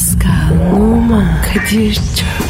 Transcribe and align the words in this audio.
Pascal, 0.00 0.72
Oman, 0.72 1.42
Kadir 1.42 1.94
çok 1.94 2.49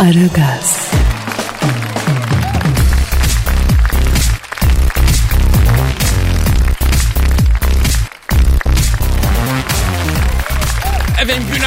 Aragaz, 0.00 0.89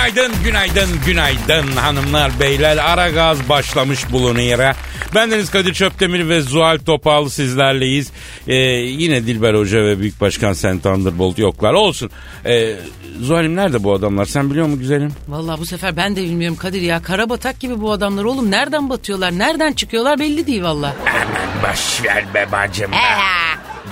günaydın, 0.10 0.34
günaydın, 0.44 0.90
günaydın 1.06 1.72
hanımlar, 1.72 2.32
beyler. 2.40 2.78
Ara 2.78 3.10
gaz 3.10 3.50
başlamış 3.50 4.12
bulunuyor. 4.12 4.76
Bendeniz 5.16 5.52
Kadir 5.52 5.74
Çöptemir 5.74 6.30
ve 6.30 6.42
Zuhal 6.42 6.78
Topal 6.78 7.30
sizlerleyiz. 7.30 8.12
Ee, 8.48 8.56
yine 8.56 9.28
Dilber 9.28 9.54
Hoca 9.54 9.80
ve 9.80 10.00
Büyük 10.00 10.22
Başkan 10.22 10.54
Sen 10.54 10.80
Thunderbolt 10.80 11.40
yoklar. 11.40 11.74
Olsun. 11.74 12.10
Ee, 12.46 12.76
Zuhal'im 13.22 13.56
nerede 13.56 13.84
bu 13.84 13.94
adamlar? 13.94 14.26
Sen 14.26 14.50
biliyor 14.50 14.66
musun 14.66 14.80
güzelim? 14.80 15.12
Vallahi 15.28 15.60
bu 15.60 15.66
sefer 15.66 15.98
ben 15.98 16.16
de 16.16 16.24
bilmiyorum 16.24 16.58
Kadir 16.58 16.82
ya. 16.82 17.02
Karabatak 17.02 17.60
gibi 17.60 17.82
bu 17.82 17.92
adamlar 17.92 18.24
oğlum. 18.24 18.52
Nereden 18.52 18.90
batıyorlar, 18.90 19.32
nereden 19.32 19.74
çıkıyorlar 19.74 20.20
belli 20.20 20.48
değil 20.48 20.64
valla. 20.64 20.96
Aman 21.02 21.74
boş 21.74 22.04
ver 22.04 22.34
be 22.34 22.48
bacım. 22.52 22.92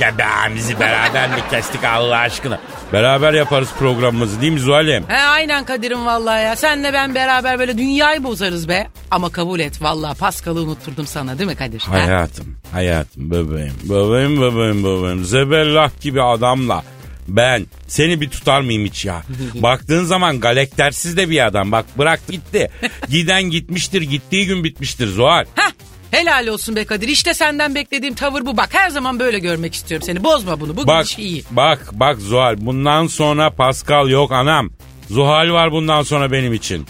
Göbeğimizi 0.01 0.79
beraber 0.79 1.29
mi 1.29 1.35
kestik 1.51 1.83
Allah 1.83 2.17
aşkına? 2.17 2.59
Beraber 2.93 3.33
yaparız 3.33 3.69
programımızı 3.79 4.41
değil 4.41 4.51
mi 4.53 4.59
Zuhal'im? 4.59 5.03
He 5.07 5.17
aynen 5.17 5.65
Kadir'im 5.65 6.05
vallahi 6.05 6.43
ya. 6.43 6.55
Senle 6.55 6.93
ben 6.93 7.15
beraber 7.15 7.59
böyle 7.59 7.77
dünyayı 7.77 8.23
bozarız 8.23 8.69
be. 8.69 8.87
Ama 9.11 9.31
kabul 9.31 9.59
et 9.59 9.81
vallahi 9.81 10.17
Paskal'ı 10.17 10.61
unutturdum 10.61 11.07
sana 11.07 11.37
değil 11.39 11.49
mi 11.49 11.55
Kadir? 11.55 11.79
Hayatım, 11.79 12.55
hayatım, 12.71 13.31
bebeğim, 13.31 13.73
bebeğim, 13.83 14.41
bebeğim, 14.41 14.83
bebeğim. 14.83 15.23
Zebellah 15.25 15.91
gibi 16.01 16.21
adamla 16.23 16.83
ben 17.27 17.65
seni 17.87 18.21
bir 18.21 18.29
tutar 18.29 18.61
mıyım 18.61 18.85
hiç 18.85 19.05
ya? 19.05 19.23
Baktığın 19.55 20.05
zaman 20.05 20.39
galektersiz 20.39 21.17
de 21.17 21.29
bir 21.29 21.45
adam. 21.45 21.71
Bak 21.71 21.85
bıraktı 21.97 22.31
gitti. 22.31 22.71
Giden 23.09 23.43
gitmiştir, 23.43 24.01
gittiği 24.01 24.45
gün 24.45 24.63
bitmiştir 24.63 25.07
Zuhal. 25.07 25.45
Heh, 25.55 25.71
helal 26.11 26.47
olsun 26.47 26.75
be 26.75 26.85
Kadir. 26.85 27.07
İşte 27.07 27.33
senden 27.33 27.75
beklediğim 27.75 28.15
tavır 28.15 28.45
bu. 28.45 28.57
Bak 28.57 28.69
her 28.71 28.89
zaman 28.89 29.19
böyle 29.19 29.39
görmek 29.39 29.73
istiyorum 29.73 30.05
seni. 30.05 30.23
Bozma 30.23 30.59
bunu. 30.59 30.77
Bu 30.77 30.87
Bak, 30.87 31.05
iş 31.05 31.17
iyi. 31.19 31.43
bak, 31.51 31.89
bak 31.93 32.17
Zuhal. 32.19 32.55
Bundan 32.57 33.07
sonra 33.07 33.49
Pascal 33.49 34.09
yok 34.09 34.31
anam. 34.31 34.69
Zuhal 35.09 35.51
var 35.51 35.71
bundan 35.71 36.03
sonra 36.03 36.31
benim 36.31 36.53
için. 36.53 36.85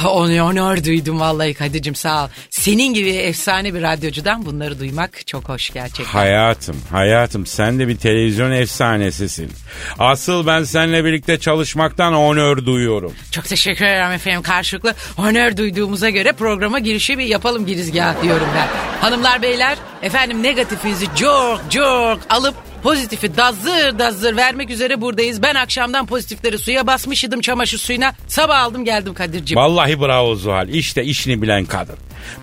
Ah, 0.00 0.06
Onu 0.16 0.42
onur 0.42 0.84
duydum 0.84 1.20
vallahi 1.20 1.54
Kadir'cim 1.54 1.94
sağ 1.94 2.24
ol. 2.24 2.28
Senin 2.50 2.94
gibi 2.94 3.10
efsane 3.10 3.74
bir 3.74 3.82
radyocudan 3.82 4.46
bunları 4.46 4.80
duymak 4.80 5.26
çok 5.26 5.48
hoş 5.48 5.70
gerçekten. 5.70 6.04
Hayatım, 6.04 6.76
hayatım 6.90 7.46
sen 7.46 7.78
de 7.78 7.88
bir 7.88 7.96
televizyon 7.96 8.50
efsanesisin. 8.50 9.52
Asıl 9.98 10.46
ben 10.46 10.64
seninle 10.64 11.04
birlikte 11.04 11.38
çalışmaktan 11.40 12.14
onör 12.14 12.66
duyuyorum. 12.66 13.12
Çok 13.30 13.44
teşekkür 13.44 13.84
ederim 13.84 14.12
efendim 14.12 14.42
karşılıklı. 14.42 14.94
Onur 15.18 15.56
duyduğumuza 15.56 16.10
göre 16.10 16.32
programa 16.32 16.78
girişi 16.78 17.18
bir 17.18 17.24
yapalım 17.24 17.66
girizgah 17.66 18.22
diyorum 18.22 18.48
ben. 18.56 18.68
Hanımlar 19.00 19.42
beyler 19.42 19.78
efendim 20.02 20.42
negatifinizi 20.42 21.06
çok 21.16 21.60
çok 21.70 22.18
alıp 22.30 22.54
pozitifi 22.82 23.36
dazır 23.36 23.98
dazır 23.98 24.36
vermek 24.36 24.70
üzere 24.70 25.00
buradayız. 25.00 25.42
Ben 25.42 25.54
akşamdan 25.54 26.06
pozitifleri 26.06 26.58
suya 26.58 26.86
basmışydım 26.86 27.40
çamaşır 27.40 27.78
suyuna. 27.78 28.12
Sabah 28.28 28.60
aldım 28.60 28.84
geldim 28.84 29.14
Kadir'cim. 29.14 29.56
Vallahi 29.56 30.00
bravo 30.00 30.34
Zuhal. 30.34 30.68
İşte 30.68 31.04
işini 31.04 31.42
bilen 31.42 31.64
kadın. 31.64 31.96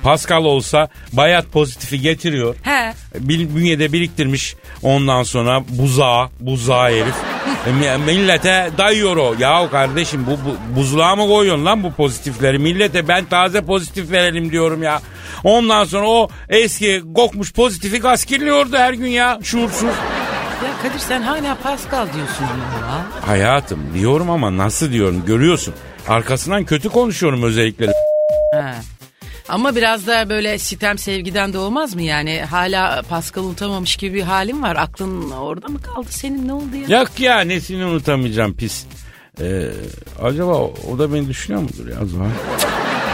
Pascal 0.04 0.44
olsa 0.46 0.88
bayat 1.14 1.46
pozitifi 1.52 2.02
getiriyor. 2.02 2.56
He. 2.64 2.94
Bil- 3.20 3.56
bünyede 3.56 3.94
biriktirmiş 3.94 4.56
ondan 4.84 5.24
sonra 5.24 5.64
buzağı, 5.70 6.30
buzağı 6.40 6.90
herif. 6.92 7.16
E, 7.68 7.72
mi- 7.72 8.06
millete 8.06 8.70
dayıyor 8.78 9.18
o. 9.18 9.36
Ya 9.40 9.70
kardeşim 9.72 10.26
bu, 10.28 10.32
bu 10.32 10.80
buzluğa 10.80 11.16
mı 11.16 11.28
koyuyorsun 11.28 11.66
lan 11.66 11.84
bu 11.84 11.94
pozitifleri? 11.94 12.60
Millete 12.60 13.08
ben 13.08 13.26
taze 13.26 13.62
pozitif 13.62 14.12
verelim 14.12 14.52
diyorum 14.52 14.84
ya. 14.84 15.02
Ondan 15.44 15.84
sonra 15.84 16.08
o 16.08 16.30
eski 16.50 17.02
kokmuş 17.16 17.54
pozitifi 17.54 18.00
gaskirliyordu 18.00 18.78
her 18.78 18.94
gün 18.94 19.08
ya 19.08 19.40
şuursuz. 19.44 19.90
Ya 20.64 20.72
Kadir 20.82 21.00
sen 21.00 21.22
hala 21.22 21.56
Pascal 21.56 22.08
diyorsun 22.14 22.44
ya. 22.44 23.06
Hayatım 23.28 23.80
diyorum 23.94 24.30
ama 24.30 24.58
nasıl 24.58 24.92
diyorum 24.92 25.24
görüyorsun. 25.26 25.74
Arkasından 26.08 26.66
kötü 26.66 26.90
konuşuyorum 26.90 27.44
özellikle. 27.44 27.86
Ha. 28.54 28.76
Ama 29.50 29.76
biraz 29.76 30.08
da 30.08 30.30
böyle 30.30 30.58
sitem 30.60 30.98
sevgiden 30.98 31.54
de 31.54 31.58
olmaz 31.58 31.96
mı 31.96 32.02
yani? 32.02 32.42
Hala 32.50 33.02
Pascal 33.10 33.44
unutamamış 33.44 33.96
gibi 33.96 34.16
bir 34.16 34.22
halin 34.24 34.64
var. 34.64 34.76
Aklın 34.76 35.32
orada 35.32 35.68
mı 35.68 35.82
kaldı 35.82 36.08
senin 36.10 36.48
ne 36.48 36.54
oldu 36.54 36.76
ya? 36.90 37.00
Yok 37.00 37.20
ya 37.20 37.40
nesini 37.42 37.86
unutamayacağım 37.86 38.54
pis. 38.58 38.86
Ee, 39.42 39.68
acaba 40.22 40.52
o, 40.54 40.74
o 40.94 41.00
da 41.00 41.14
beni 41.14 41.30
düşünüyor 41.30 41.62
mudur 41.64 41.88
ya 42.00 42.06
Zuhal? 42.06 42.30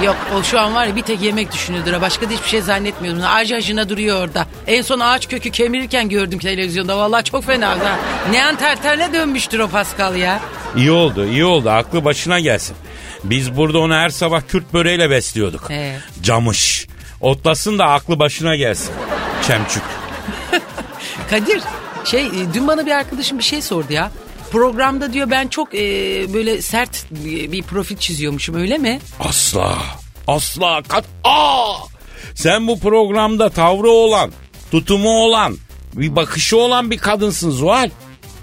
Yok 0.03 0.15
o 0.35 0.43
şu 0.43 0.59
an 0.59 0.75
var 0.75 0.85
ya 0.85 0.95
bir 0.95 1.01
tek 1.01 1.21
yemek 1.21 1.51
düşünüyordur. 1.53 1.93
ha. 1.93 2.01
Başka 2.01 2.29
da 2.29 2.33
hiçbir 2.33 2.47
şey 2.49 2.61
zannetmiyorum. 2.61 3.21
Ağaç 3.25 3.51
acına 3.51 3.89
duruyor 3.89 4.23
orada. 4.27 4.47
En 4.67 4.81
son 4.81 4.99
ağaç 4.99 5.27
kökü 5.29 5.51
kemirirken 5.51 6.09
gördüm 6.09 6.39
televizyonda. 6.39 6.97
Vallahi 6.97 7.23
çok 7.23 7.43
fena. 7.43 7.69
Ha. 7.69 7.99
Neandertal'e 8.31 9.13
dönmüştür 9.13 9.59
o 9.59 9.67
Pascal 9.67 10.15
ya. 10.15 10.39
İyi 10.75 10.91
oldu 10.91 11.25
iyi 11.25 11.45
oldu 11.45 11.69
aklı 11.69 12.05
başına 12.05 12.39
gelsin. 12.39 12.75
Biz 13.23 13.57
burada 13.57 13.79
onu 13.79 13.93
her 13.93 14.09
sabah 14.09 14.41
Kürt 14.47 14.73
böreğiyle 14.73 15.09
besliyorduk. 15.09 15.69
He. 15.69 15.95
Camış. 16.23 16.87
Otlasın 17.21 17.79
da 17.79 17.85
aklı 17.85 18.19
başına 18.19 18.55
gelsin. 18.55 18.93
Çemçük. 19.47 19.83
Kadir 21.29 21.61
şey 22.05 22.25
e, 22.25 22.53
dün 22.53 22.67
bana 22.67 22.85
bir 22.85 22.91
arkadaşım 22.91 23.37
bir 23.39 23.43
şey 23.43 23.61
sordu 23.61 23.93
ya. 23.93 24.11
Programda 24.51 25.13
diyor 25.13 25.29
ben 25.31 25.47
çok 25.47 25.75
e, 25.75 25.79
böyle 26.33 26.61
sert 26.61 27.05
bir 27.51 27.63
profil 27.63 27.97
çiziyormuşum 27.97 28.55
öyle 28.55 28.77
mi? 28.77 28.99
Asla. 29.19 29.77
Asla. 30.27 30.81
Kat. 30.87 31.05
Aa! 31.23 31.75
Sen 32.35 32.67
bu 32.67 32.79
programda 32.79 33.49
tavrı 33.49 33.89
olan, 33.89 34.31
tutumu 34.71 35.09
olan, 35.09 35.57
bir 35.93 36.15
bakışı 36.15 36.57
olan 36.57 36.91
bir 36.91 36.97
kadınsın 36.97 37.51
Zuhal. 37.51 37.89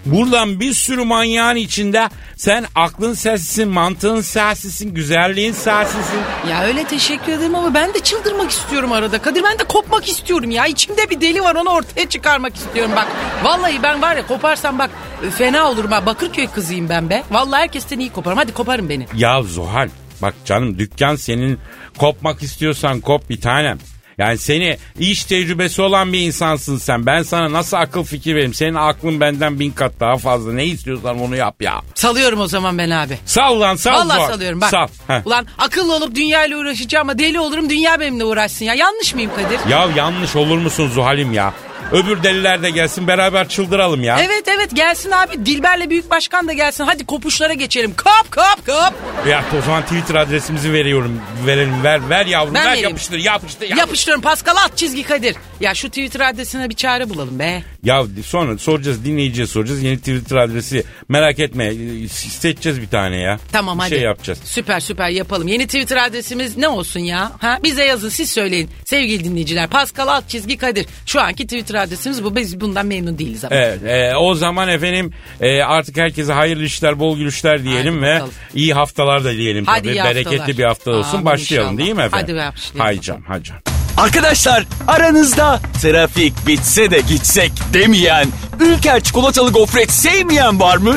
Buradan 0.07 0.61
bir 0.61 0.73
sürü 0.73 1.05
manyağın 1.05 1.57
içinde 1.57 2.09
sen 2.37 2.65
aklın 2.75 3.15
sessisin, 3.15 3.69
mantığın 3.69 4.21
sessisin, 4.21 4.95
güzelliğin 4.95 5.53
sessisin. 5.53 6.21
Ya 6.51 6.65
öyle 6.65 6.85
teşekkür 6.85 7.33
ederim 7.33 7.55
ama 7.55 7.75
ben 7.75 7.95
de 7.95 8.01
çıldırmak 8.01 8.51
istiyorum 8.51 8.93
arada. 8.93 9.23
Kadir 9.23 9.45
ben 9.45 9.59
de 9.59 9.65
kopmak 9.65 10.09
istiyorum 10.09 10.51
ya. 10.51 10.67
İçimde 10.67 11.11
bir 11.11 11.21
deli 11.21 11.43
var 11.43 11.55
onu 11.55 11.71
ortaya 11.71 12.09
çıkarmak 12.09 12.57
istiyorum 12.57 12.93
bak. 12.97 13.07
Vallahi 13.43 13.83
ben 13.83 14.03
var 14.03 14.17
ya 14.17 14.27
koparsam 14.27 14.79
bak 14.79 14.91
fena 15.39 15.71
olurum 15.71 15.91
ha. 15.91 16.07
Bakırköy 16.07 16.47
kızıyım 16.47 16.89
ben 16.89 17.11
be. 17.11 17.23
Vallahi 17.31 17.61
herkesten 17.61 17.99
iyi 17.99 18.13
koparım. 18.13 18.39
Hadi 18.39 18.55
koparın 18.55 18.89
beni. 18.89 19.07
Ya 19.17 19.43
Zuhal 19.43 19.89
bak 20.23 20.35
canım 20.45 20.79
dükkan 20.79 21.17
senin 21.17 21.59
kopmak 21.99 22.43
istiyorsan 22.43 23.01
kop 23.01 23.31
bir 23.31 23.41
tanem. 23.41 23.79
Yani 24.19 24.39
seni 24.39 24.77
iş 24.99 25.25
tecrübesi 25.25 25.83
olan 25.83 26.13
bir 26.13 26.21
insansın 26.21 26.79
sen. 26.79 27.07
Ben 27.07 27.23
sana 27.23 27.53
nasıl 27.53 27.77
akıl 27.77 28.05
fikir 28.05 28.35
vereyim? 28.35 28.55
Senin 28.55 28.75
aklın 28.75 29.21
benden 29.21 29.59
bin 29.61 29.71
kat 29.71 29.93
daha 30.01 30.17
fazla. 30.17 30.53
Ne 30.53 30.65
istiyorsan 30.67 31.21
onu 31.21 31.37
yap 31.37 31.63
ya. 31.63 31.81
Salıyorum 31.95 32.41
o 32.41 32.47
zaman 32.47 32.79
ben 32.79 32.91
abi. 32.91 33.19
Sal 33.27 33.61
lan 33.61 33.77
sal 33.77 33.93
Vallahi 33.93 34.17
Zuhal. 34.17 34.29
salıyorum 34.29 34.61
bak. 34.61 34.71
Sal. 34.71 34.87
Heh. 35.07 35.27
Ulan 35.27 35.47
akıllı 35.59 35.95
olup 35.97 36.15
dünyayla 36.15 36.59
uğraşacağım 36.59 37.09
ama 37.11 37.19
deli 37.19 37.41
olurum 37.41 37.71
dünya 37.71 38.01
benimle 38.01 38.25
uğraşsın 38.25 38.65
ya. 38.65 38.75
Yanlış 38.75 39.15
mıyım 39.15 39.31
Kadir? 39.37 39.71
Ya 39.71 39.89
yanlış 39.97 40.37
olur 40.37 40.59
musun 40.59 40.89
Zuhal'im 40.89 41.33
ya? 41.33 41.55
Öbür 41.93 42.23
deliler 42.23 42.63
de 42.63 42.71
gelsin 42.71 43.07
beraber 43.09 43.49
çıldıralım 43.49 44.03
ya. 44.03 44.19
Evet 44.21 44.45
evet 44.49 44.71
gelsin 44.77 45.11
abi. 45.11 45.47
Dilber'le 45.47 45.91
büyük 45.91 46.11
başkan 46.11 46.49
da 46.49 46.53
gelsin. 46.53 46.85
Hadi 46.85 47.07
kopuşlara 47.07 47.53
geçelim. 47.55 47.95
Kop 47.97 48.33
kop 48.33 48.67
kop. 48.67 48.95
Ya 49.29 49.45
o 49.59 49.63
zaman 49.63 49.83
Twitter 49.83 50.15
adresimizi 50.15 50.73
veriyorum. 50.73 51.21
Verelim 51.47 51.85
ver 51.85 52.11
ver 52.11 52.27
yavrum 52.27 52.55
Ben 52.55 52.65
ver 52.65 52.71
vereyim. 52.71 52.89
yapıştır 52.89 53.19
yapıştır. 53.19 53.61
yapıştır. 53.63 53.77
Yapıştırıyorum 53.79 54.23
Pascal 54.23 54.57
at 54.57 54.77
çizgi 54.77 55.03
Kadir. 55.03 55.37
Ya 55.61 55.75
şu 55.75 55.89
Twitter 55.89 56.21
adresine 56.21 56.71
bir 56.71 56.75
çare 56.75 57.11
bulalım 57.11 57.39
be. 57.39 57.63
Ya 57.85 58.05
sonra 58.27 58.59
soracağız 58.59 59.05
dinleyiciye 59.05 59.47
soracağız. 59.47 59.83
Yeni 59.83 59.99
Twitter 59.99 60.37
adresi 60.37 60.85
merak 61.09 61.39
etme 61.39 61.73
seçeceğiz 62.09 62.81
bir 62.81 62.89
tane 62.89 63.17
ya. 63.21 63.39
Tamam 63.53 63.79
bir 63.79 63.83
hadi. 63.83 63.91
şey 63.91 64.01
yapacağız. 64.01 64.39
Süper 64.45 64.81
süper 64.81 65.09
yapalım. 65.09 65.49
Yeni 65.49 65.67
Twitter 65.67 65.97
adresimiz 65.97 66.57
ne 66.57 66.69
olsun 66.69 67.01
ya? 67.01 67.33
Ha? 67.41 67.59
Bize 67.65 67.85
yazın 67.85 68.09
siz 68.09 68.31
söyleyin. 68.31 68.71
Sevgili 68.85 69.25
dinleyiciler 69.25 69.69
Pascal 69.69 70.09
alt 70.09 70.29
çizgi 70.29 70.57
Kadir. 70.57 70.87
Şu 71.07 71.21
anki 71.21 71.45
Twitter 71.47 71.68
adresimiz 71.75 72.25
bu. 72.25 72.37
Biz 72.37 72.61
bundan 72.61 72.87
memnun 72.87 73.19
değiliz 73.19 73.45
ama. 73.45 73.55
Evet, 73.57 73.83
e, 73.87 74.17
o 74.17 74.35
zaman 74.35 74.69
efendim 74.69 75.13
e, 75.41 75.63
artık 75.63 75.97
herkese 75.97 76.33
hayırlı 76.33 76.65
işler, 76.65 76.99
bol 76.99 77.17
gülüşler 77.19 77.65
diyelim 77.65 77.95
Hadi 77.95 78.03
ve 78.07 78.15
bakalım. 78.15 78.33
iyi 78.55 78.75
haftalar 78.75 79.25
da 79.25 79.33
diyelim 79.33 79.65
Hadi 79.67 79.79
tabii. 79.83 79.93
iyi 79.97 80.05
Bereketli 80.05 80.37
haftalar. 80.39 80.59
bir 80.59 80.65
hafta 80.65 80.91
olsun. 80.91 81.13
Amin 81.13 81.25
Başlayalım 81.25 81.69
inşallah. 81.73 81.85
değil 81.87 81.97
mi 81.97 82.03
efendim? 82.03 82.37
Hadi 82.39 82.53
başlayalım. 82.55 82.81
Hay 82.81 83.01
canım, 83.01 83.23
hay 83.29 83.43
canım. 83.43 83.63
Arkadaşlar 83.97 84.65
aranızda 84.87 85.61
trafik 85.83 86.47
bitse 86.47 86.91
de 86.91 87.01
gitsek 87.09 87.53
demeyen, 87.73 88.27
Ülker 88.61 89.01
çikolatalı 89.01 89.53
gofret 89.53 89.91
sevmeyen 89.93 90.61
var 90.61 90.77
mı? 90.77 90.97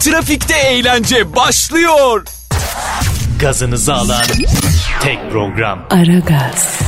Trafikte 0.00 0.54
eğlence 0.56 1.36
başlıyor. 1.36 2.24
Gazınızı 3.40 3.94
alan 3.94 4.22
tek 5.02 5.30
program. 5.30 5.86
Aragaz, 5.90 6.78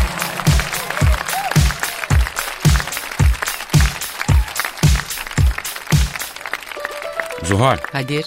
Zuhal, 7.44 7.76
Kadir. 7.76 8.24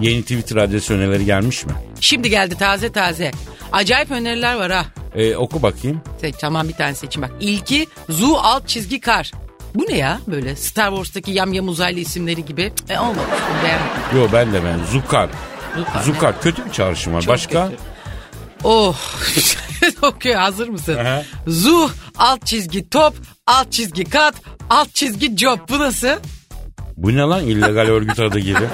yeni 0.00 0.22
Twitter 0.22 0.56
adresi 0.56 0.94
önerileri 0.94 1.24
gelmiş 1.24 1.66
mi? 1.66 1.72
Şimdi 2.00 2.30
geldi 2.30 2.54
taze 2.58 2.92
taze. 2.92 3.30
Acayip 3.72 4.10
öneriler 4.10 4.54
var 4.54 4.72
ha. 4.72 4.84
E, 5.14 5.36
oku 5.36 5.62
bakayım. 5.62 6.00
Seç, 6.20 6.34
tamam 6.40 6.68
bir 6.68 6.72
tane 6.74 6.94
seçin 6.94 7.22
bak. 7.22 7.30
İlki 7.40 7.86
Zu 8.08 8.36
alt 8.38 8.68
çizgi 8.68 9.00
kar. 9.00 9.32
Bu 9.74 9.82
ne 9.88 9.96
ya 9.96 10.20
böyle 10.26 10.56
Star 10.56 10.88
Wars'taki 10.90 11.30
yamyam 11.30 11.68
uzaylı 11.68 12.00
isimleri 12.00 12.44
gibi. 12.44 12.72
Cık, 12.76 12.90
E 12.90 12.98
bunu 12.98 13.16
beğenmedim. 13.64 14.16
Yo 14.16 14.28
ben 14.32 14.52
de 14.52 14.64
ben. 14.64 14.78
Zukar. 14.92 15.28
Zukar, 15.76 16.02
Zukar. 16.02 16.40
Kötü 16.42 16.66
bir 16.66 16.72
çağrışım 16.72 17.14
var. 17.14 17.20
Çok 17.22 17.28
Başka? 17.34 17.68
kötü. 17.70 17.82
Oh. 18.64 18.96
Okuyor 20.02 20.36
hazır 20.40 20.68
mısın? 20.68 20.96
Aha. 20.96 21.22
Zu 21.46 21.90
alt 22.18 22.46
çizgi 22.46 22.88
top 22.90 23.14
alt 23.46 23.72
çizgi 23.72 24.04
kat 24.04 24.34
alt 24.70 24.94
çizgi 24.94 25.36
job. 25.36 25.58
Bu 25.68 25.78
nasıl? 25.78 26.08
Bu 27.02 27.16
ne 27.16 27.20
lan 27.20 27.44
illegal 27.44 27.86
örgüt 27.88 28.20
adı 28.20 28.38
gibi? 28.38 28.66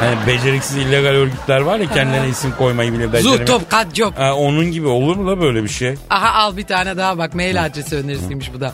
Hani 0.00 0.16
beceriksiz 0.26 0.76
illegal 0.76 1.10
örgütler 1.10 1.60
var 1.60 1.78
ya 1.78 1.86
kendilerine 1.90 2.28
isim 2.28 2.52
koymayı 2.58 2.92
bile 2.92 3.12
beceremiyor. 3.12 3.46
top 3.46 3.70
kat 3.70 3.94
job. 3.94 4.12
Ha, 4.16 4.34
onun 4.34 4.72
gibi 4.72 4.86
olur 4.86 5.16
mu 5.16 5.30
da 5.30 5.40
böyle 5.40 5.62
bir 5.64 5.68
şey? 5.68 5.94
Aha 6.10 6.28
al 6.42 6.56
bir 6.56 6.64
tane 6.66 6.96
daha 6.96 7.18
bak 7.18 7.34
mail 7.34 7.64
adresi 7.64 7.96
önerisiymiş 7.96 8.52
bu 8.54 8.60
da. 8.60 8.72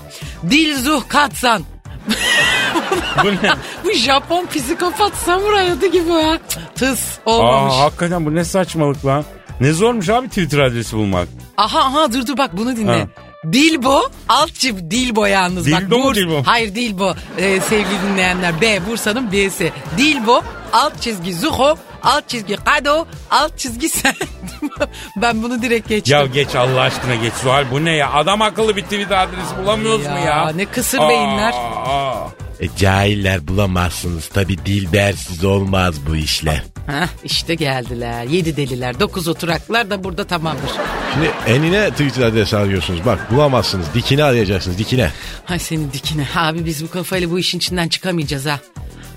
Dilzuh 0.50 1.02
Katsan. 1.08 1.62
Bu 3.24 3.28
ne? 3.28 3.36
Bu 3.84 3.92
Japon 3.92 4.46
psikopat 4.46 5.14
samuray 5.14 5.70
adı 5.70 5.86
gibi 5.86 6.08
ya. 6.10 6.38
Tıs 6.74 7.00
olmamış. 7.26 7.74
Aa, 7.74 7.78
hakikaten 7.84 8.26
bu 8.26 8.34
ne 8.34 8.44
saçmalık 8.44 9.06
lan. 9.06 9.24
Ne 9.60 9.72
zormuş 9.72 10.08
abi 10.08 10.28
Twitter 10.28 10.58
adresi 10.58 10.96
bulmak. 10.96 11.28
Aha 11.56 11.78
aha 11.80 12.12
dur 12.12 12.26
dur 12.26 12.36
bak 12.38 12.56
bunu 12.56 12.76
dinle. 12.76 13.00
Ha. 13.00 13.06
Dilbo 13.52 14.02
alt 14.28 14.54
çift 14.54 14.78
Dilbo 14.90 15.26
yalnız 15.26 15.72
bak. 15.72 15.80
Dildo 15.80 15.98
mu 15.98 16.14
Dilbo? 16.14 16.42
Hayır 16.46 16.74
Dilbo 16.74 17.14
Ee, 17.38 17.60
sevgili 17.60 18.02
dinleyenler 18.12 18.60
B 18.60 18.86
Bursa'nın 18.86 19.32
B'si. 19.32 19.72
Dilbo 19.98 20.42
alt 20.72 21.00
çizgi 21.02 21.34
Zuho 21.34 21.74
alt 22.02 22.28
çizgi 22.28 22.56
Kado 22.56 23.06
alt 23.30 23.58
çizgi 23.58 23.88
sen. 23.88 24.14
ben 25.16 25.42
bunu 25.42 25.62
direkt 25.62 25.88
geçtim. 25.88 26.16
Ya 26.18 26.26
geç 26.26 26.54
Allah 26.54 26.80
aşkına 26.80 27.14
geç 27.14 27.32
Zuhal 27.42 27.70
bu 27.70 27.84
ne 27.84 27.90
ya? 27.92 28.12
Adam 28.12 28.42
akıllı 28.42 28.76
bir 28.76 28.82
Twitter 28.82 29.18
adresi 29.18 29.56
bulamıyoruz 29.62 30.04
Ya, 30.04 30.12
mu 30.12 30.18
ya? 30.26 30.48
ne 30.56 30.64
kısır 30.66 30.98
beyinler. 30.98 31.52
aa. 31.86 32.14
E, 32.60 32.68
cahiller 32.76 33.48
bulamazsınız. 33.48 34.28
Tabi 34.28 34.58
dilbersiz 34.58 35.44
olmaz 35.44 35.94
bu 36.08 36.16
işler. 36.16 36.62
Heh, 36.86 37.06
işte 37.24 37.54
geldiler. 37.54 38.24
Yedi 38.24 38.56
deliler. 38.56 39.00
Dokuz 39.00 39.28
oturaklar 39.28 39.90
da 39.90 40.04
burada 40.04 40.24
tamamdır. 40.24 40.70
Şimdi 41.14 41.30
enine 41.46 41.90
Twitter 41.90 42.22
adresi 42.22 42.56
arıyorsunuz. 42.56 43.00
Bak 43.06 43.30
bulamazsınız. 43.30 43.86
Dikine 43.94 44.24
arayacaksınız. 44.24 44.78
Dikine. 44.78 45.10
Hay 45.44 45.58
senin 45.58 45.92
dikine. 45.92 46.28
Abi 46.36 46.64
biz 46.64 46.84
bu 46.84 46.90
kafayla 46.90 47.30
bu 47.30 47.38
işin 47.38 47.58
içinden 47.58 47.88
çıkamayacağız 47.88 48.46
ha. 48.46 48.60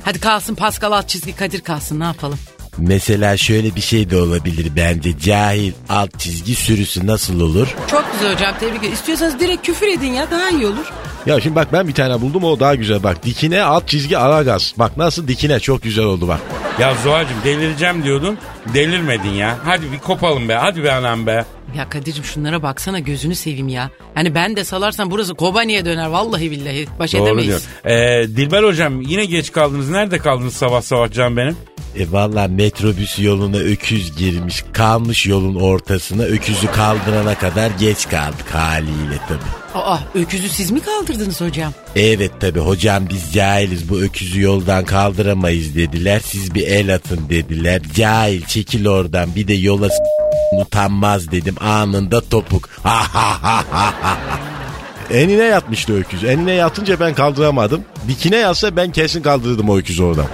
Hadi 0.03 0.19
kalsın 0.19 0.55
Pascal 0.55 0.91
alt 0.91 1.09
çizgi 1.09 1.35
Kadir 1.35 1.61
kalsın 1.61 1.99
ne 1.99 2.03
yapalım? 2.03 2.39
Mesela 2.81 3.37
şöyle 3.37 3.75
bir 3.75 3.81
şey 3.81 4.09
de 4.09 4.17
olabilir 4.17 4.71
bence. 4.75 5.19
Cahil 5.19 5.71
alt 5.89 6.19
çizgi 6.19 6.55
sürüsü 6.55 7.07
nasıl 7.07 7.39
olur? 7.41 7.67
Çok 7.91 8.05
güzel 8.13 8.33
hocam 8.35 8.53
tebrik 8.59 8.79
ederim. 8.79 8.93
İstiyorsanız 8.93 9.39
direkt 9.39 9.65
küfür 9.65 9.87
edin 9.87 10.13
ya 10.13 10.31
daha 10.31 10.49
iyi 10.49 10.65
olur. 10.67 10.91
Ya 11.25 11.41
şimdi 11.41 11.55
bak 11.55 11.67
ben 11.73 11.87
bir 11.87 11.93
tane 11.93 12.21
buldum 12.21 12.43
o 12.43 12.59
daha 12.59 12.75
güzel 12.75 13.03
bak. 13.03 13.25
Dikine 13.25 13.61
alt 13.63 13.87
çizgi 13.87 14.17
aragaz. 14.17 14.73
Bak 14.77 14.97
nasıl 14.97 15.27
dikine 15.27 15.59
çok 15.59 15.81
güzel 15.83 16.05
oldu 16.05 16.27
bak. 16.27 16.39
Ya 16.79 16.93
Zuhal'cığım 17.03 17.37
delireceğim 17.45 18.03
diyordun. 18.03 18.37
Delirmedin 18.73 19.29
ya. 19.29 19.57
Hadi 19.63 19.91
bir 19.91 19.99
kopalım 19.99 20.49
be. 20.49 20.53
Hadi 20.53 20.83
be 20.83 20.91
anam 20.91 21.25
be. 21.27 21.45
Ya 21.77 21.89
Kadir'cim 21.89 22.23
şunlara 22.23 22.63
baksana 22.63 22.99
gözünü 22.99 23.35
seveyim 23.35 23.67
ya. 23.67 23.89
Hani 24.15 24.35
ben 24.35 24.55
de 24.55 24.63
salarsam 24.63 25.11
burası 25.11 25.35
Kobani'ye 25.35 25.85
döner 25.85 26.05
vallahi 26.07 26.51
billahi. 26.51 26.87
Baş 26.99 27.13
Doğru 27.13 27.23
edemeyiz. 27.23 27.67
diyor. 27.83 27.95
Ee, 28.23 28.27
Dilber 28.27 28.63
hocam 28.63 29.01
yine 29.01 29.25
geç 29.25 29.51
kaldınız. 29.51 29.89
Nerede 29.89 30.17
kaldınız 30.17 30.53
sabah 30.53 30.81
sabah 30.81 31.11
can 31.11 31.37
benim? 31.37 31.57
E 31.99 32.11
valla 32.11 32.47
metrobüs 32.47 33.19
yoluna 33.19 33.57
öküz 33.57 34.15
girmiş. 34.17 34.63
Kalmış 34.73 35.25
yolun 35.25 35.55
ortasına 35.55 36.23
öküzü 36.23 36.67
kaldırana 36.71 37.35
kadar 37.35 37.71
geç 37.79 38.09
kaldık 38.09 38.45
haliyle 38.53 39.19
tabii. 39.27 39.79
Aa 39.83 39.97
öküzü 40.15 40.49
siz 40.49 40.71
mi 40.71 40.79
kaldırdınız 40.81 41.41
hocam? 41.41 41.73
Evet 41.95 42.31
tabi 42.41 42.59
hocam 42.59 43.03
biz 43.09 43.33
cahiliz 43.33 43.89
bu 43.89 43.99
öküzü 44.01 44.41
yoldan 44.41 44.85
kaldıramayız 44.85 45.75
dediler. 45.75 46.21
Siz 46.25 46.53
bir 46.55 46.67
el 46.67 46.95
atın 46.95 47.29
dediler. 47.29 47.81
Cahil 47.95 48.41
çekil 48.45 48.87
oradan 48.87 49.35
bir 49.35 49.47
de 49.47 49.53
yola 49.53 49.89
s- 49.89 49.95
utanmaz 50.61 51.31
dedim 51.31 51.55
anında 51.59 52.21
topuk. 52.21 52.69
Ha 52.83 53.03
ha 53.13 53.43
ha 53.43 53.63
ha 53.71 53.93
ha. 54.01 54.17
Enine 55.13 55.43
yatmıştı 55.43 55.95
öküz. 55.99 56.23
Enine 56.23 56.51
yatınca 56.51 56.99
ben 56.99 57.13
kaldıramadım. 57.13 57.81
Dikine 58.07 58.35
yatsa 58.37 58.75
ben 58.75 58.91
kesin 58.91 59.21
kaldırırdım 59.21 59.69
o 59.69 59.77
öküzü 59.77 60.03
oradan. 60.03 60.25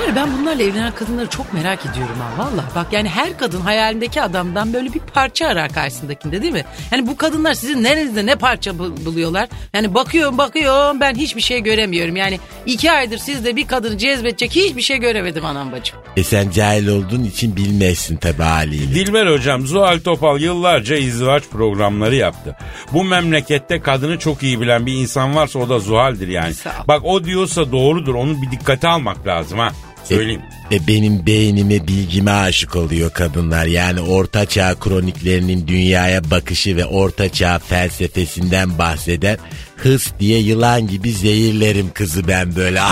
Var 0.00 0.08
ya 0.08 0.16
ben 0.16 0.38
bunlarla 0.38 0.62
evlenen 0.62 0.94
kadınları 0.94 1.26
çok 1.28 1.52
merak 1.54 1.86
ediyorum 1.86 2.16
ha 2.20 2.44
valla. 2.44 2.64
Bak 2.74 2.92
yani 2.92 3.08
her 3.08 3.38
kadın 3.38 3.60
hayalindeki 3.60 4.22
adamdan 4.22 4.72
böyle 4.72 4.94
bir 4.94 4.98
parça 4.98 5.46
arar 5.46 5.72
karşısındakinde 5.72 6.42
değil 6.42 6.52
mi? 6.52 6.64
Yani 6.92 7.06
bu 7.06 7.16
kadınlar 7.16 7.54
sizin 7.54 7.82
nerenizde 7.82 8.26
ne 8.26 8.36
parça 8.36 8.78
bu- 8.78 9.04
buluyorlar? 9.04 9.48
Yani 9.74 9.94
bakıyorum 9.94 10.38
bakıyorum 10.38 11.00
ben 11.00 11.14
hiçbir 11.14 11.40
şey 11.40 11.60
göremiyorum. 11.62 12.16
Yani 12.16 12.40
iki 12.66 12.92
aydır 12.92 13.18
sizde 13.18 13.56
bir 13.56 13.66
kadını 13.66 13.98
cezbedecek 13.98 14.50
hiçbir 14.56 14.82
şey 14.82 14.98
göremedim 14.98 15.44
anam 15.44 15.72
bacım. 15.72 15.98
E 16.16 16.24
sen 16.24 16.50
cahil 16.50 16.88
olduğun 16.88 17.24
için 17.24 17.56
bilmezsin 17.56 18.16
tabi 18.16 18.42
haliyle. 18.42 18.94
Dilber 18.94 19.26
hocam 19.26 19.66
Zuhal 19.66 19.98
Topal 20.00 20.40
yıllarca 20.40 20.96
izdivaç 20.96 21.42
programları 21.52 22.14
yaptı. 22.16 22.56
Bu 22.92 23.04
memlekette 23.04 23.80
kadını 23.80 24.18
çok 24.18 24.42
iyi 24.42 24.60
bilen 24.60 24.86
bir 24.86 24.92
insan 24.94 25.34
varsa 25.36 25.58
o 25.58 25.68
da 25.68 25.78
Zuhal'dir 25.78 26.28
yani. 26.28 26.54
Bak 26.88 27.00
o 27.04 27.24
diyorsa 27.24 27.72
doğrudur 27.72 28.14
onu 28.14 28.42
bir 28.42 28.50
dikkate 28.50 28.88
almak 28.88 29.26
lazım 29.26 29.58
ha. 29.58 29.72
Söyleyeyim. 30.04 30.42
E, 30.72 30.86
benim 30.86 31.26
beynime 31.26 31.88
bilgime 31.88 32.30
aşık 32.30 32.76
oluyor 32.76 33.10
kadınlar. 33.10 33.66
Yani 33.66 34.00
orta 34.00 34.46
çağ 34.46 34.74
kroniklerinin 34.74 35.66
dünyaya 35.66 36.30
bakışı 36.30 36.76
ve 36.76 36.84
orta 36.84 37.28
çağ 37.28 37.58
felsefesinden 37.58 38.78
bahseden 38.78 39.38
hıs 39.84 40.12
diye 40.20 40.38
yılan 40.38 40.86
gibi 40.86 41.12
zehirlerim 41.12 41.90
kızı 41.94 42.28
ben 42.28 42.56
böyle. 42.56 42.80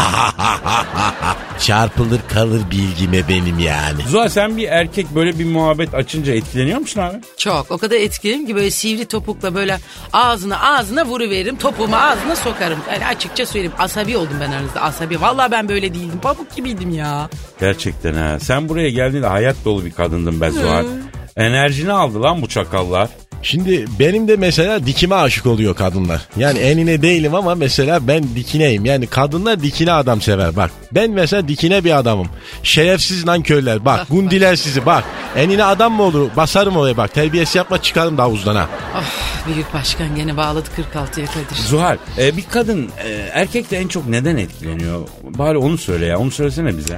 Çarpılır 1.60 2.20
kalır 2.28 2.60
bilgime 2.70 3.28
benim 3.28 3.58
yani. 3.58 4.02
Zuhal 4.08 4.28
sen 4.28 4.56
bir 4.56 4.68
erkek 4.68 5.06
böyle 5.14 5.38
bir 5.38 5.44
muhabbet 5.44 5.94
açınca 5.94 6.32
etkileniyor 6.34 6.78
musun 6.78 7.00
abi? 7.00 7.16
Çok 7.36 7.70
o 7.70 7.78
kadar 7.78 7.96
etkiliyim 7.96 8.46
ki 8.46 8.54
böyle 8.54 8.70
sivri 8.70 9.04
topukla 9.04 9.54
böyle 9.54 9.78
ağzına 10.12 10.60
ağzına 10.60 11.04
vuruveririm 11.06 11.56
topuğumu 11.56 11.96
ağzına 11.96 12.36
sokarım. 12.36 12.78
Yani 12.92 13.06
açıkça 13.06 13.46
söyleyeyim 13.46 13.72
asabi 13.78 14.16
oldum 14.16 14.36
ben 14.40 14.50
aranızda 14.52 14.80
asabi. 14.80 15.20
Vallahi 15.20 15.50
ben 15.50 15.68
böyle 15.68 15.94
değildim 15.94 16.20
pamuk 16.22 16.56
gibiydim 16.56 16.90
ya. 16.94 17.30
Gerçekten 17.60 18.14
ha. 18.14 18.38
Sen 18.40 18.68
buraya 18.68 18.90
geldiğinde 18.90 19.26
hayat 19.26 19.56
dolu 19.64 19.84
bir 19.84 19.90
kadındın 19.92 20.40
be 20.40 20.50
Zuhal. 20.50 20.84
Enerjini 21.38 21.92
aldı 21.92 22.22
lan 22.22 22.42
bu 22.42 22.48
çakallar. 22.48 23.08
Şimdi 23.42 23.84
benim 23.98 24.28
de 24.28 24.36
mesela 24.36 24.86
dikime 24.86 25.14
aşık 25.14 25.46
oluyor 25.46 25.74
kadınlar. 25.74 26.20
Yani 26.36 26.58
enine 26.58 27.02
değilim 27.02 27.34
ama 27.34 27.54
mesela 27.54 28.08
ben 28.08 28.24
dikineyim. 28.34 28.84
Yani 28.84 29.06
kadınlar 29.06 29.62
dikine 29.62 29.92
adam 29.92 30.20
sever 30.20 30.56
bak. 30.56 30.70
Ben 30.92 31.10
mesela 31.10 31.48
dikine 31.48 31.84
bir 31.84 31.98
adamım. 31.98 32.28
Şerefsiz 32.62 33.24
nankörler 33.24 33.84
bak. 33.84 34.06
Gundiler 34.10 34.56
sizi 34.56 34.86
bak. 34.86 35.04
Enine 35.36 35.64
adam 35.64 35.92
mı 35.92 36.02
olur? 36.02 36.30
Basarım 36.36 36.76
oraya 36.76 36.96
bak. 36.96 37.14
Terbiyesi 37.14 37.58
yapma 37.58 37.82
çıkarım 37.82 38.18
da 38.18 38.22
havuzdan 38.22 38.56
ha. 38.56 38.68
Ah 38.94 39.04
büyük 39.46 39.74
başkan 39.74 40.16
gene 40.16 40.36
bağladı 40.36 40.68
46'ya 40.76 41.26
Kadir. 41.26 41.62
Zuhal 41.66 41.96
e, 42.18 42.36
bir 42.36 42.44
kadın 42.50 42.90
e, 43.04 43.08
erkekte 43.32 43.76
en 43.76 43.88
çok 43.88 44.06
neden 44.06 44.36
etkileniyor? 44.36 45.08
Bari 45.22 45.58
onu 45.58 45.78
söyle 45.78 46.06
ya 46.06 46.18
onu 46.18 46.30
söylesene 46.30 46.76
bize. 46.76 46.96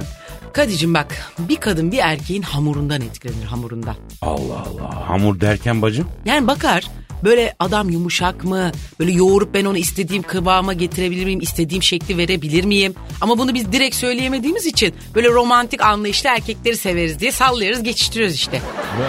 Kadir'cim 0.53 0.93
bak 0.93 1.31
bir 1.39 1.55
kadın 1.55 1.91
bir 1.91 1.97
erkeğin 1.97 2.41
hamurundan 2.41 3.01
etkilenir 3.01 3.45
hamurundan. 3.45 3.95
Allah 4.21 4.65
Allah 4.67 5.09
hamur 5.09 5.39
derken 5.41 5.81
bacım. 5.81 6.07
Yani 6.25 6.47
bakar 6.47 6.87
Böyle 7.23 7.53
adam 7.59 7.89
yumuşak 7.89 8.43
mı? 8.43 8.71
Böyle 8.99 9.11
yoğurup 9.11 9.53
ben 9.53 9.65
onu 9.65 9.77
istediğim 9.77 10.23
kıvama 10.23 10.73
getirebilir 10.73 11.25
miyim? 11.25 11.39
İstediğim 11.39 11.83
şekli 11.83 12.17
verebilir 12.17 12.63
miyim? 12.63 12.95
Ama 13.21 13.37
bunu 13.37 13.53
biz 13.53 13.71
direkt 13.71 13.95
söyleyemediğimiz 13.95 14.65
için 14.65 14.95
böyle 15.15 15.29
romantik 15.29 15.81
anlayışlı 15.81 16.29
erkekleri 16.29 16.77
severiz 16.77 17.19
diye 17.19 17.31
sallıyoruz 17.31 17.83
geçiştiriyoruz 17.83 18.35
işte. 18.35 18.61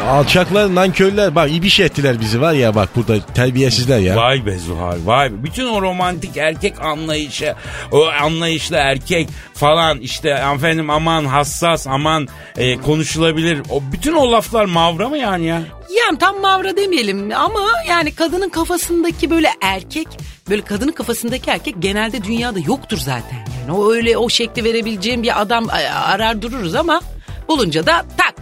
Alçaklar, 0.09 0.75
nankörler 0.75 1.35
bak 1.35 1.51
ibiş 1.53 1.81
ettiler 1.81 2.21
bizi 2.21 2.41
var 2.41 2.53
ya 2.53 2.75
bak 2.75 2.97
burada 2.97 3.27
terbiyesizler 3.27 3.99
ya. 3.99 4.17
Vay 4.17 4.47
be 4.47 4.59
Zuhal 4.59 4.99
vay 5.05 5.33
be. 5.33 5.45
Bütün 5.45 5.67
o 5.67 5.83
romantik 5.83 6.37
erkek 6.37 6.81
anlayışı, 6.81 7.55
o 7.93 8.07
anlayışlı 8.07 8.77
erkek 8.77 9.29
falan 9.55 9.99
işte 9.99 10.29
efendim 10.55 10.91
aman 10.91 11.25
hassas 11.25 11.87
aman 11.87 12.29
e, 12.57 12.77
konuşulabilir. 12.77 13.63
O 13.71 13.83
bütün 13.93 14.13
o 14.13 14.33
laflar 14.33 14.65
mavra 14.65 15.09
mı 15.09 15.19
yani 15.19 15.45
ya? 15.45 15.63
Yani 15.99 16.19
tam 16.19 16.41
mavra 16.41 16.77
demeyelim 16.77 17.33
ama 17.37 17.61
yani 17.89 18.15
kadının 18.15 18.49
kafasındaki 18.49 19.31
böyle 19.31 19.51
erkek 19.61 20.09
böyle 20.51 20.63
kadının 20.63 20.93
kafasındaki 20.93 21.51
erkek 21.51 21.75
genelde 21.79 22.25
dünyada 22.25 22.59
yoktur 22.59 22.99
zaten. 22.99 23.47
Yani 23.61 23.73
o 23.79 23.93
öyle 23.93 24.17
o 24.19 24.29
şekli 24.29 24.65
verebileceğim 24.65 25.23
bir 25.23 25.41
adam 25.41 25.69
a- 25.69 25.73
arar 26.05 26.43
dururuz 26.43 26.75
ama 26.75 27.01
bulunca 27.49 27.87
da 27.87 28.05
tak 28.17 28.35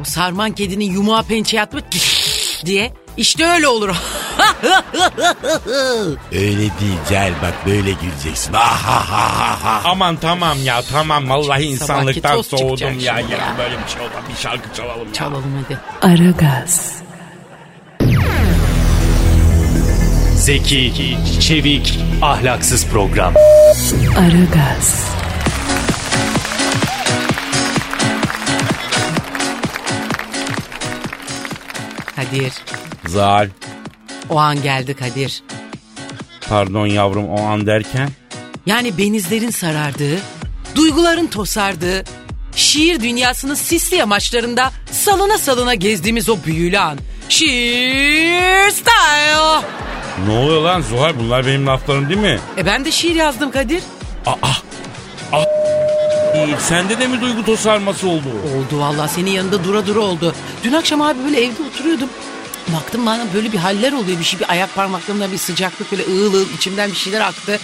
o 0.00 0.04
sarman 0.04 0.52
kedinin 0.52 0.92
yumağı 0.92 1.22
pençeye 1.24 1.62
atmış 1.62 1.84
diye 2.66 2.92
işte 3.16 3.46
öyle 3.46 3.68
olur. 3.68 3.88
Öyle 6.32 6.58
değil 6.58 6.98
Cahil 7.10 7.32
bak 7.42 7.54
böyle 7.66 7.92
güleceksin. 7.92 8.52
Ah. 8.54 9.82
Aman 9.84 10.16
tamam 10.16 10.58
ya 10.64 10.82
tamam 10.92 11.28
vallahi 11.30 11.62
insanlıktan 11.62 12.36
tost 12.36 12.50
soğudum 12.50 12.78
ya. 12.80 12.90
şimdi 12.90 13.04
ya. 13.04 13.18
ya. 13.18 13.54
Böyle 13.58 13.74
bir 13.84 13.88
şey 13.92 14.00
oldu 14.02 14.10
bir 14.30 14.36
şarkı 14.36 14.74
çalalım 14.74 15.06
ya. 15.06 15.12
Çalalım 15.12 15.64
hadi. 15.64 15.78
Aragaz, 16.12 17.02
Zeki, 20.34 21.16
çevik, 21.40 22.00
ahlaksız 22.22 22.86
program. 22.86 23.34
Aragaz, 24.18 25.08
Kadir 32.16 32.52
Zal 33.06 33.48
o 34.30 34.38
an 34.38 34.62
geldi 34.62 34.94
Kadir. 34.94 35.42
pardon 36.48 36.86
yavrum 36.86 37.28
o 37.28 37.40
an 37.42 37.66
derken. 37.66 38.08
Yani 38.66 38.98
benizlerin 38.98 39.50
sarardığı, 39.50 40.18
duyguların 40.74 41.26
tosardığı, 41.26 42.04
şiir 42.56 43.00
dünyasının 43.00 43.54
sisli 43.54 43.96
yamaçlarında 43.96 44.70
salına 44.92 45.38
salına 45.38 45.74
gezdiğimiz 45.74 46.28
o 46.28 46.36
büyülü 46.46 46.78
an. 46.78 46.98
Şiir 47.28 48.70
style. 48.70 49.66
Ne 50.26 50.38
oluyor 50.38 50.62
lan 50.62 50.80
Zuhal 50.80 51.12
bunlar 51.18 51.46
benim 51.46 51.66
laflarım 51.66 52.08
değil 52.08 52.20
mi? 52.20 52.38
E 52.58 52.66
ben 52.66 52.84
de 52.84 52.90
şiir 52.92 53.14
yazdım 53.14 53.50
Kadir. 53.50 53.82
İyi, 56.34 56.56
sende 56.60 56.98
de 56.98 57.06
mi 57.06 57.20
duygu 57.20 57.44
tosarması 57.44 58.08
oldu? 58.08 58.28
Oldu 58.56 58.80
vallahi 58.80 59.10
senin 59.14 59.30
yanında 59.30 59.64
dura 59.64 59.86
dura 59.86 60.00
oldu. 60.00 60.34
Dün 60.64 60.72
akşam 60.72 61.02
abi 61.02 61.18
böyle 61.24 61.44
evde 61.44 61.62
oturuyordum. 61.74 62.08
Baktım 62.76 63.06
bana 63.06 63.24
böyle 63.34 63.52
bir 63.52 63.58
haller 63.58 63.92
oluyor 63.92 64.18
bir 64.18 64.24
şey 64.24 64.40
bir 64.40 64.50
ayak 64.50 64.74
parmaklarımda 64.74 65.32
bir 65.32 65.38
sıcaklık 65.38 65.92
böyle 65.92 66.02
ığıl 66.02 66.34
ığıl 66.34 66.46
içimden 66.56 66.90
bir 66.90 66.96
şeyler 66.96 67.20
aktı. 67.20 67.58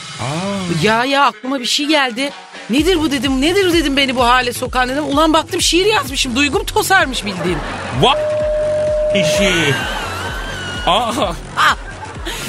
Ya 0.82 1.04
ya 1.04 1.24
aklıma 1.24 1.60
bir 1.60 1.64
şey 1.64 1.86
geldi. 1.86 2.30
Nedir 2.70 2.96
bu 3.00 3.10
dedim 3.10 3.40
nedir 3.40 3.72
dedim 3.72 3.96
beni 3.96 4.16
bu 4.16 4.24
hale 4.24 4.52
sokan 4.52 4.88
dedim. 4.88 5.04
Ulan 5.04 5.32
baktım 5.32 5.60
şiir 5.60 5.86
yazmışım 5.86 6.36
duygum 6.36 6.64
tosarmış 6.64 7.24
bildiğin. 7.24 7.58
Va 8.00 8.18
işi. 9.14 9.74
Aa, 10.86 11.12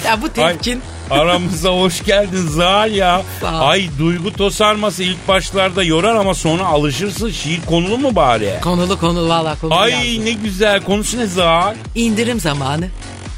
Ya 0.06 0.22
bu 0.22 0.42
ay, 0.42 0.54
tepkin 0.54 0.82
aramıza 1.12 1.70
hoş 1.70 2.04
geldin 2.04 2.48
Zal 2.48 2.92
ya. 2.92 3.22
Ay 3.44 3.90
duygu 4.00 4.34
tosarması 4.34 5.04
ilk 5.04 5.28
başlarda 5.28 5.84
yorar 5.84 6.16
ama 6.16 6.34
sonra 6.34 6.66
alışırsın. 6.66 7.30
Şiir 7.32 7.62
konulu 7.66 7.98
mu 7.98 8.16
bari? 8.16 8.54
konulu 8.64 9.00
konulu 9.00 9.30
valla 9.30 9.56
konulu 9.62 9.76
Ay 9.80 9.92
yazdım. 9.92 10.26
ne 10.26 10.32
güzel. 10.32 10.82
Konusu 10.84 11.18
ne 11.18 11.26
Zal? 11.26 11.76
İndirim 11.96 12.40
zamanı. 12.40 12.88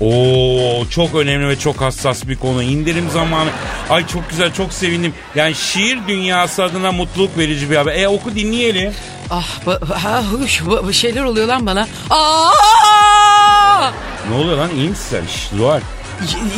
Oo 0.01 0.85
çok 0.89 1.15
önemli 1.15 1.47
ve 1.47 1.59
çok 1.59 1.81
hassas 1.81 2.27
bir 2.27 2.35
konu. 2.35 2.63
İndirim 2.63 3.09
zamanı. 3.13 3.49
Ay 3.89 4.07
çok 4.07 4.29
güzel 4.29 4.53
çok 4.53 4.73
sevindim. 4.73 5.13
Yani 5.35 5.55
şiir 5.55 5.99
dünyası 6.07 6.63
adına 6.63 6.91
mutluluk 6.91 7.37
verici 7.37 7.69
bir 7.71 7.75
haber. 7.75 7.95
E 7.95 8.07
oku 8.07 8.35
dinleyelim. 8.35 8.93
Ah 9.29 9.47
bu, 9.65 9.71
ha, 10.03 10.23
huş, 10.31 10.61
bu, 10.65 10.93
şeyler 10.93 11.23
oluyor 11.23 11.47
lan 11.47 11.65
bana. 11.65 11.87
Aa! 12.09 13.91
Ne 14.29 14.35
oluyor 14.35 14.57
lan 14.57 14.69
iyi 14.77 14.89
misin 14.89 15.05
sen? 15.09 15.57
Zuhal. 15.57 15.79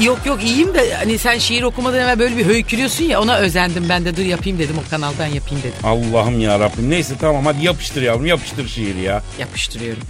Yok 0.02 0.20
yok 0.26 0.44
iyiyim 0.44 0.74
de 0.74 0.94
hani 0.94 1.18
sen 1.18 1.38
şiir 1.38 1.64
okumadan 1.64 2.00
evvel 2.00 2.20
böyle 2.20 2.38
bir 2.38 2.46
höykürüyorsun 2.46 3.04
ya 3.04 3.22
ona 3.22 3.38
özendim 3.38 3.86
ben 3.90 4.06
de 4.06 4.18
dur 4.18 4.22
yapayım 4.22 4.60
dedim 4.60 4.76
o 4.88 4.90
kanaldan 4.90 5.26
yapayım 5.26 5.64
dedim. 5.64 5.78
Allah'ım 5.84 6.40
ya 6.40 6.60
Rabbim. 6.60 6.90
Neyse 6.90 7.14
tamam 7.22 7.46
hadi 7.46 7.66
yapıştır 7.66 8.02
yavrum 8.02 8.26
yapıştır 8.26 8.68
şiiri 8.68 9.02
ya. 9.02 9.24
Yapıştırıyorum. 9.40 10.04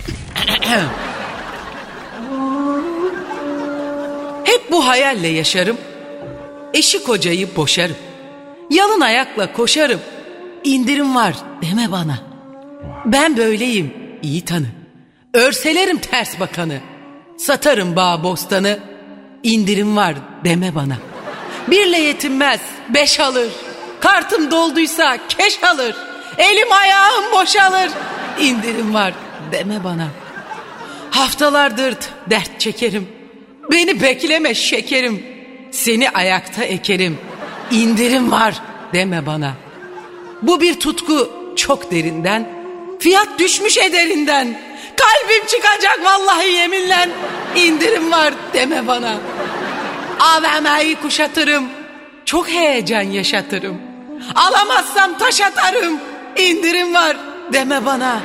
Hep 4.44 4.72
bu 4.72 4.88
hayalle 4.88 5.27
yaşarım. 5.27 5.77
Eşi 6.74 7.03
kocayı 7.03 7.56
boşarım. 7.56 7.96
Yalın 8.70 9.01
ayakla 9.01 9.53
koşarım. 9.53 10.00
İndirim 10.63 11.15
var 11.15 11.36
deme 11.62 11.91
bana. 11.91 12.20
Ben 13.06 13.38
böyleyim 13.38 13.94
iyi 14.22 14.46
tanı. 14.46 14.65
Örselerim 15.34 15.98
ters 15.98 16.39
bakanı. 16.39 16.79
Satarım 17.38 17.96
bağ 17.96 18.24
bostanı. 18.24 18.79
İndirim 19.43 19.96
var 19.98 20.15
deme 20.43 20.75
bana. 20.75 20.98
Birle 21.67 21.98
yetinmez 21.98 22.60
beş 22.89 23.19
alır. 23.19 23.50
Kartım 24.00 24.51
dolduysa 24.51 25.17
keş 25.29 25.63
alır. 25.63 25.96
Elim 26.38 26.72
ayağım 26.72 27.25
boşalır. 27.34 27.89
İndirim 28.39 28.93
var 28.93 29.13
deme 29.51 29.84
bana. 29.84 30.08
Haftalardır 31.12 31.96
dert 32.29 32.60
çekerim. 32.60 33.08
Beni 33.72 34.01
bekleme 34.01 34.53
şekerim. 34.53 35.24
Seni 35.72 36.10
ayakta 36.10 36.63
ekerim. 36.63 37.17
İndirim 37.72 38.31
var 38.31 38.62
deme 38.93 39.25
bana. 39.25 39.53
Bu 40.41 40.62
bir 40.62 40.79
tutku 40.79 41.31
çok 41.55 41.91
derinden. 41.91 42.50
Fiyat 43.00 43.39
düşmüş 43.39 43.77
ederinden. 43.77 44.62
Kalbim 45.00 45.46
çıkacak 45.48 46.00
vallahi 46.03 46.48
yeminle. 46.51 47.10
İndirim 47.56 48.12
var 48.12 48.34
deme 48.53 48.88
bana. 48.88 49.15
AVM'yi 50.20 50.96
kuşatırım. 50.96 51.70
Çok 52.25 52.50
heyecan 52.50 53.01
yaşatırım. 53.01 53.82
Alamazsam 54.36 55.18
taş 55.18 55.41
atarım. 55.41 56.00
İndirim 56.38 56.94
var 56.94 57.18
deme 57.53 57.86
bana. 57.86 58.20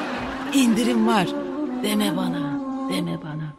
İndirim 0.53 1.07
var 1.07 1.27
deme 1.83 2.17
bana. 2.17 2.55
Deme 2.93 3.23
bana. 3.23 3.55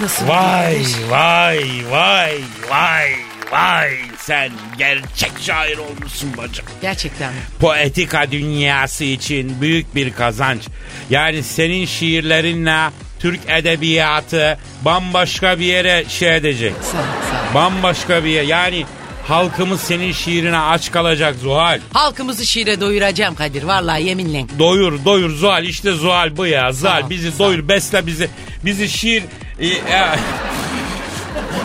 Nasıl? 0.00 0.28
Vay 0.28 0.72
kardeş? 0.72 1.10
vay 1.10 1.84
vay 1.90 2.40
vay 2.70 3.14
vay 3.52 3.96
sen 4.20 4.52
gerçek 4.78 5.32
şair 5.40 5.78
olmuşsun 5.78 6.36
bacım. 6.36 6.64
Gerçekten 6.82 7.32
mi? 7.32 7.40
Poetika 7.60 8.30
dünyası 8.30 9.04
için 9.04 9.60
büyük 9.60 9.94
bir 9.94 10.12
kazanç. 10.12 10.62
Yani 11.10 11.42
senin 11.42 11.86
şiirlerinle 11.86 12.90
Türk 13.18 13.40
edebiyatı 13.48 14.58
bambaşka 14.84 15.58
bir 15.58 15.64
yere 15.64 16.04
şey 16.08 16.36
edecek. 16.36 16.74
Sağ 16.82 16.98
ol, 16.98 17.02
sağ 17.30 17.50
ol. 17.50 17.54
Bambaşka 17.54 18.24
bir 18.24 18.30
yer. 18.30 18.42
Yani 18.42 18.84
halkımız 19.28 19.80
senin 19.80 20.12
şiirine 20.12 20.58
aç 20.58 20.90
kalacak 20.90 21.36
Zuhal. 21.42 21.80
Halkımızı 21.92 22.46
şiire 22.46 22.80
doyuracağım 22.80 23.34
Kadir. 23.34 23.62
Vallahi 23.62 24.04
yeminle. 24.04 24.46
Doyur 24.58 25.04
doyur 25.04 25.30
Zuhal 25.30 25.64
işte 25.64 25.92
Zuhal 25.92 26.36
bu 26.36 26.46
ya. 26.46 26.72
Zuhal 26.72 27.10
bizi 27.10 27.38
doyur 27.38 27.68
besle 27.68 28.06
bizi. 28.06 28.28
Bizi 28.64 28.88
şiir... 28.88 29.22
e, 29.60 29.66
e, 29.66 30.18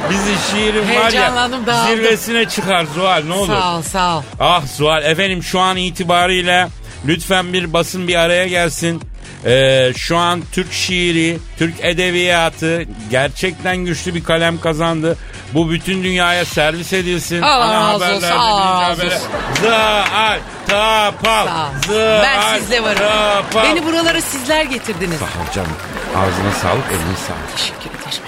bizi 0.10 0.34
şiirin 0.52 0.82
var 0.82 0.94
ya 0.94 1.02
Heyecanlandım, 1.02 1.66
dağıldım. 1.66 1.96
zirvesine 1.96 2.46
çıkar 2.50 2.86
Zuhal 2.96 3.24
ne 3.28 3.34
olur. 3.34 3.48
Sağ 3.58 3.78
ol 3.78 3.82
sağ 3.82 4.18
ol. 4.18 4.22
Ah 4.40 4.62
Zuhal 4.78 5.04
efendim 5.04 5.44
şu 5.44 5.60
an 5.60 5.78
itibariyle 5.78 6.68
lütfen 7.08 7.54
bir 7.54 7.74
basın 7.74 8.08
bir 8.08 8.16
araya 8.16 8.48
gelsin. 8.48 9.02
Ee, 9.46 9.92
şu 9.98 10.18
an 10.18 10.42
Türk 10.52 10.74
şiiri, 10.74 11.38
Türk 11.58 11.74
edebiyatı 11.80 12.84
gerçekten 13.12 13.78
güçlü 13.78 14.16
bir 14.16 14.24
kalem 14.24 14.60
kazandı. 14.60 15.18
Bu 15.54 15.72
bütün 15.72 16.04
dünyaya 16.04 16.46
servis 16.46 16.94
edilsin. 16.94 17.42
Allah 17.42 17.64
Ana 17.66 17.94
razı 17.94 17.96
olsun, 17.96 18.28
haberlerde, 18.28 18.34
Allah 18.34 18.96
birinci 18.98 19.10
razı 19.12 19.72
habere. 20.12 20.40
tapal, 20.68 21.48
Sağ 21.48 21.54
ol. 21.54 21.70
zaal, 21.88 22.24
Ben 22.24 22.60
sizle 22.60 22.84
varım. 22.84 22.98
tapal. 22.98 23.64
Beni 23.64 23.86
buralara 23.86 24.22
sizler 24.22 24.64
getirdiniz. 24.66 25.20
Sağ 25.20 25.26
ol 25.26 25.54
canım. 25.56 25.72
Ağzına 26.18 26.52
sağlık, 26.62 26.86
eline 26.92 27.18
sağlık. 27.28 27.58
Teşekkür 27.58 27.90
ederim. 27.90 28.24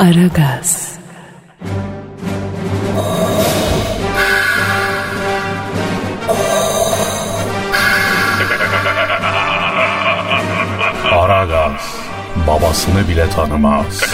Aragaz, 0.00 0.98
Aragaz 11.12 11.72
babasını 12.46 13.08
bile 13.08 13.30
tanımaz. 13.30 14.04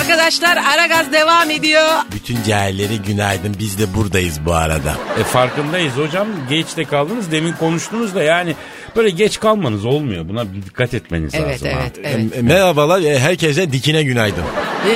Arkadaşlar 0.00 0.56
Aragaz 0.56 1.12
devam 1.12 1.50
ediyor. 1.50 1.88
Bütün 2.12 2.38
cahilleri 2.48 2.98
günaydın 3.02 3.56
biz 3.58 3.78
de 3.78 3.94
buradayız 3.94 4.44
bu 4.44 4.54
arada. 4.54 4.94
E 5.20 5.24
farkındayız 5.24 5.96
hocam. 5.96 6.28
Geç 6.50 6.76
de 6.76 6.84
kaldınız. 6.84 7.32
Demin 7.32 7.52
konuştunuz 7.52 8.14
da 8.14 8.22
yani 8.22 8.54
böyle 8.96 9.10
geç 9.10 9.40
kalmanız 9.40 9.84
olmuyor. 9.84 10.28
Buna 10.28 10.52
bir 10.52 10.62
dikkat 10.62 10.94
etmeniz 10.94 11.34
Evet 11.34 11.48
lazım. 11.62 11.68
ha. 11.68 11.78
evet 11.82 11.98
evet. 12.04 12.36
E, 12.38 12.42
Merhabalar 12.42 13.00
e, 13.02 13.18
herkese 13.18 13.72
dikine 13.72 14.02
günaydın. 14.02 14.42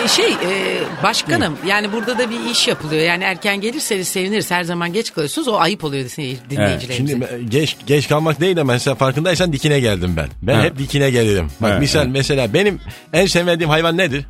Ee, 0.05 0.09
şey 0.09 0.31
e, 0.33 0.79
başkanım 1.03 1.59
yani 1.67 1.93
burada 1.93 2.19
da 2.19 2.31
bir 2.31 2.51
iş 2.51 2.69
yapılıyor. 2.69 3.03
Yani 3.03 3.25
erken 3.25 3.61
gelirseniz 3.61 4.09
seviniriz. 4.09 4.51
Her 4.51 4.63
zaman 4.65 4.93
geç 4.93 5.13
kalıyorsunuz. 5.15 5.49
O 5.49 5.57
ayıp 5.59 5.85
oluyor 5.85 6.05
dinleyicilerimize. 6.51 7.13
Şimdi 7.13 7.25
e, 7.25 7.43
geç 7.49 7.77
geç 7.87 8.09
kalmak 8.09 8.41
değil 8.41 8.57
de 8.57 8.63
mesela 8.63 8.95
farkındaysan 8.95 9.53
dikine 9.53 9.81
geldim 9.81 10.15
ben. 10.17 10.29
Ben 10.43 10.55
Ha. 10.55 10.63
hep 10.63 10.79
dikine 10.79 11.11
gelirim. 11.11 11.51
Bak 11.61 11.73
Ha, 11.73 11.79
misal 11.79 12.01
ha. 12.01 12.07
mesela 12.11 12.55
benim 12.55 12.81
en 13.13 13.27
sevmediğim 13.27 13.71
hayvan 13.71 13.97
nedir? 13.97 14.25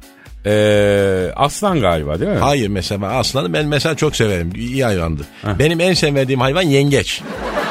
Ee, 0.47 1.32
aslan 1.37 1.80
galiba 1.80 2.20
değil 2.20 2.30
mi? 2.30 2.38
Hayır 2.38 2.68
mesela 2.68 3.06
aslanı 3.06 3.52
ben 3.52 3.66
mesela 3.66 3.94
çok 3.94 4.16
severim. 4.16 4.52
İyi 4.56 4.85
hayvandır. 4.85 5.26
Benim 5.59 5.80
en 5.80 5.94
sevmediğim 5.94 6.40
hayvan 6.40 6.62
yengeç. 6.62 7.23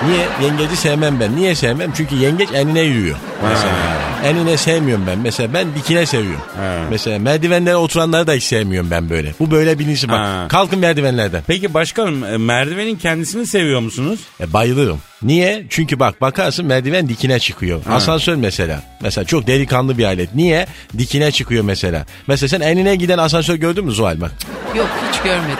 Niye? 0.07 0.49
Yengeci 0.49 0.75
sevmem 0.75 1.19
ben. 1.19 1.35
Niye 1.35 1.55
sevmem? 1.55 1.91
Çünkü 1.97 2.15
yengeç 2.15 2.49
enine 2.53 2.81
yürüyor. 2.81 3.17
Mesela. 3.43 3.99
Enine 4.25 4.57
sevmiyorum 4.57 5.03
ben. 5.07 5.19
Mesela 5.19 5.53
ben 5.53 5.67
dikine 5.75 6.05
seviyorum. 6.05 6.41
Mesela 6.89 7.19
merdivenlere 7.19 7.75
oturanları 7.75 8.27
da 8.27 8.33
hiç 8.33 8.43
sevmiyorum 8.43 8.91
ben 8.91 9.09
böyle. 9.09 9.33
Bu 9.39 9.51
böyle 9.51 9.79
bilinci 9.79 10.07
bak. 10.09 10.17
Ha. 10.17 10.45
Kalkın 10.49 10.79
merdivenlerden. 10.79 11.43
Peki 11.47 11.73
başkanım 11.73 12.23
e, 12.23 12.37
merdivenin 12.37 12.95
kendisini 12.95 13.45
seviyor 13.47 13.79
musunuz? 13.79 14.19
E, 14.41 14.53
bayılırım. 14.53 14.99
Niye? 15.21 15.65
Çünkü 15.69 15.99
bak 15.99 16.21
bakarsın 16.21 16.65
merdiven 16.65 17.09
dikine 17.09 17.39
çıkıyor. 17.39 17.81
Asansör 17.89 18.35
mesela. 18.35 18.83
Mesela 19.01 19.25
çok 19.25 19.47
delikanlı 19.47 19.97
bir 19.97 20.03
alet. 20.05 20.35
Niye? 20.35 20.67
Dikine 20.97 21.31
çıkıyor 21.31 21.63
mesela. 21.63 22.05
Mesela 22.27 22.49
sen 22.49 22.61
enine 22.61 22.95
giden 22.95 23.17
asansör 23.17 23.55
gördün 23.55 23.85
mü 23.85 23.91
Zuhal 23.91 24.21
bak? 24.21 24.31
Yok 24.75 24.87
hiç 25.11 25.21
görmedim. 25.21 25.57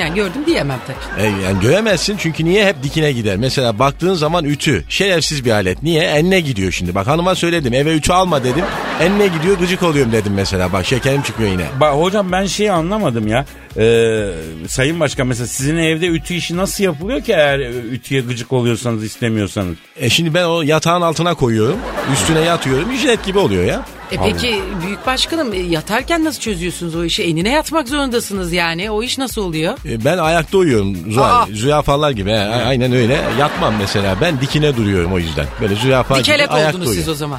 Yani 0.00 0.14
gördüm 0.14 0.46
diyemem 0.46 0.78
tabii. 0.86 1.22
E, 1.22 1.26
yani 1.26 1.60
göremezsin 1.60 2.16
çünkü 2.16 2.44
niye 2.44 2.66
hep 2.66 2.82
dikine 2.82 3.12
gider. 3.12 3.36
Mesela 3.36 3.78
baktığın 3.78 4.14
zaman 4.14 4.44
ütü 4.44 4.84
şerefsiz 4.88 5.44
bir 5.44 5.50
alet. 5.50 5.82
Niye? 5.82 6.02
Enine 6.02 6.40
gidiyor 6.40 6.72
şimdi. 6.72 6.94
Bak 6.94 7.06
hanıma 7.06 7.34
söyledim 7.34 7.74
eve 7.74 7.94
ütü 7.94 8.12
alma 8.12 8.44
dedim. 8.44 8.64
Enine 9.00 9.26
gidiyor 9.26 9.58
gıcık 9.58 9.82
oluyorum 9.82 10.12
dedim 10.12 10.32
mesela. 10.34 10.72
Bak 10.72 10.86
şekerim 10.86 11.22
çıkıyor 11.22 11.50
yine. 11.50 11.64
Ba 11.80 11.90
hocam 11.90 12.32
ben 12.32 12.46
şeyi 12.46 12.72
anlamadım 12.72 13.26
ya. 13.26 13.44
Ee, 13.76 14.26
Sayın 14.68 15.00
Başkan 15.00 15.26
mesela 15.26 15.46
sizin 15.46 15.76
evde 15.76 16.06
ütü 16.06 16.34
işi 16.34 16.56
nasıl 16.56 16.84
yapılıyor 16.84 17.20
ki 17.20 17.32
eğer 17.32 17.58
ütüye 17.92 18.20
gıcık 18.20 18.52
oluyorsanız 18.52 19.04
istemiyorsanız? 19.04 19.76
E 19.96 20.10
şimdi 20.10 20.34
ben 20.34 20.44
o 20.44 20.62
yatağın 20.62 21.02
altına 21.02 21.34
koyuyorum. 21.34 21.78
Üstüne 22.12 22.40
yatıyorum. 22.40 22.90
Ücret 22.90 23.24
gibi 23.24 23.38
oluyor 23.38 23.64
ya. 23.64 23.84
E 24.12 24.16
peki 24.16 24.62
büyük 24.86 25.06
başkanım 25.06 25.52
e, 25.52 25.58
yatarken 25.58 26.24
nasıl 26.24 26.40
çözüyorsunuz 26.40 26.94
o 26.96 27.04
işi? 27.04 27.22
Enine 27.22 27.50
yatmak 27.50 27.88
zorundasınız 27.88 28.52
yani. 28.52 28.90
O 28.90 29.02
iş 29.02 29.18
nasıl 29.18 29.42
oluyor? 29.42 29.78
E, 29.88 30.04
Ben 30.04 30.18
ayakta 30.18 30.58
uyuyorum 30.58 30.94
Aa. 30.94 31.12
Zuhal. 31.12 31.46
Zürafalar 31.52 32.10
gibi. 32.10 32.30
he, 32.30 32.38
aynen 32.38 32.92
öyle. 32.92 33.20
Yatmam 33.38 33.74
mesela. 33.78 34.16
Ben 34.20 34.40
dikine 34.40 34.76
duruyorum 34.76 35.12
o 35.12 35.18
yüzden. 35.18 35.46
Böyle 35.60 35.74
zürafa 35.74 36.14
gibi 36.14 36.24
Dikelek 36.24 36.50
ayakta 36.50 36.78
oldunuz 36.78 36.94
siz 36.94 37.08
o 37.08 37.14
zaman. 37.14 37.38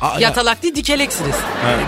Ha, 0.00 0.10
a- 0.16 0.20
Yatalak 0.20 0.62
değil 0.62 0.74
dikeleksiniz. 0.74 1.34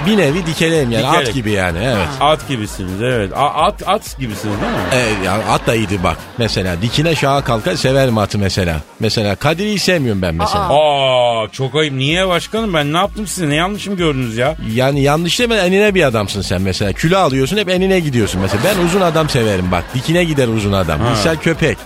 Bir 0.07 0.17
nevi 0.17 0.47
dikeleyim 0.47 0.91
yani. 0.91 1.07
Dikelek. 1.07 1.29
At 1.29 1.35
gibi 1.35 1.51
yani. 1.51 1.79
Evet. 1.83 2.09
At 2.21 2.49
gibisiniz 2.49 3.03
evet. 3.03 3.33
A- 3.37 3.55
at 3.67 3.83
at 3.89 4.17
gibisiniz 4.19 4.57
değil 4.61 4.73
mi? 4.73 4.79
E, 5.23 5.25
ya 5.27 5.33
at 5.51 5.67
da 5.67 5.75
iyiydi 5.75 5.99
bak. 6.05 6.17
Mesela 6.39 6.83
dikine 6.83 7.15
şaha 7.15 7.45
kalkar 7.45 7.75
severim 7.75 8.19
atı 8.19 8.39
mesela. 8.39 8.77
Mesela 9.01 9.35
Kadir'i 9.37 9.79
sevmiyorum 9.79 10.23
ben 10.23 10.35
mesela. 10.35 10.69
Aa 10.71 11.49
çok 11.53 11.75
ayıp. 11.75 11.93
Niye 11.95 12.29
başkanım 12.29 12.75
ben 12.75 12.93
ne 12.93 12.97
yaptım 12.97 13.27
size? 13.27 13.49
Ne 13.49 13.55
yanlışım 13.55 13.97
gördünüz 13.97 14.37
ya? 14.37 14.57
Yani 14.75 15.03
yanlış 15.03 15.41
deme 15.41 15.55
enine 15.57 15.95
bir 15.95 16.03
adamsın 16.03 16.43
sen 16.43 16.63
mesela. 16.63 16.93
Kilo 16.93 17.19
alıyorsun 17.19 17.57
hep 17.57 17.69
enine 17.69 18.01
gidiyorsun 18.01 18.41
mesela. 18.41 18.63
Ben 18.65 18.85
uzun 18.85 19.01
adam 19.01 19.29
severim 19.29 19.73
bak. 19.73 19.85
Dikine 19.95 20.25
gider 20.25 20.49
uzun 20.49 20.73
adam. 20.73 21.01
Misal 21.11 21.37
köpek. 21.37 21.79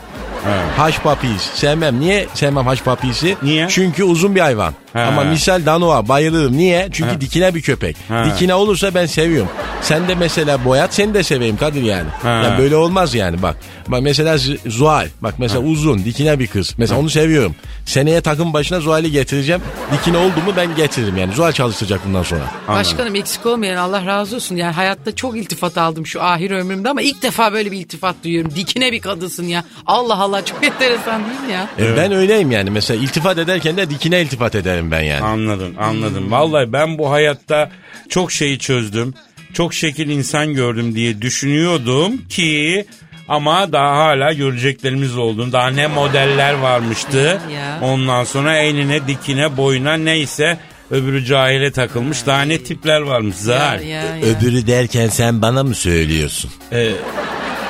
Haş 0.76 0.98
papis 0.98 1.42
sevmem. 1.54 2.00
Niye 2.00 2.26
sevmem 2.34 2.66
haş 2.66 2.80
papisi? 2.82 3.36
Niye? 3.42 3.66
Çünkü 3.70 4.04
uzun 4.04 4.34
bir 4.34 4.40
hayvan. 4.40 4.74
Ha. 4.96 5.02
Ama 5.02 5.24
misal 5.24 5.66
Danoa 5.66 6.08
bayılırım. 6.08 6.56
Niye? 6.58 6.88
Çünkü 6.92 7.10
Ha. 7.10 7.20
dikine 7.20 7.54
bir 7.54 7.62
köpek. 7.62 7.96
Ha. 8.08 8.24
Dikine 8.24 8.54
olursa 8.54 8.94
ben 8.94 9.06
seviyorum. 9.06 9.48
Sen 9.82 10.08
de 10.08 10.14
mesela 10.14 10.64
boyat 10.64 10.94
seni 10.94 11.14
de 11.14 11.22
seveyim 11.22 11.56
Kadir 11.56 11.82
yani. 11.82 12.08
Yani 12.24 12.58
böyle 12.58 12.76
olmaz 12.76 13.14
yani 13.14 13.42
bak. 13.42 13.56
Bak 13.88 14.02
mesela 14.02 14.38
Zuhal. 14.66 15.06
Bak 15.20 15.34
mesela 15.38 15.60
uzun 15.60 16.04
dikine 16.04 16.38
bir 16.38 16.46
kız. 16.46 16.74
Mesela 16.78 17.00
onu 17.00 17.10
seviyorum. 17.10 17.54
Seneye 17.84 18.20
takım 18.20 18.52
başına 18.52 18.80
Zuhal'i 18.80 19.10
getireceğim. 19.10 19.60
Dikine 19.92 20.16
oldu 20.16 20.36
mu 20.46 20.52
ben 20.56 20.74
getiririm 20.76 21.16
yani. 21.16 21.32
Zuhal 21.34 21.52
çalıştıracak 21.52 22.00
bundan 22.06 22.22
sonra. 22.22 22.42
Başkanım 22.68 23.14
eksik 23.14 23.46
olmayan 23.46 23.76
Allah 23.76 24.06
razı 24.06 24.36
olsun. 24.36 24.56
Yani 24.56 24.72
hayatta 24.72 25.14
çok 25.14 25.36
iltifat 25.36 25.78
aldım 25.78 26.06
şu 26.06 26.22
ahir 26.22 26.50
ömrümde 26.50 26.88
ama 26.88 27.02
ilk 27.02 27.22
defa 27.22 27.52
böyle 27.52 27.72
bir 27.72 27.76
iltifat 27.78 28.16
duyuyorum. 28.24 28.52
Dikine 28.56 28.92
bir 28.92 29.00
kadınsın 29.00 29.44
ya. 29.44 29.64
Allah 29.86 30.18
Allah 30.18 30.44
çok 30.44 30.64
enteresan 30.64 31.22
değil 31.24 31.40
mi 31.40 31.52
ya? 31.52 31.68
E, 31.86 31.96
Ben 31.96 32.12
öyleyim 32.12 32.50
yani. 32.50 32.70
Mesela 32.70 33.02
iltifat 33.02 33.38
ederken 33.38 33.76
de 33.76 33.90
dikine 33.90 34.20
iltifat 34.22 34.54
ederim 34.54 34.85
ben 34.90 35.00
yani. 35.02 35.24
Anladım 35.24 35.74
anladım. 35.78 36.30
Vallahi 36.30 36.72
ben 36.72 36.98
bu 36.98 37.10
hayatta 37.10 37.70
çok 38.08 38.32
şeyi 38.32 38.58
çözdüm. 38.58 39.14
Çok 39.54 39.74
şekil 39.74 40.08
insan 40.08 40.54
gördüm 40.54 40.94
diye 40.94 41.22
düşünüyordum 41.22 42.12
ki 42.28 42.86
ama 43.28 43.72
daha 43.72 43.96
hala 43.96 44.32
göreceklerimiz 44.32 45.16
oldu. 45.16 45.52
Daha 45.52 45.68
ne 45.70 45.86
modeller 45.86 46.52
varmıştı. 46.54 47.40
Ya. 47.54 47.78
Ondan 47.82 48.24
sonra 48.24 48.56
eline, 48.58 49.06
dikine, 49.08 49.56
boyuna 49.56 49.94
neyse 49.94 50.58
öbürü 50.90 51.24
cahile 51.24 51.70
takılmış. 51.72 52.26
Daha 52.26 52.42
ne 52.42 52.58
tipler 52.58 53.00
varmış 53.00 53.36
Ya, 53.36 53.42
Zahar. 53.42 53.78
ya, 53.78 53.86
ya. 54.02 54.12
Öbürü 54.22 54.66
derken 54.66 55.08
sen 55.08 55.42
bana 55.42 55.62
mı 55.64 55.74
söylüyorsun? 55.74 56.50
Ee, 56.72 56.90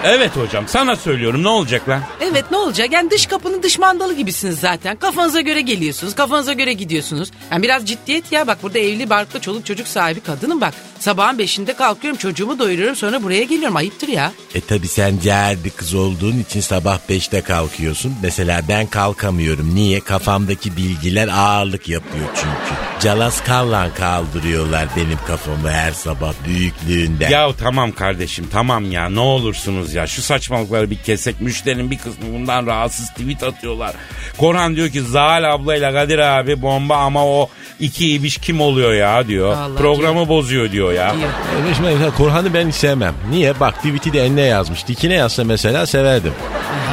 evet 0.06 0.36
hocam 0.36 0.64
sana 0.68 0.96
söylüyorum 0.96 1.42
ne 1.42 1.48
olacak 1.48 1.88
lan? 1.88 2.02
Evet 2.20 2.44
ne 2.50 2.56
olacak? 2.56 2.92
Yani 2.92 3.10
dış 3.10 3.26
kapının 3.26 3.62
dış 3.62 3.78
mandalı 3.78 4.14
gibisiniz 4.14 4.60
zaten. 4.60 4.96
Kafanıza 4.96 5.40
göre 5.40 5.60
geliyorsunuz. 5.60 6.14
Kafanıza 6.14 6.52
göre 6.52 6.72
gidiyorsunuz. 6.72 7.30
Yani 7.52 7.62
biraz 7.62 7.86
ciddiyet 7.86 8.32
ya. 8.32 8.46
Bak 8.46 8.58
burada 8.62 8.78
evli 8.78 9.10
barklı 9.10 9.40
çoluk 9.40 9.66
çocuk 9.66 9.88
sahibi 9.88 10.20
kadınım 10.20 10.60
bak. 10.60 10.74
Sabahın 10.98 11.38
beşinde 11.38 11.74
kalkıyorum 11.74 12.18
çocuğumu 12.18 12.58
doyuruyorum 12.58 12.96
sonra 12.96 13.22
buraya 13.22 13.42
geliyorum. 13.42 13.76
Ayıptır 13.76 14.08
ya. 14.08 14.32
E 14.54 14.60
tabi 14.60 14.88
sen 14.88 15.18
cahil 15.24 15.64
bir 15.64 15.70
kız 15.70 15.94
olduğun 15.94 16.38
için 16.38 16.60
sabah 16.60 16.98
5'te 17.08 17.40
kalkıyorsun. 17.40 18.14
Mesela 18.22 18.60
ben 18.68 18.86
kalkamıyorum. 18.86 19.74
Niye? 19.74 20.00
Kafamdaki 20.00 20.76
bilgiler 20.76 21.28
ağırlık 21.28 21.88
yapıyor 21.88 22.26
çünkü. 22.34 22.80
Calaskanla 23.00 23.94
kaldırıyorlar 23.94 24.88
benim 24.96 25.18
kafamı 25.26 25.70
her 25.70 25.92
sabah 25.92 26.32
büyüklüğünden. 26.46 27.30
Ya 27.30 27.48
tamam 27.60 27.92
kardeşim 27.92 28.46
tamam 28.52 28.92
ya 28.92 29.08
ne 29.08 29.20
olursunuz 29.20 29.94
ya 29.94 30.06
şu 30.06 30.22
saçmalıkları 30.22 30.90
bir 30.90 30.96
kesek 30.98 31.40
müşterinin 31.40 31.90
bir 31.90 31.98
kısmı 31.98 32.32
bundan 32.34 32.66
rahatsız 32.66 33.08
tweet 33.10 33.42
atıyorlar. 33.42 33.94
Korhan 34.38 34.76
diyor 34.76 34.88
ki 34.88 35.02
Zal 35.02 35.54
ablayla 35.54 35.92
Kadir 35.92 36.18
abi 36.18 36.62
bomba 36.62 36.96
ama 36.96 37.26
o 37.26 37.48
iki 37.80 38.12
ibiş 38.12 38.36
kim 38.38 38.60
oluyor 38.60 38.94
ya 38.94 39.28
diyor. 39.28 39.56
Allah 39.56 39.78
Programı 39.78 40.28
bozuyor 40.28 40.72
diyor 40.72 40.85
ya. 40.92 41.14
Diyor. 41.16 41.28
E, 41.70 41.74
şimdi 41.74 41.88
mesela 41.88 42.10
Korhan'ı 42.10 42.54
ben 42.54 42.68
hiç 42.68 42.74
sevmem. 42.74 43.14
Niye? 43.30 43.60
Bak 43.60 43.76
tweet'i 43.76 44.12
de 44.12 44.26
eline 44.26 44.40
yazmış. 44.40 44.88
Dikine 44.88 45.14
yazsa 45.14 45.44
mesela 45.44 45.86
severdim. 45.86 46.32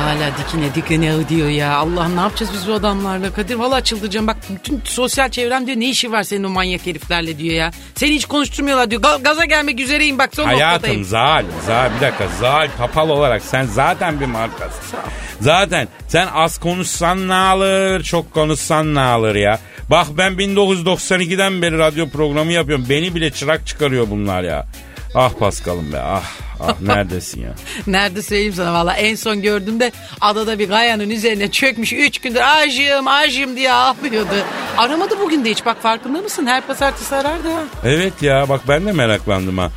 Hala 0.03 0.31
dikine 0.37 0.75
dikine 0.75 1.29
diyor 1.29 1.49
ya. 1.49 1.75
Allah'ım 1.75 2.15
ne 2.15 2.21
yapacağız 2.21 2.51
biz 2.53 2.67
bu 2.67 2.73
adamlarla 2.73 3.33
Kadir? 3.33 3.55
Valla 3.55 3.83
çıldıracağım. 3.83 4.27
Bak 4.27 4.37
bütün 4.49 4.81
sosyal 4.85 5.29
çevrem 5.29 5.67
diyor 5.67 5.79
ne 5.79 5.89
işi 5.89 6.11
var 6.11 6.23
senin 6.23 6.43
o 6.43 6.49
manyak 6.49 6.85
heriflerle 6.85 7.37
diyor 7.37 7.55
ya. 7.55 7.71
Seni 7.95 8.11
hiç 8.15 8.25
konuşturmuyorlar 8.25 8.91
diyor. 8.91 9.01
Ga- 9.01 9.23
gaza 9.23 9.45
gelmek 9.45 9.79
üzereyim 9.79 10.19
bak 10.19 10.29
son 10.35 10.45
Hayatım 10.45 10.73
noktadayım. 10.75 11.03
Zal, 11.03 11.43
Zal 11.67 11.89
bir 11.95 12.01
dakika 12.01 12.27
Zal 12.39 12.67
kapalı 12.77 13.13
olarak 13.13 13.41
sen 13.41 13.65
zaten 13.65 14.19
bir 14.19 14.25
markasın. 14.25 14.99
Zaten 15.41 15.87
sen 16.07 16.27
az 16.33 16.57
konuşsan 16.59 17.27
ne 17.27 17.33
alır, 17.33 18.03
çok 18.03 18.33
konuşsan 18.33 18.95
ne 18.95 19.01
alır 19.01 19.35
ya. 19.35 19.59
Bak 19.89 20.07
ben 20.17 20.33
1992'den 20.33 21.61
beri 21.61 21.77
radyo 21.77 22.09
programı 22.09 22.51
yapıyorum. 22.51 22.85
Beni 22.89 23.15
bile 23.15 23.31
çırak 23.31 23.67
çıkarıyor 23.67 24.09
bunlar 24.09 24.43
ya. 24.43 24.67
Ah 25.15 25.33
Paskal'ım 25.39 25.93
be 25.93 25.99
ah. 26.01 26.23
Ah 26.67 26.81
neredesin 26.81 27.41
ya? 27.41 27.53
Nerede 27.87 28.21
söyleyeyim 28.21 28.53
sana 28.53 28.73
valla 28.73 28.93
en 28.93 29.15
son 29.15 29.41
gördüğümde 29.41 29.91
adada 30.21 30.59
bir 30.59 30.69
kayanın 30.69 31.09
üzerine 31.09 31.51
çökmüş. 31.51 31.93
Üç 31.93 32.17
gündür 32.19 32.41
acım 32.61 33.07
acım 33.07 33.55
diye 33.55 33.71
ağlıyordu. 33.71 34.35
Aramadı 34.77 35.19
bugün 35.19 35.45
de 35.45 35.49
hiç 35.51 35.65
bak 35.65 35.81
farkında 35.81 36.21
mısın? 36.21 36.45
Her 36.45 36.67
pazartesi 36.67 37.15
arardı. 37.15 37.49
Evet 37.85 38.21
ya 38.21 38.49
bak 38.49 38.61
ben 38.67 38.85
de 38.85 38.91
meraklandım 38.91 39.57
ha. 39.57 39.71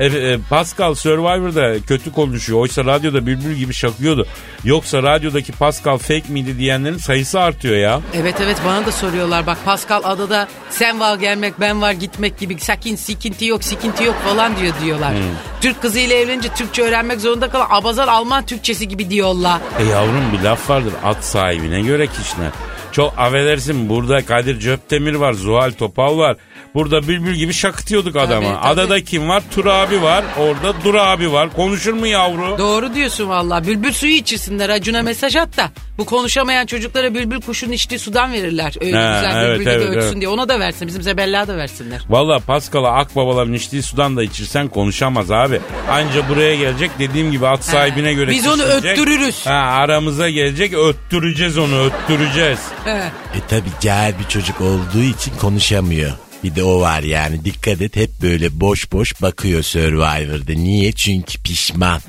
E, 0.00 0.06
e, 0.06 0.38
Pascal 0.50 0.94
Survivor'da 0.94 1.80
kötü 1.80 2.12
konuşuyor. 2.12 2.60
Oysa 2.60 2.84
radyoda 2.84 3.26
bülbül 3.26 3.54
gibi 3.54 3.74
şakıyordu. 3.74 4.26
Yoksa 4.64 5.02
radyodaki 5.02 5.52
Pascal 5.52 5.98
fake 5.98 6.22
miydi 6.28 6.58
diyenlerin 6.58 6.98
sayısı 6.98 7.40
artıyor 7.40 7.76
ya. 7.76 8.00
Evet 8.14 8.34
evet 8.40 8.56
bana 8.66 8.86
da 8.86 8.92
soruyorlar. 8.92 9.46
Bak 9.46 9.58
Pascal 9.64 10.00
adada 10.04 10.48
sen 10.70 11.00
var 11.00 11.18
gelmek 11.18 11.60
ben 11.60 11.82
var 11.82 11.92
gitmek 11.92 12.38
gibi 12.38 12.60
sakin 12.60 12.96
sikinti 12.96 13.44
yok 13.44 13.64
sikinti 13.64 14.04
yok 14.04 14.16
falan 14.28 14.56
diyor 14.56 14.74
diyorlar. 14.84 15.12
Hmm. 15.12 15.22
Türk 15.60 15.82
kızıyla 15.82 16.16
evlenince 16.16 16.48
Türkçe 16.54 16.82
öğrenmek 16.82 17.20
zorunda 17.20 17.50
kalan 17.50 17.66
abazar 17.70 18.08
Alman 18.08 18.46
Türkçesi 18.46 18.88
gibi 18.88 19.10
diyorlar. 19.10 19.60
E 19.78 19.84
yavrum 19.84 20.32
bir 20.32 20.44
laf 20.44 20.70
vardır 20.70 20.92
at 21.04 21.24
sahibine 21.24 21.80
göre 21.80 22.06
kişine. 22.06 22.50
Çok 22.92 23.14
affedersin 23.18 23.88
burada 23.88 24.26
Kadir 24.26 24.60
Cöptemir 24.60 25.14
var, 25.14 25.32
Zuhal 25.32 25.70
Topal 25.72 26.18
var. 26.18 26.36
Burada 26.74 27.08
bülbül 27.08 27.34
gibi 27.34 27.52
şakıtıyorduk 27.52 28.16
adama. 28.16 28.46
tabii. 28.48 28.68
Adada 28.72 29.04
kim 29.04 29.28
var? 29.28 29.42
Tur 29.54 29.66
abi 29.66 30.02
var. 30.02 30.24
Orada 30.38 30.74
Dur 30.84 30.94
abi 30.94 31.32
var. 31.32 31.52
Konuşur 31.56 31.92
mu 31.92 32.06
yavru? 32.06 32.58
Doğru 32.58 32.94
diyorsun 32.94 33.28
valla. 33.28 33.66
Bülbül 33.66 33.92
suyu 33.92 34.12
içirsinler. 34.12 34.68
Acun'a 34.68 35.02
mesaj 35.02 35.36
at 35.36 35.56
da. 35.56 35.70
Bu 35.98 36.04
konuşamayan 36.06 36.66
çocuklara 36.66 37.14
bülbül 37.14 37.40
kuşun 37.40 37.72
içtiği 37.72 37.98
sudan 37.98 38.32
verirler. 38.32 38.74
Öyle 38.80 38.96
Ha, 38.96 39.14
güzel 39.22 39.44
evet, 39.44 39.60
bülbül 39.60 39.70
evet, 39.70 39.86
ötsün 39.96 40.08
evet. 40.08 40.16
diye. 40.20 40.28
Ona 40.28 40.48
da 40.48 40.60
versin. 40.60 40.88
Bizim 40.88 41.02
Zebella 41.02 41.48
da 41.48 41.56
versinler. 41.56 42.00
Valla 42.08 42.38
Pascal'a 42.38 42.90
akbabaların 42.92 43.52
içtiği 43.52 43.82
sudan 43.82 44.16
da 44.16 44.22
içirsen 44.22 44.68
konuşamaz 44.68 45.30
abi. 45.30 45.60
Anca 45.90 46.28
buraya 46.28 46.56
gelecek 46.56 46.90
dediğim 46.98 47.30
gibi 47.32 47.46
at 47.46 47.64
sahibine 47.64 48.12
göre 48.12 48.30
Biz 48.30 48.46
onu 48.46 48.56
kişilecek. 48.56 48.90
öttürürüz. 48.92 49.46
Ha, 49.46 49.52
aramıza 49.52 50.30
gelecek 50.30 50.74
öttüreceğiz 50.74 51.58
onu 51.58 51.84
öttüreceğiz. 51.84 52.58
E 52.86 53.40
tabi 53.48 53.68
cahil 53.80 54.14
bir 54.18 54.28
çocuk 54.28 54.60
olduğu 54.60 55.02
için 55.02 55.32
konuşamıyor. 55.40 56.10
Bir 56.44 56.54
de 56.56 56.64
o 56.64 56.80
var 56.80 57.02
yani 57.02 57.44
dikkat 57.44 57.80
et 57.82 57.96
hep 57.96 58.10
böyle 58.22 58.60
boş 58.60 58.92
boş 58.92 59.22
bakıyor 59.22 59.62
Survivor'da. 59.62 60.52
Niye? 60.52 60.92
Çünkü 60.92 61.42
pişman. 61.42 62.00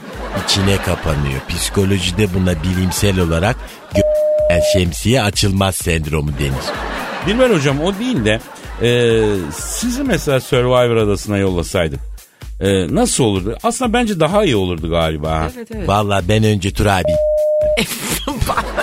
İçine 0.46 0.78
kapanıyor. 0.78 1.42
Psikolojide 1.50 2.34
buna 2.34 2.64
bilimsel 2.64 3.20
olarak 3.20 3.56
gö- 3.96 4.62
şemsiye 4.74 5.22
açılmaz 5.22 5.76
sendromu 5.76 6.32
denir. 6.40 6.66
Bilmem 7.28 7.54
hocam 7.54 7.82
o 7.82 8.00
değil 8.00 8.26
de 8.26 8.40
e, 8.82 9.22
sizi 9.56 10.04
mesela 10.04 10.40
Survivor 10.40 10.96
adasına 10.96 11.38
yollasaydık. 11.38 12.00
e, 12.62 12.96
nasıl 12.96 13.24
olurdu? 13.24 13.58
Aslında 13.64 13.94
bence 13.94 14.20
daha 14.20 14.44
iyi 14.46 14.56
olurdu 14.56 14.90
galiba. 14.90 15.50
Evet 15.56 15.68
evet. 15.76 15.88
Vallahi 15.88 16.30
ben 16.30 16.44
önce 16.44 16.74
Tur 16.74 16.86
abi 16.86 17.12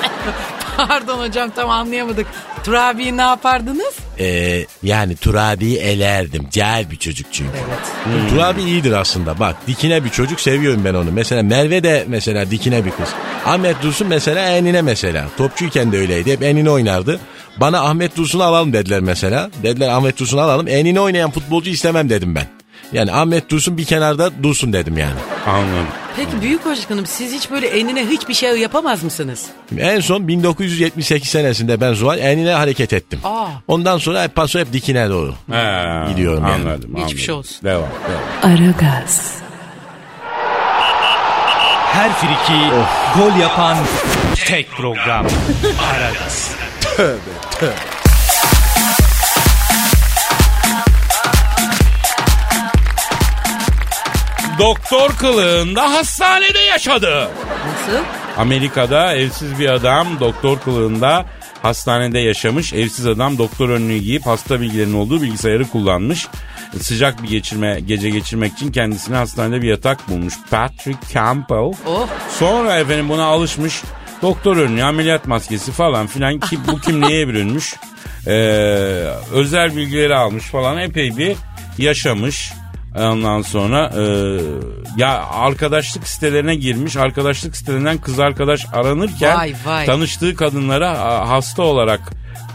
Pardon 0.88 1.18
hocam 1.28 1.50
tam 1.50 1.70
anlayamadık. 1.70 2.26
Turabi'yi 2.64 3.16
ne 3.16 3.22
yapardınız? 3.22 3.94
e, 4.20 4.58
yani 4.82 5.16
Tur 5.16 5.34
abiyi 5.34 5.78
elerdim. 5.78 6.48
Cahil 6.52 6.90
bir 6.90 6.96
çocuk 6.96 7.26
çünkü. 7.32 7.50
Evet. 7.56 8.30
Tur 8.30 8.38
abi 8.38 8.62
iyidir 8.62 8.92
aslında. 8.92 9.38
Bak 9.40 9.56
dikine 9.66 10.04
bir 10.04 10.10
çocuk 10.10 10.40
seviyorum 10.40 10.82
ben 10.84 10.94
onu. 10.94 11.12
Mesela 11.12 11.42
Merve 11.42 11.82
de 11.82 12.04
mesela 12.08 12.50
dikine 12.50 12.84
bir 12.84 12.90
kız. 12.90 13.08
Ahmet 13.46 13.82
Dursun 13.82 14.06
mesela 14.08 14.48
enine 14.48 14.82
mesela. 14.82 15.24
Topçuyken 15.36 15.92
de 15.92 15.98
öyleydi. 15.98 16.32
Hep 16.32 16.42
enine 16.42 16.70
oynardı. 16.70 17.20
Bana 17.56 17.80
Ahmet 17.80 18.16
Dursun'u 18.16 18.42
alalım 18.42 18.72
dediler 18.72 19.00
mesela. 19.00 19.50
Dediler 19.62 19.88
Ahmet 19.88 20.18
Dursun'u 20.18 20.40
alalım. 20.40 20.68
Enine 20.68 21.00
oynayan 21.00 21.30
futbolcu 21.30 21.70
istemem 21.70 22.10
dedim 22.10 22.34
ben. 22.34 22.46
Yani 22.92 23.12
Ahmet 23.12 23.50
Dursun 23.50 23.78
bir 23.78 23.84
kenarda 23.84 24.42
dursun 24.42 24.72
dedim 24.72 24.98
yani. 24.98 25.18
Anladım. 25.46 25.86
Peki 26.18 26.42
büyük 26.42 26.66
başkanım 26.66 27.06
siz 27.06 27.32
hiç 27.32 27.50
böyle 27.50 27.66
enine 27.68 28.06
hiçbir 28.06 28.34
şey 28.34 28.56
yapamaz 28.58 29.02
mısınız? 29.02 29.46
En 29.78 30.00
son 30.00 30.28
1978 30.28 31.28
senesinde 31.30 31.80
ben 31.80 31.92
Zuhal 31.94 32.18
enine 32.18 32.52
hareket 32.52 32.92
ettim. 32.92 33.20
Aa. 33.24 33.46
Ondan 33.68 33.98
sonra 33.98 34.22
hep 34.22 34.34
paso 34.34 34.58
hep 34.58 34.72
dikine 34.72 35.08
doğru. 35.10 35.34
He, 35.52 36.08
Gidiyorum 36.10 36.42
yani. 36.48 36.54
anladım, 36.54 36.96
Geçmiş 36.96 37.28
anladım. 37.28 37.38
olsun. 37.38 37.58
Devam, 37.64 37.82
devam. 38.42 38.52
Aragaz, 38.54 39.32
Her 41.92 42.12
friki 42.12 42.60
gol 43.18 43.40
yapan 43.40 43.76
tek 44.46 44.70
program. 44.70 45.26
Aragaz. 45.94 46.54
Doktor 54.58 55.10
kılığında 55.10 55.92
hastanede 55.92 56.58
yaşadı. 56.58 57.28
Nasıl? 57.66 58.04
Amerika'da 58.36 59.14
evsiz 59.14 59.58
bir 59.58 59.68
adam 59.68 60.20
doktor 60.20 60.60
kılığında 60.60 61.26
hastanede 61.62 62.18
yaşamış. 62.18 62.72
Evsiz 62.72 63.06
adam 63.06 63.38
doktor 63.38 63.68
önlüğü 63.68 63.98
giyip 63.98 64.26
hasta 64.26 64.60
bilgilerinin 64.60 64.94
olduğu 64.94 65.22
bilgisayarı 65.22 65.68
kullanmış. 65.68 66.26
Sıcak 66.80 67.22
bir 67.22 67.28
geçirme 67.28 67.80
gece 67.86 68.10
geçirmek 68.10 68.52
için 68.52 68.72
kendisine 68.72 69.16
hastanede 69.16 69.62
bir 69.62 69.68
yatak 69.68 70.08
bulmuş. 70.08 70.34
Patrick 70.50 70.98
Campbell. 71.14 71.72
Oh. 71.86 72.08
Sonra 72.38 72.76
efendim 72.76 73.08
buna 73.08 73.24
alışmış. 73.24 73.82
Doktor 74.22 74.56
önlüğü, 74.56 74.84
ameliyat 74.84 75.26
maskesi 75.26 75.72
falan 75.72 76.06
filan 76.06 76.40
ki 76.40 76.58
bu 76.66 76.80
kim 76.80 77.00
neye 77.08 77.28
bürünmüş. 77.28 77.76
Ee, 78.26 78.30
özel 79.32 79.76
bilgileri 79.76 80.14
almış 80.14 80.44
falan 80.44 80.78
epey 80.78 81.16
bir 81.16 81.36
yaşamış. 81.78 82.52
Ondan 83.00 83.42
sonra 83.42 83.92
e, 83.96 84.02
ya 84.96 85.24
arkadaşlık 85.32 86.08
sitelerine 86.08 86.54
girmiş. 86.54 86.96
Arkadaşlık 86.96 87.56
sitelerinden 87.56 87.98
kız 87.98 88.20
arkadaş 88.20 88.66
aranırken 88.72 89.38
Vay, 89.38 89.54
vay. 89.66 89.86
tanıştığı 89.86 90.34
kadınlara 90.36 90.98
hasta 91.28 91.62
olarak 91.62 92.00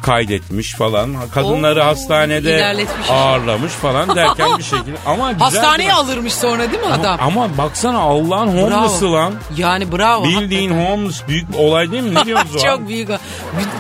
kaydetmiş 0.02 0.74
falan. 0.74 1.16
Kadınları 1.34 1.82
Oo, 1.82 1.86
hastanede 1.86 2.86
ağırlamış 3.10 3.72
falan 3.72 4.16
derken 4.16 4.58
bir 4.58 4.64
şekilde. 4.74 4.98
Ama 5.06 5.32
güzel 5.32 5.46
Hastaneye 5.46 5.88
mi? 5.88 5.94
alırmış 5.94 6.34
sonra 6.34 6.72
değil 6.72 6.84
mi 6.84 6.94
adam? 6.94 7.18
ama 7.22 7.58
baksana 7.58 8.00
Allah'ın 8.00 8.48
homeless'ı 8.48 9.14
lan. 9.14 9.34
Yani 9.58 9.92
bravo. 9.92 10.24
Bildiğin 10.24 10.70
hakikaten. 10.70 10.92
homeless 10.96 11.28
büyük 11.28 11.54
bir 11.54 11.58
olay 11.58 11.92
değil 11.92 12.04
mi? 12.04 12.16
Ne 12.16 12.26
diyoruz? 12.26 12.62
Çok 12.64 12.88
büyük. 12.88 13.10
o. 13.10 13.14
Mü- 13.14 13.20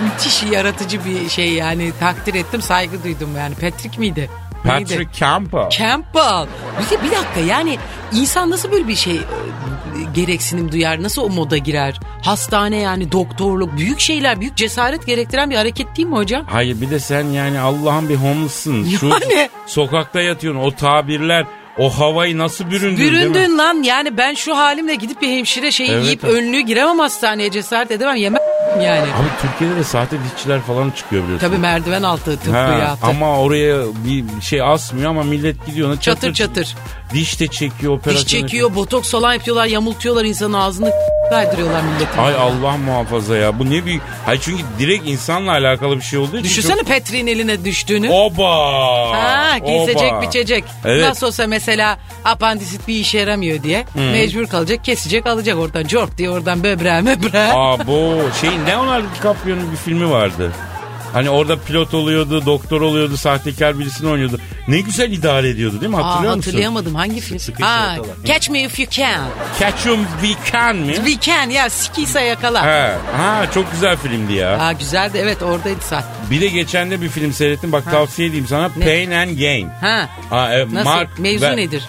müthiş 0.04 0.44
yaratıcı 0.44 1.06
bir 1.06 1.30
şey 1.30 1.54
yani 1.54 1.92
takdir 2.00 2.34
ettim 2.34 2.62
saygı 2.62 3.04
duydum 3.04 3.30
yani. 3.38 3.56
Patrick 3.56 4.00
miydi? 4.00 4.30
Neydi? 4.66 4.80
Patrick 4.84 5.20
Campbell. 5.20 5.70
Campbell. 5.70 6.48
Bir, 6.92 7.04
bir 7.06 7.12
dakika 7.12 7.40
yani 7.48 7.78
insan 8.14 8.50
nasıl 8.50 8.72
böyle 8.72 8.88
bir 8.88 8.96
şey 8.96 9.16
e, 9.16 9.22
gereksinim 10.14 10.72
duyar? 10.72 11.04
Nasıl 11.04 11.22
o 11.22 11.30
moda 11.30 11.58
girer? 11.58 12.00
Hastane 12.22 12.78
yani 12.78 13.12
doktorluk 13.12 13.78
büyük 13.78 14.00
şeyler 14.00 14.42
büyük 14.42 14.56
cesaret 14.58 15.06
gerektiren 15.06 15.50
bir 15.50 15.56
hareket 15.56 15.98
değil 15.98 16.08
mi 16.08 16.16
hocam? 16.16 16.46
Hayır 16.48 16.82
bir 16.82 16.90
de 16.92 17.00
sen 17.00 17.26
yani 17.26 17.60
Allah'ın 17.60 18.10
bir 18.10 18.16
homeless'sın. 18.16 18.90
Şu 18.90 19.08
Yani. 19.10 19.50
sokakta 19.68 20.22
yatıyorsun 20.22 20.62
o 20.62 20.72
tabirler 20.72 21.46
o 21.78 21.90
havayı 22.00 22.38
nasıl 22.38 22.72
büründün 22.72 22.98
değil 22.98 23.12
mi? 23.12 23.18
Büründün 23.20 23.58
lan 23.58 23.84
yani 23.84 24.18
ben 24.18 24.34
şu 24.34 24.58
halimle 24.58 24.96
gidip 24.96 25.22
bir 25.22 25.28
hemşire 25.38 25.72
şeyi 25.72 25.92
Evet, 25.92 26.04
yiyip 26.06 26.24
evet. 26.24 26.34
önlüğü 26.34 26.60
giremem 26.60 27.00
hastaneye 27.00 27.52
cesaret 27.52 27.92
edemem 27.92 28.16
yemem 28.16 28.42
yani. 28.82 29.02
Abi 29.02 29.28
Türkiye'de 29.42 29.76
de 29.76 29.84
sahte 29.84 30.18
dişçiler 30.36 30.62
falan 30.62 30.92
çıkıyor 30.92 31.24
biliyorsun. 31.24 31.48
Tabii 31.48 31.58
merdiven 31.58 32.04
altı 32.04 32.38
tıbbı 32.40 32.56
Ha, 32.58 32.78
ya. 32.80 32.98
ama 33.02 33.40
oraya 33.40 33.82
bir 34.06 34.42
şey 34.42 34.62
asmıyor 34.62 35.10
ama 35.10 35.24
millet 35.24 35.66
gidiyor 35.66 35.90
ona 35.90 36.00
Çatır 36.00 36.34
çatır. 36.34 36.76
Diş 37.14 37.40
de 37.40 37.48
çekiyor 37.48 37.94
operasyon. 37.94 38.24
Diş 38.26 38.32
çekiyor, 38.32 38.76
botoks 38.76 39.12
falan 39.12 39.34
yapıyorlar, 39.34 39.66
yamultuyorlar 39.66 40.26
insanın 40.26 40.54
ağzını 40.54 40.92
kaydırıyorlar 41.30 41.82
milletin. 41.82 42.18
Ay 42.18 42.36
Allah 42.36 42.78
muhafaza 42.78 43.38
ya 43.38 43.60
bu 43.60 43.70
ne 43.70 43.86
büyük. 43.86 44.02
Hayır 44.26 44.42
çünkü 44.44 44.64
direkt 44.80 45.08
insanla 45.08 45.52
alakalı 45.52 45.98
bir 45.98 46.02
şey 46.02 46.20
olduğu 46.20 46.38
için. 46.38 46.44
Düşünsene 46.44 46.84
Petri'nin 46.84 47.28
eline 47.28 47.66
düştüğünü. 47.66 48.10
Oba. 48.10 48.50
Ha, 49.14 49.58
oba. 49.64 50.22
biçecek. 50.22 50.64
Evet. 50.86 51.06
Nasıl 51.10 51.28
olsa 51.28 51.44
mesela 51.64 51.98
apandisit 52.26 52.88
bir 52.88 52.96
işe 52.96 53.18
yaramıyor 53.18 53.64
diye 53.64 53.86
mecbur 53.96 54.48
kalacak 54.48 54.86
kesecek 54.86 55.28
alacak 55.28 55.58
oradan 55.58 55.88
cork 55.88 56.18
diye 56.18 56.30
oradan 56.30 56.64
böbreğe 56.64 57.02
möbreğe. 57.02 57.54
Aa 57.54 57.88
bu 57.88 58.22
şey 58.42 58.50
Leonardo 58.68 59.06
DiCaprio'nun 59.16 59.72
bir 59.72 59.78
filmi 59.78 60.10
vardı. 60.10 60.52
Hani 61.14 61.30
orada 61.30 61.60
pilot 61.60 61.94
oluyordu, 61.94 62.46
doktor 62.46 62.82
oluyordu, 62.82 63.18
sahtekar 63.18 63.80
birisini 63.80 64.10
oynuyordu. 64.10 64.40
Ne 64.68 64.80
güzel 64.82 65.12
idare 65.12 65.50
ediyordu 65.50 65.82
değil 65.82 65.90
mi? 65.90 65.96
Hatırlıyor 65.98 66.34
Aa, 66.34 66.36
musun? 66.36 66.52
hatırlayamadım 66.52 66.96
hangi 66.96 67.20
film? 67.22 67.40
Sıkıysa 67.40 67.72
Ha, 67.82 67.92
yakala. 67.94 68.14
Catch 68.26 68.50
Me 68.50 68.64
If 68.64 68.80
You 68.80 68.90
Can. 68.90 69.28
Catch 69.60 69.88
'em 69.88 70.00
we 70.22 70.52
can 70.52 70.76
mi? 70.76 70.96
We 70.96 71.20
Can 71.22 71.50
ya 71.50 71.70
sikiyse 71.70 72.22
yakala. 72.22 72.66
He. 72.66 72.96
Ha 73.18 73.46
çok 73.54 73.72
güzel 73.72 73.98
filmdi 73.98 74.34
ya. 74.34 74.60
Aa, 74.60 74.72
güzeldi 74.72 75.18
evet 75.22 75.44
oradaydı 75.44 75.82
saat. 75.90 76.04
Bir 76.32 76.42
de 76.42 76.48
geçen 76.48 76.92
de 76.92 77.02
bir 77.02 77.10
film 77.10 77.34
seyrettim. 77.34 77.72
Bak 77.72 77.92
tavsiye 77.92 78.28
edeyim 78.28 78.48
sana. 78.48 78.72
Ne? 78.78 78.86
Pain 78.86 79.12
and 79.12 79.38
Gain. 79.40 79.70
Ha. 79.82 80.10
Ha, 80.30 80.54
e, 80.54 80.74
Nasıl? 80.74 80.90
Mark 80.90 81.20
Mevzu 81.20 81.46
ve- 81.46 81.58
nedir? 81.58 81.84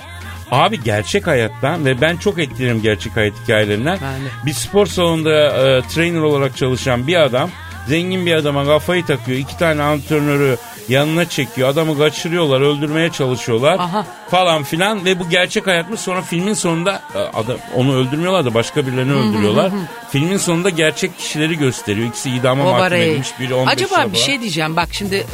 Abi 0.50 0.82
gerçek 0.82 1.26
hayattan 1.26 1.84
ve 1.84 2.00
ben 2.00 2.16
çok 2.16 2.38
etkilenirim 2.38 2.82
gerçek 2.82 3.16
hayat 3.16 3.32
hikayelerinden. 3.42 3.98
Ben 4.02 4.24
de. 4.24 4.46
Bir 4.46 4.52
spor 4.52 4.86
salonunda 4.86 5.30
e, 5.46 5.82
trainer 5.88 6.20
olarak 6.20 6.56
çalışan 6.56 7.06
bir 7.06 7.16
adam 7.22 7.50
zengin 7.88 8.26
bir 8.26 8.34
adama 8.34 8.64
kafayı 8.64 9.04
takıyor. 9.06 9.38
İki 9.38 9.58
tane 9.58 9.82
antrenörü 9.82 10.56
yanına 10.88 11.28
çekiyor. 11.28 11.68
Adamı 11.68 11.98
kaçırıyorlar, 11.98 12.60
öldürmeye 12.60 13.10
çalışıyorlar 13.10 13.78
Aha. 13.78 14.06
falan 14.30 14.62
filan 14.62 15.04
ve 15.04 15.20
bu 15.20 15.28
gerçek 15.28 15.66
hayatmış. 15.66 16.00
Sonra 16.00 16.22
filmin 16.22 16.54
sonunda 16.54 17.02
e, 17.14 17.18
adam 17.18 17.56
onu 17.74 17.94
öldürmüyorlar 17.96 18.44
da 18.44 18.54
başka 18.54 18.86
birilerini 18.86 19.12
öldürüyorlar. 19.12 19.72
Filmin 20.10 20.36
sonunda 20.36 20.70
gerçek 20.70 21.18
kişileri 21.18 21.58
gösteriyor. 21.58 22.08
İkisi 22.08 22.30
idama 22.30 22.64
mahkum 22.64 22.96
edilmiş. 22.96 23.28
Biri 23.40 23.54
15 23.54 23.72
Acaba 23.72 24.12
bir 24.12 24.18
şey 24.18 24.40
diyeceğim. 24.40 24.76
Bak 24.76 24.88
şimdi 24.92 25.26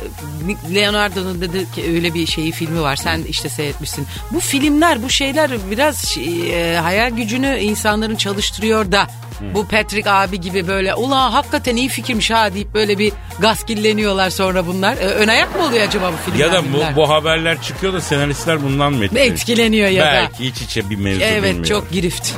e, 0.71 0.75
Leonardo'nun 0.75 1.41
dedi 1.41 1.73
ki 1.73 1.85
öyle 1.95 2.15
bir 2.15 2.27
şeyi 2.27 2.53
filmi 2.53 2.81
var. 2.83 2.97
Sen 2.97 3.23
işte 3.23 3.49
seyretmişsin. 3.49 4.07
Bu 4.31 4.41
filmler, 4.41 5.03
bu 5.03 5.11
şeyler 5.11 5.51
biraz 5.71 6.05
şey, 6.05 6.75
e, 6.75 6.79
hayal 6.79 7.11
gücünü 7.11 7.59
insanların 7.59 8.17
çalıştırıyor 8.17 8.93
da. 8.93 9.07
Bu 9.55 9.69
Patrick 9.69 10.11
abi 10.11 10.41
gibi 10.41 10.69
böyle 10.69 10.95
ulan 10.95 11.31
hakikaten 11.31 11.77
iyi 11.77 11.89
fikirmiş 11.89 12.31
ha 12.31 12.55
deyip 12.55 12.75
böyle 12.75 12.99
bir 12.99 13.13
gaskilleniyorlar 13.39 14.31
sonra 14.31 14.67
bunlar. 14.67 14.93
E, 14.97 14.99
ön 15.01 15.29
ayak 15.29 15.57
mı 15.57 15.63
oluyor 15.67 15.89
acaba 15.89 16.13
bu 16.13 16.31
filmler? 16.31 16.47
Ya 16.47 16.53
da 16.53 16.63
bu, 16.73 16.97
bu 16.97 17.09
haberler 17.11 17.63
çıkıyor 17.63 17.93
da 17.93 18.01
senaristler 18.01 18.63
bundan 18.63 18.93
mı 18.93 19.05
etkileniyor? 19.05 19.35
Etkileniyor 19.35 19.89
ya 19.89 20.07
da. 20.07 20.13
Belki 20.13 20.47
iç 20.47 20.63
içe 20.63 20.91
bir 20.91 20.97
mevzu 20.97 21.21
Evet 21.23 21.43
bilmiyorum. 21.43 21.63
çok 21.63 21.91
girift. 21.93 22.33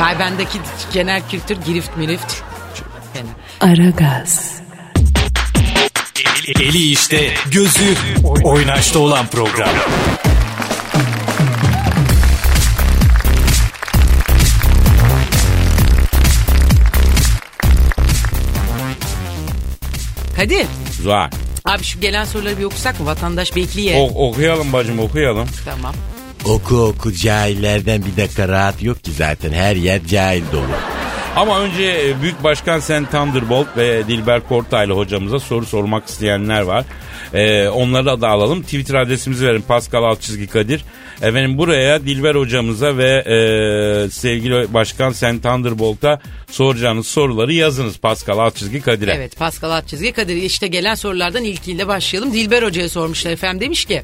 Vay 0.00 0.18
bendeki 0.18 0.58
genel 0.92 1.22
kültür 1.30 1.56
girift 1.66 1.96
mirift. 1.96 2.34
Fena. 3.12 3.72
Aragaz, 3.72 4.56
Eli 6.60 6.90
işte, 6.90 7.34
gözü 7.50 7.94
oynaşta 8.44 8.98
olan 8.98 9.26
program. 9.26 9.68
Kadir 20.36 20.66
Zuhal. 21.02 21.30
abi 21.64 21.82
şu 21.84 22.00
gelen 22.00 22.24
soruları 22.24 22.58
bir 22.58 22.64
okusak 22.64 23.00
mı? 23.00 23.06
Vatandaş 23.06 23.56
bekliyor. 23.56 23.98
O- 24.00 24.28
okuyalım 24.28 24.72
bacım 24.72 24.98
okuyalım. 24.98 25.48
Tamam. 25.64 25.94
Oku 26.44 26.76
oku 26.76 27.12
cahillerden 27.12 28.02
bir 28.04 28.22
dakika 28.22 28.48
rahat 28.48 28.82
yok 28.82 29.04
ki 29.04 29.12
zaten. 29.12 29.52
Her 29.52 29.76
yer 29.76 30.06
cahil 30.06 30.42
dolu. 30.52 30.62
Ama 31.36 31.60
önce 31.60 31.82
e, 31.82 32.22
Büyük 32.22 32.44
Başkan 32.44 32.78
Sen 32.78 33.06
Thunderbolt 33.06 33.76
ve 33.76 34.08
Dilber 34.08 34.48
Kortaylı 34.48 34.92
hocamıza 34.92 35.40
soru 35.40 35.66
sormak 35.66 36.08
isteyenler 36.08 36.62
var. 36.62 36.84
Ee, 37.34 37.68
onları 37.68 38.20
da 38.20 38.28
alalım. 38.28 38.62
Twitter 38.62 38.94
adresimizi 38.94 39.46
verin. 39.46 39.62
Pascal 39.62 40.02
Altçizgi 40.02 40.46
Kadir. 40.46 40.84
Efendim 41.22 41.58
buraya 41.58 42.02
Dilber 42.02 42.34
hocamıza 42.34 42.96
ve 42.96 43.10
e, 43.10 44.10
sevgili 44.10 44.74
Başkan 44.74 45.10
Sen 45.10 45.38
Thunderbolt'a 45.40 46.20
soracağınız 46.50 47.06
soruları 47.06 47.52
yazınız. 47.52 47.98
Pascal 47.98 48.38
Altçizgi 48.38 48.80
Kadir'e. 48.80 49.12
Evet 49.12 49.36
Pascal 49.38 49.70
Atçizgi 49.70 50.12
Kadir 50.12 50.36
işte 50.36 50.66
gelen 50.66 50.94
sorulardan 50.94 51.44
ilkiyle 51.44 51.86
başlayalım. 51.86 52.32
Dilber 52.32 52.62
Hoca'ya 52.62 52.88
sormuşlar 52.88 53.30
efendim 53.30 53.60
demiş 53.60 53.84
ki 53.84 54.02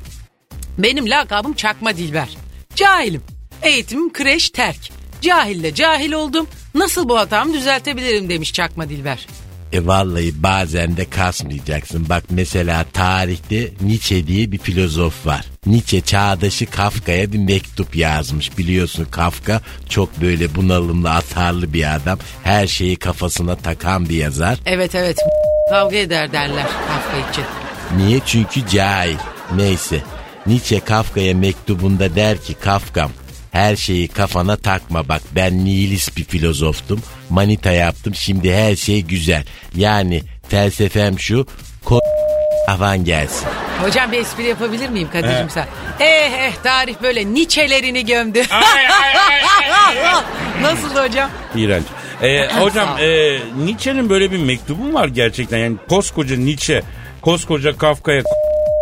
benim 0.78 1.10
lakabım 1.10 1.52
Çakma 1.52 1.96
Dilber. 1.96 2.28
Cahilim. 2.74 3.22
Eğitimim 3.62 4.12
kreş 4.12 4.50
terk. 4.50 4.90
Cahille 5.22 5.74
cahil 5.74 6.12
oldum. 6.12 6.46
Nasıl 6.74 7.08
bu 7.08 7.18
hatamı 7.18 7.54
düzeltebilirim 7.54 8.28
demiş 8.28 8.52
Çakma 8.52 8.88
Dilber. 8.88 9.26
E 9.72 9.86
vallahi 9.86 10.42
bazen 10.42 10.96
de 10.96 11.04
kasmayacaksın. 11.10 12.08
Bak 12.08 12.24
mesela 12.30 12.84
tarihte 12.92 13.70
Nietzsche 13.80 14.26
diye 14.26 14.52
bir 14.52 14.58
filozof 14.58 15.26
var. 15.26 15.44
Nietzsche 15.66 16.00
çağdaşı 16.00 16.66
Kafka'ya 16.66 17.32
bir 17.32 17.38
mektup 17.38 17.96
yazmış. 17.96 18.58
Biliyorsun 18.58 19.04
Kafka 19.10 19.60
çok 19.88 20.20
böyle 20.20 20.54
bunalımlı 20.54 21.10
atarlı 21.10 21.72
bir 21.72 21.94
adam. 21.94 22.18
Her 22.44 22.66
şeyi 22.66 22.96
kafasına 22.96 23.56
takan 23.56 24.08
bir 24.08 24.16
yazar. 24.16 24.58
Evet 24.66 24.94
evet 24.94 25.18
kavga 25.70 25.96
eder 25.96 26.32
derler 26.32 26.66
Kafka 26.88 27.30
için. 27.30 27.44
Niye? 27.96 28.20
Çünkü 28.26 28.68
cahil. 28.68 29.16
Neyse. 29.56 30.02
Nietzsche 30.46 30.80
Kafka'ya 30.80 31.34
mektubunda 31.34 32.16
der 32.16 32.38
ki 32.42 32.54
Kafkam 32.54 33.10
her 33.52 33.76
şeyi 33.76 34.08
kafana 34.08 34.56
takma 34.56 35.08
bak 35.08 35.22
ben 35.34 35.64
nihilist 35.64 36.16
bir 36.16 36.24
filozoftum. 36.24 37.02
Manita 37.30 37.70
yaptım 37.70 38.14
şimdi 38.14 38.54
her 38.54 38.76
şey 38.76 39.02
güzel. 39.02 39.44
Yani 39.74 40.22
felsefem 40.48 41.18
şu 41.18 41.46
ko 41.84 42.00
avan 42.68 43.04
gelsin. 43.04 43.48
Hocam 43.82 44.12
bir 44.12 44.18
espri 44.18 44.44
yapabilir 44.44 44.88
miyim 44.88 45.08
Kadir'cim 45.12 45.50
sen? 45.50 45.66
Eh 46.00 46.32
eh 46.32 46.52
tarih 46.62 46.94
böyle 47.02 47.34
Nietzsche'lerini 47.34 48.06
gömdü. 48.06 48.42
Nasıl 50.62 50.96
hocam? 50.96 51.30
İğrenç. 51.54 51.84
Ee, 52.22 52.48
hocam 52.60 52.88
e, 53.00 53.38
Nietzsche'nin 53.64 54.10
böyle 54.10 54.32
bir 54.32 54.38
mektubu 54.38 54.84
mu 54.84 54.94
var 54.94 55.08
gerçekten? 55.08 55.58
Yani 55.58 55.76
koskoca 55.88 56.36
Nietzsche, 56.36 56.82
koskoca 57.22 57.78
Kafka'ya 57.78 58.22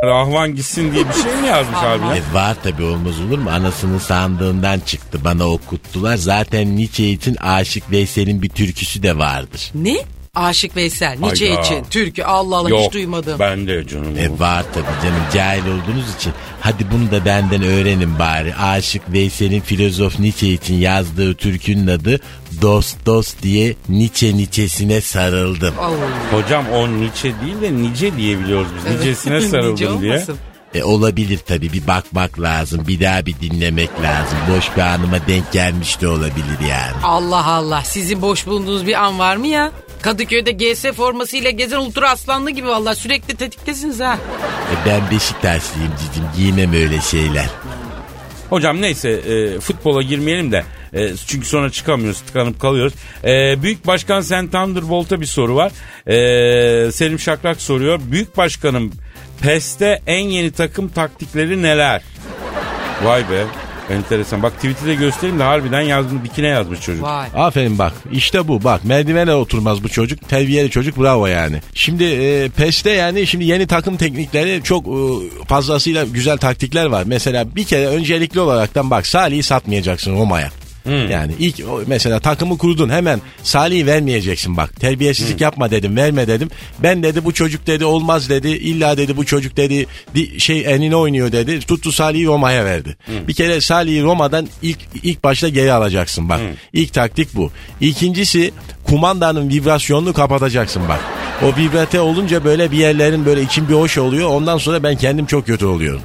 ahvan 0.09 0.55
gitsin 0.55 0.93
diye 0.93 1.09
bir 1.09 1.13
şey 1.13 1.41
mi 1.43 1.47
yazmış 1.49 1.79
abi? 1.79 2.07
ya? 2.07 2.17
E 2.17 2.35
var 2.35 2.57
tabi 2.63 2.83
olmaz 2.83 3.21
olur 3.21 3.39
mu? 3.39 3.51
Anasının 3.51 3.99
sandığından 3.99 4.81
çıktı 4.81 5.19
bana 5.25 5.45
okuttular. 5.51 6.17
Zaten 6.17 6.77
Nietzsche 6.77 7.11
için 7.11 7.37
Aşık 7.37 7.91
Veysel'in 7.91 8.43
bir 8.43 8.49
türküsü 8.49 9.03
de 9.03 9.19
vardır. 9.19 9.71
Ne? 9.75 9.97
Aşık 10.35 10.77
Veysel. 10.77 11.19
Nietzsche 11.19 11.49
Hayda. 11.49 11.61
için. 11.63 11.85
Türkü 11.91 12.23
Allah 12.23 12.57
Allah 12.57 12.69
Yok 12.69 12.81
hiç 12.87 12.93
duymadım. 12.93 13.39
ben 13.39 13.67
de 13.67 13.87
canım. 13.87 14.19
E 14.19 14.39
var 14.41 14.65
tabi 14.75 14.85
canım 15.03 15.23
cahil 15.35 15.63
olduğunuz 15.63 16.15
için. 16.17 16.33
Hadi 16.61 16.87
bunu 16.93 17.11
da 17.11 17.25
benden 17.25 17.63
öğrenin 17.63 18.19
bari. 18.19 18.55
Aşık 18.55 19.13
Veysel'in 19.13 19.61
filozof 19.61 20.19
Nietzsche 20.21 20.49
için 20.49 20.75
yazdığı 20.75 21.35
türkünün 21.35 21.87
adı 21.87 22.21
Dost 22.63 23.07
Dost 23.07 23.43
diye 23.43 23.75
Nietzsche 23.89 24.37
Nietzsche'sine 24.37 25.01
sarıldım. 25.01 25.75
Oo. 25.79 26.37
Hocam 26.39 26.65
o 26.75 26.89
Nietzsche 26.89 27.33
değil 27.45 27.61
de 27.63 27.83
Nice 27.83 28.17
diye 28.17 28.39
biliyoruz 28.41 28.69
biz. 28.77 28.97
Nice'sine 28.99 29.35
Nice 29.39 29.49
sarıldım 29.49 30.01
diye. 30.01 30.13
olmasın? 30.13 30.37
E 30.75 30.83
olabilir 30.83 31.39
tabi 31.39 31.73
bir 31.73 31.87
bakmak 31.87 32.41
lazım. 32.41 32.85
Bir 32.89 33.01
daha 33.01 33.27
bir 33.27 33.35
dinlemek 33.41 33.91
lazım. 34.03 34.39
Boş 34.57 34.77
bir 34.77 34.81
anıma 34.83 35.17
denk 35.29 35.53
gelmiş 35.53 36.01
de 36.01 36.09
olabilir 36.09 36.61
yani. 36.69 36.93
Allah 37.05 37.47
Allah 37.47 37.83
sizin 37.85 38.23
boş 38.23 38.47
bulunduğunuz 38.47 38.87
bir 38.87 39.05
an 39.05 39.19
var 39.19 39.37
mı 39.37 39.47
ya? 39.47 39.73
Kadıköy'de 40.03 40.53
GS 40.53 40.83
formasıyla 40.83 41.51
gezen 41.51 41.79
ultra 41.79 42.11
aslanlı 42.11 42.51
gibi 42.51 42.69
vallahi 42.69 42.97
sürekli 42.97 43.37
tetiktesiniz 43.37 44.01
ha. 44.01 44.19
E 44.73 44.87
ben 44.87 45.11
Beşiktaşlıyım 45.11 45.93
cicim 46.01 46.25
giymem 46.37 46.73
öyle 46.73 47.01
şeyler. 47.01 47.47
Hocam 48.51 48.81
neyse 48.81 49.11
e, 49.11 49.61
futbola 49.61 50.03
girmeyelim 50.03 50.53
de 50.53 50.65
e, 50.93 51.17
çünkü 51.27 51.47
sonra 51.47 51.71
çıkamıyoruz 51.71 52.21
tıkanıp 52.21 52.61
kalıyoruz. 52.61 52.93
E, 53.25 53.63
Büyük 53.63 53.87
Başkan 53.87 54.21
Sen 54.21 54.51
Thunderbolt'a 54.51 55.21
bir 55.21 55.27
soru 55.27 55.55
var. 55.57 55.73
E, 56.07 56.93
Selim 56.93 57.19
Şakrak 57.19 57.61
soruyor. 57.61 58.01
Büyük 58.11 58.37
Başkanım 58.37 58.93
PES'te 59.41 60.03
en 60.07 60.29
yeni 60.29 60.53
takım 60.53 60.89
taktikleri 60.89 61.63
neler? 61.63 62.03
Vay 63.03 63.31
be 63.31 63.45
enteresan. 63.91 64.43
Bak 64.43 64.55
Twitter'da 64.55 64.95
göstereyim 64.95 65.39
de 65.39 65.43
harbiden 65.43 65.81
yazmış 65.81 66.25
dikine 66.25 66.47
yazmış 66.47 66.81
çocuk. 66.81 67.05
Vay. 67.05 67.29
Aferin 67.35 67.79
bak 67.79 67.93
işte 68.13 68.49
bu 68.49 68.65
bak 68.65 68.85
merdivene 68.85 69.35
oturmaz 69.35 69.85
bu 69.85 69.89
çocuk 69.89 70.29
terbiyeli 70.29 70.71
çocuk 70.71 70.99
bravo 70.99 71.27
yani. 71.27 71.61
Şimdi 71.75 72.05
e, 72.05 72.49
PES'te 72.49 72.91
yani 72.91 73.27
şimdi 73.27 73.45
yeni 73.45 73.67
takım 73.67 73.97
teknikleri 73.97 74.63
çok 74.63 74.87
e, 74.87 74.99
fazlasıyla 75.47 76.05
güzel 76.05 76.39
taktikler 76.39 76.87
var. 76.87 77.03
Mesela 77.07 77.57
bir 77.57 77.65
kere 77.65 77.87
öncelikli 77.87 78.41
olaraktan 78.41 78.91
bak 78.91 79.07
Salih'i 79.07 79.43
satmayacaksın 79.43 80.17
Roma'ya. 80.17 80.51
Yani 80.87 81.33
ilk 81.39 81.61
mesela 81.87 82.21
takımı 82.21 82.59
kurdun 82.59 82.89
hemen 82.89 83.21
Salih'i 83.43 83.87
vermeyeceksin 83.87 84.57
bak. 84.57 84.81
Terbiyesizlik 84.81 85.41
yapma 85.41 85.71
dedim 85.71 85.97
verme 85.97 86.29
dedim. 86.29 86.51
Ben 86.79 87.03
dedi 87.03 87.25
bu 87.25 87.35
çocuk 87.35 87.67
dedi 87.67 87.85
olmaz 87.85 88.29
dedi. 88.29 88.49
İlla 88.49 88.97
dedi 88.97 89.17
bu 89.17 89.27
çocuk 89.27 89.57
dedi 89.57 89.87
di, 90.15 90.41
şey 90.41 90.75
enine 90.75 90.97
oynuyor 90.97 91.33
dedi. 91.33 91.61
Tuttu 91.61 91.93
Salih'i 91.93 92.27
Roma'ya 92.27 92.65
verdi. 92.65 92.97
Bir 93.29 93.33
kere 93.35 93.61
Salih'i 93.61 94.03
Roma'dan 94.03 94.49
ilk 94.63 94.79
ilk 95.03 95.25
başta 95.25 95.49
geri 95.49 95.73
alacaksın 95.73 96.29
bak. 96.29 96.41
İlk 96.73 96.93
taktik 96.93 97.29
bu. 97.35 97.51
İkincisi 97.81 98.53
kumandanın 98.91 99.49
vibrasyonunu 99.49 100.13
kapatacaksın 100.13 100.83
bak. 100.89 101.01
O 101.43 101.57
vibrate 101.57 102.01
olunca 102.01 102.45
böyle 102.45 102.71
bir 102.71 102.77
yerlerin 102.77 103.27
böyle 103.27 103.43
için 103.43 103.69
bir 103.69 103.75
hoş 103.75 103.99
oluyor. 103.99 104.29
Ondan 104.31 104.59
sonra 104.59 104.83
ben 104.83 104.97
kendim 104.97 105.27
çok 105.27 105.47
kötü 105.47 105.67
oluyorum. 105.67 106.01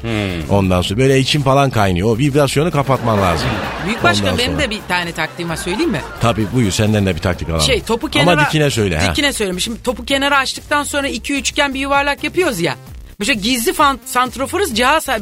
Ondan 0.49 0.81
sonra 0.81 0.99
böyle 0.99 1.19
içim 1.19 1.43
falan 1.43 1.69
kaynıyor. 1.69 2.09
O 2.09 2.17
vibrasyonu 2.17 2.71
kapatman 2.71 3.21
lazım. 3.21 3.47
Büyük 3.85 4.03
başkan 4.03 4.25
Ondan 4.27 4.37
benim 4.37 4.51
sonra. 4.51 4.63
de 4.63 4.69
bir 4.69 4.79
tane 4.87 5.11
taktiğim 5.11 5.49
var 5.49 5.55
söyleyeyim 5.55 5.91
mi? 5.91 6.01
Tabii 6.21 6.45
buyur 6.53 6.71
senden 6.71 7.05
de 7.05 7.15
bir 7.15 7.21
taktik 7.21 7.49
alalım. 7.49 7.61
Şey 7.61 7.81
topu 7.81 8.07
kenara... 8.09 8.31
Ama 8.31 8.45
dikine 8.45 8.69
söyle. 8.69 8.97
ha. 8.99 9.11
Dikine 9.11 9.33
söyleme. 9.33 9.59
Şimdi 9.59 9.83
topu 9.83 10.05
kenara 10.05 10.37
açtıktan 10.37 10.83
sonra 10.83 11.07
iki 11.07 11.33
üçgen 11.35 11.73
bir 11.73 11.79
yuvarlak 11.79 12.23
yapıyoruz 12.23 12.59
ya. 12.59 12.75
Böyle 13.19 13.33
gizli 13.33 13.73
fan, 13.73 13.99
santroforuz 14.05 14.69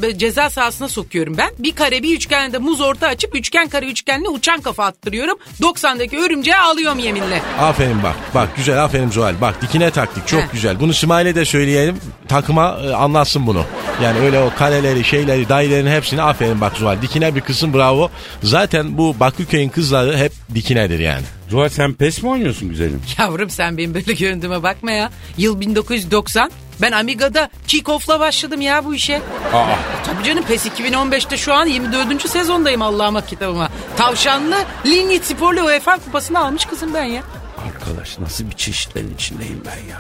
böyle 0.02 0.18
ceza 0.18 0.50
sahasına 0.50 0.88
sokuyorum 0.88 1.38
ben. 1.38 1.52
Bir 1.60 1.76
kare 1.76 2.04
bir 2.04 2.16
üçgende 2.16 2.58
muz 2.58 2.82
orta 2.82 3.08
açıp 3.08 3.36
üçgen 3.36 3.70
kare 3.70 3.86
üçgenle 3.86 4.30
uçan 4.30 4.62
kafa 4.62 4.86
attırıyorum. 4.86 5.38
90'daki 5.62 6.18
örümceği 6.18 6.58
alıyorum 6.58 7.00
yeminle. 7.00 7.42
Aferin 7.60 8.04
bak. 8.04 8.16
Bak 8.36 8.58
güzel 8.58 8.84
aferin 8.84 9.10
Zuhal. 9.10 9.42
Bak 9.42 9.62
dikine 9.62 9.92
taktik 9.92 10.28
çok 10.28 10.42
Heh. 10.42 10.52
güzel. 10.52 10.80
Bunu 10.80 10.94
Simail'e 10.94 11.36
de 11.36 11.46
söyleyelim. 11.46 11.98
Takıma 12.28 12.80
e, 12.84 12.94
anlatsın 12.94 13.48
bunu. 13.48 13.64
Yani 14.04 14.20
öyle 14.20 14.40
o 14.40 14.52
kaleleri 14.58 15.04
şeyleri 15.04 15.50
dayıların 15.50 15.88
hepsini 15.92 16.22
aferin 16.22 16.62
bak 16.62 16.78
Zuhal. 16.78 17.02
Dikine 17.02 17.36
bir 17.36 17.42
kısım 17.42 17.74
bravo. 17.74 18.10
Zaten 18.44 18.98
bu 18.98 19.20
Bakırköy'ün 19.20 19.70
kızları 19.70 20.18
hep 20.18 20.32
dikinedir 20.56 21.00
yani. 21.00 21.24
Zuhal 21.50 21.70
sen 21.70 21.94
PES 21.94 22.24
mi 22.24 22.30
oynuyorsun 22.30 22.70
güzelim? 22.70 23.02
Yavrum 23.20 23.50
sen 23.50 23.78
benim 23.78 23.94
böyle 23.94 24.14
göründüğüme 24.14 24.64
bakma 24.64 24.92
ya. 24.92 25.12
Yıl 25.38 25.60
1990. 25.60 26.52
Ben 26.84 26.92
Amiga'da 26.92 27.50
kick-off'la 27.68 28.20
başladım 28.20 28.62
ya 28.62 28.86
bu 28.86 28.96
işe. 28.96 29.16
Aa, 29.54 29.66
Tabii 30.06 30.24
canım 30.24 30.44
PES 30.44 30.66
2015'te 30.66 31.38
şu 31.38 31.54
an 31.54 31.66
24. 31.66 32.30
sezondayım 32.30 32.82
Allah'ıma 32.82 33.26
kitabıma. 33.26 33.70
Tavşanlı 33.98 34.56
Lignit 34.86 35.26
Spor'la 35.26 35.64
UEFA 35.64 35.98
kupasını 35.98 36.40
almış 36.40 36.66
kızım 36.66 36.94
ben 36.94 37.04
ya. 37.04 37.22
arkadaş 37.68 38.20
nasıl 38.20 38.50
bir 38.50 38.56
çeşitlerin 38.56 39.14
içindeyim 39.16 39.64
ben 39.66 39.90
ya. 39.90 39.98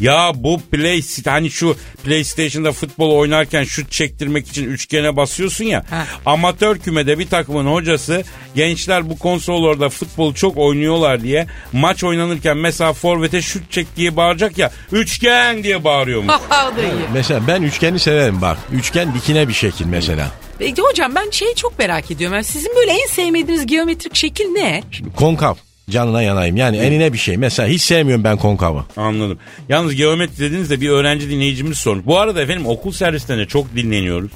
Ya 0.00 0.32
bu 0.34 0.60
play 0.60 1.02
hani 1.24 1.50
şu 1.50 1.76
PlayStation'da 2.04 2.72
futbol 2.72 3.10
oynarken 3.10 3.64
şut 3.64 3.90
çektirmek 3.90 4.48
için 4.48 4.64
üçgene 4.64 5.16
basıyorsun 5.16 5.64
ya. 5.64 5.84
Ha. 5.90 6.06
Amatör 6.26 6.78
kümede 6.78 7.18
bir 7.18 7.28
takımın 7.28 7.72
hocası 7.72 8.22
gençler 8.54 9.10
bu 9.10 9.18
konsollarda 9.18 9.88
futbol 9.88 10.34
çok 10.34 10.56
oynuyorlar 10.56 11.22
diye 11.22 11.46
maç 11.72 12.04
oynanırken 12.04 12.56
mesela 12.56 12.92
forvete 12.92 13.42
şut 13.42 13.70
çek 13.70 13.96
diye 13.96 14.16
bağıracak 14.16 14.58
ya 14.58 14.70
üçgen 14.92 15.62
diye 15.62 15.84
bağırıyormuş. 15.84 16.34
o 16.48 16.76
da 16.76 16.82
iyi. 16.82 16.92
Mesela 17.12 17.40
ben 17.46 17.62
üçgeni 17.62 17.98
severim 17.98 18.40
bak. 18.42 18.58
Üçgen 18.72 19.14
dikine 19.14 19.48
bir 19.48 19.54
şekil 19.54 19.86
mesela. 19.86 20.30
Peki 20.58 20.82
hocam 20.82 21.14
ben 21.14 21.30
şeyi 21.30 21.54
çok 21.54 21.78
merak 21.78 22.10
ediyorum. 22.10 22.34
Yani 22.34 22.44
sizin 22.44 22.76
böyle 22.76 22.92
en 22.92 23.06
sevmediğiniz 23.06 23.66
geometrik 23.66 24.16
şekil 24.16 24.44
ne? 24.44 24.82
Şimdi 24.90 25.12
konkav 25.12 25.54
canına 25.90 26.22
yanayım. 26.22 26.56
Yani 26.56 26.76
enine 26.76 27.12
bir 27.12 27.18
şey. 27.18 27.36
Mesela 27.36 27.68
hiç 27.68 27.82
sevmiyorum 27.82 28.24
ben 28.24 28.36
konkavı. 28.36 28.84
Anladım. 28.96 29.38
Yalnız 29.68 29.94
geometri 29.94 30.38
dediğinizde 30.44 30.80
bir 30.80 30.88
öğrenci 30.88 31.30
dinleyicimiz 31.30 31.78
sormuş. 31.78 32.06
Bu 32.06 32.18
arada 32.18 32.42
efendim 32.42 32.66
okul 32.66 32.92
servislerinde 32.92 33.46
çok 33.46 33.76
dinleniyoruz. 33.76 34.30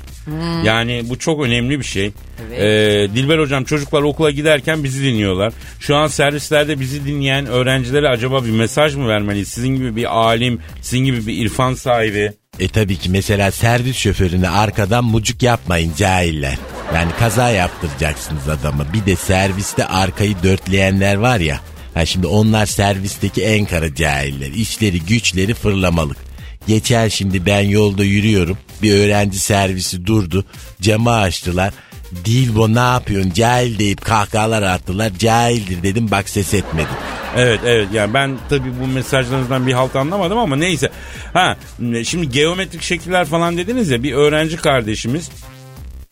Yani 0.64 1.02
bu 1.08 1.18
çok 1.18 1.44
önemli 1.44 1.78
bir 1.78 1.84
şey. 1.84 2.10
Ee, 2.56 3.08
Dilber 3.14 3.38
hocam 3.38 3.64
çocuklar 3.64 4.02
okula 4.02 4.30
giderken 4.30 4.84
bizi 4.84 5.04
dinliyorlar. 5.04 5.52
Şu 5.80 5.96
an 5.96 6.06
servislerde 6.06 6.80
bizi 6.80 7.06
dinleyen 7.06 7.46
öğrencilere 7.46 8.08
acaba 8.08 8.44
bir 8.44 8.50
mesaj 8.50 8.94
mı 8.94 9.08
vermeliyiz? 9.08 9.48
Sizin 9.48 9.68
gibi 9.68 9.96
bir 9.96 10.18
alim, 10.18 10.60
sizin 10.82 11.04
gibi 11.04 11.26
bir 11.26 11.44
irfan 11.44 11.74
sahibi. 11.74 12.32
E 12.60 12.68
tabii 12.68 12.96
ki 12.96 13.10
mesela 13.10 13.50
servis 13.50 13.96
şoförüne 13.96 14.48
arkadan 14.48 15.04
mucuk 15.04 15.42
yapmayın 15.42 15.92
cahiller. 15.96 16.58
Yani 16.94 17.12
kaza 17.18 17.50
yaptıracaksınız 17.50 18.48
adama. 18.48 18.92
Bir 18.92 19.06
de 19.06 19.16
serviste 19.16 19.86
arkayı 19.86 20.42
dörtleyenler 20.42 21.14
var 21.16 21.40
ya. 21.40 21.60
Ha 21.94 22.06
şimdi 22.06 22.26
onlar 22.26 22.66
servisteki 22.66 23.44
en 23.44 23.66
kara 23.66 23.94
cahiller. 23.94 24.50
İşleri 24.50 25.00
güçleri 25.00 25.54
fırlamalık. 25.54 26.16
Geçen 26.66 27.08
şimdi 27.08 27.46
ben 27.46 27.60
yolda 27.60 28.04
yürüyorum. 28.04 28.58
Bir 28.82 28.94
öğrenci 28.94 29.38
servisi 29.38 30.06
durdu. 30.06 30.44
Camı 30.80 31.14
açtılar. 31.14 31.72
Dilbo 32.24 32.74
ne 32.74 32.78
yapıyorsun 32.78 33.30
cahil 33.30 33.78
deyip 33.78 34.04
kahkahalar 34.04 34.62
attılar. 34.62 35.12
Cahildir 35.18 35.82
dedim 35.82 36.10
bak 36.10 36.28
ses 36.28 36.54
etmedi. 36.54 36.88
Evet 37.38 37.60
evet 37.66 37.88
yani 37.92 38.14
ben 38.14 38.38
tabii 38.48 38.72
bu 38.82 38.86
mesajlarınızdan 38.86 39.66
bir 39.66 39.72
halt 39.72 39.96
anlamadım 39.96 40.38
ama 40.38 40.56
neyse. 40.56 40.90
Ha 41.32 41.56
şimdi 42.04 42.28
geometrik 42.28 42.82
şekiller 42.82 43.26
falan 43.26 43.56
dediniz 43.56 43.90
ya 43.90 44.02
bir 44.02 44.12
öğrenci 44.12 44.56
kardeşimiz 44.56 45.30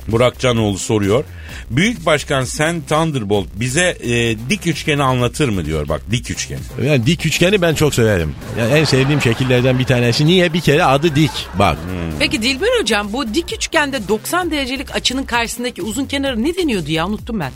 Burak 0.09 0.39
Canoğlu 0.39 0.79
soruyor. 0.79 1.25
Büyük 1.71 2.07
Başkan 2.07 2.45
Sen 2.45 2.83
Thunderbolt 2.83 3.47
bize 3.55 3.97
e, 4.03 4.37
dik 4.51 4.67
üçgeni 4.67 5.03
anlatır 5.03 5.49
mı 5.49 5.65
diyor 5.65 5.89
bak 5.89 6.01
dik 6.11 6.31
üçgeni. 6.31 6.61
Yani 6.85 7.07
dik 7.07 7.27
üçgeni 7.27 7.62
ben 7.62 7.75
çok 7.75 7.95
severim. 7.95 8.35
Yani 8.59 8.73
en 8.73 8.85
sevdiğim 8.85 9.21
şekillerden 9.21 9.79
bir 9.79 9.85
tanesi. 9.85 10.27
Niye? 10.27 10.53
Bir 10.53 10.61
kere 10.61 10.85
adı 10.85 11.17
dik. 11.17 11.31
Bak. 11.59 11.79
Peki 12.19 12.43
Dilber 12.43 12.81
hocam 12.81 13.12
bu 13.12 13.35
dik 13.35 13.53
üçgende 13.53 14.09
90 14.09 14.51
derecelik 14.51 14.95
açının 14.95 15.25
karşısındaki 15.25 15.83
uzun 15.83 16.05
kenarı 16.05 16.45
ne 16.45 16.57
deniyordu 16.57 16.91
ya 16.91 17.07
unuttum 17.07 17.41
ben. 17.41 17.53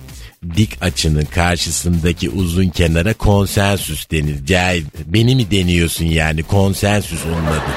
Dik 0.56 0.78
açının 0.80 1.24
karşısındaki 1.24 2.30
uzun 2.30 2.68
kenara 2.68 3.14
konsensüs 3.14 4.10
denir. 4.10 4.46
Cahil. 4.46 4.84
Beni 5.06 5.36
mi 5.36 5.50
deniyorsun 5.50 6.04
yani? 6.04 6.42
Konsensüs 6.42 7.20
onun 7.26 7.46
adı. 7.46 7.70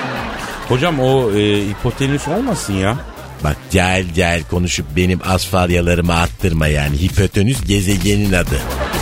Hocam 0.69 0.99
o 0.99 1.32
e, 1.32 1.69
hipotenüs 1.69 2.28
olmasın 2.28 2.73
ya. 2.73 2.97
Bak 3.43 3.58
cahil 3.71 4.13
cahil 4.13 4.43
konuşup 4.43 4.86
benim 4.95 5.19
asfaryalarımı 5.26 6.13
attırma 6.13 6.67
yani. 6.67 7.02
Hipotenüs 7.02 7.65
gezegenin 7.67 8.34
adı. 8.34 8.60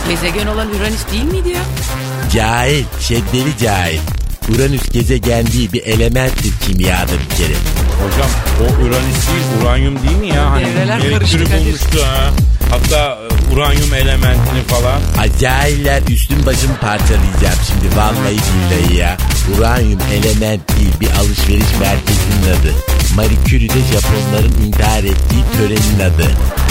Gezegen 0.08 0.46
olan 0.46 0.68
Uranüs 0.68 1.12
değil 1.12 1.24
miydi 1.24 1.48
ya? 1.48 1.62
Cahil, 2.32 2.84
şeddeli 3.00 3.58
cahil. 3.62 4.00
Uranüs 4.48 4.88
gezegen 4.92 5.46
değil 5.46 5.72
bir 5.72 5.82
elementtir 5.82 6.52
kimyada 6.66 7.12
bir 7.12 7.36
kere. 7.36 7.54
Hocam 8.02 8.30
o 8.60 8.82
Uranüs 8.82 9.28
değil 9.28 9.62
uranyum 9.62 10.02
değil 10.02 10.16
mi 10.16 10.28
ya? 10.28 10.50
Hani 10.50 10.64
Devreler 10.66 10.98
elektrik 10.98 11.12
karıştı 11.18 11.38
Kadir. 11.44 11.64
bulmuştu 11.66 12.02
ha. 12.06 12.30
Hatta 12.70 13.18
e, 13.50 13.54
uranyum 13.54 13.94
elementini 13.94 14.62
falan. 14.68 15.00
Ay 15.20 15.30
cahiller 15.40 16.02
üstün 16.08 16.46
başımı 16.46 16.76
parçalayacağım 16.76 17.58
şimdi 17.68 17.96
vallahi 17.96 18.36
billahi 18.36 18.96
ya. 18.96 19.16
Uranyum 19.58 20.00
element 20.12 20.76
değil 20.78 20.92
bir 21.00 21.10
alışveriş 21.10 21.72
merkezinin 21.80 22.42
adı. 22.60 22.72
Marie 23.16 23.44
Curie 23.46 23.68
de 23.68 23.80
Japonların 23.92 24.66
intihar 24.66 25.04
ettiği 25.04 25.42
törenin 25.56 26.00
adı. 26.12 26.30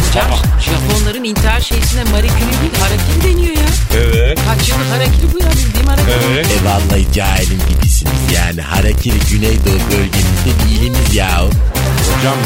Hocam 0.09 0.27
Japonların 0.61 1.23
intihar 1.23 1.61
şeysine 1.61 2.03
Marie 2.03 2.29
Curie 2.29 2.61
değil 2.61 2.73
harakiri 2.79 3.33
deniyor 3.33 3.55
ya. 3.55 3.69
Evet. 3.97 4.39
Kaç 4.47 4.69
yıllık 4.69 4.91
harakiri 4.91 5.33
bu 5.33 5.39
ya 5.39 5.51
bildiğim. 5.51 5.89
Evet. 6.31 6.47
E 6.61 6.65
vallahi 6.65 7.13
cahilim 7.13 7.59
gibisiniz 7.69 8.13
yani. 8.35 8.61
Harakiri 8.61 9.19
Güneydoğu 9.31 9.79
bölgemizde 9.91 10.51
bir 10.65 10.75
ilimiz 10.75 11.15
yahu. 11.15 11.49
Hocam 12.17 12.37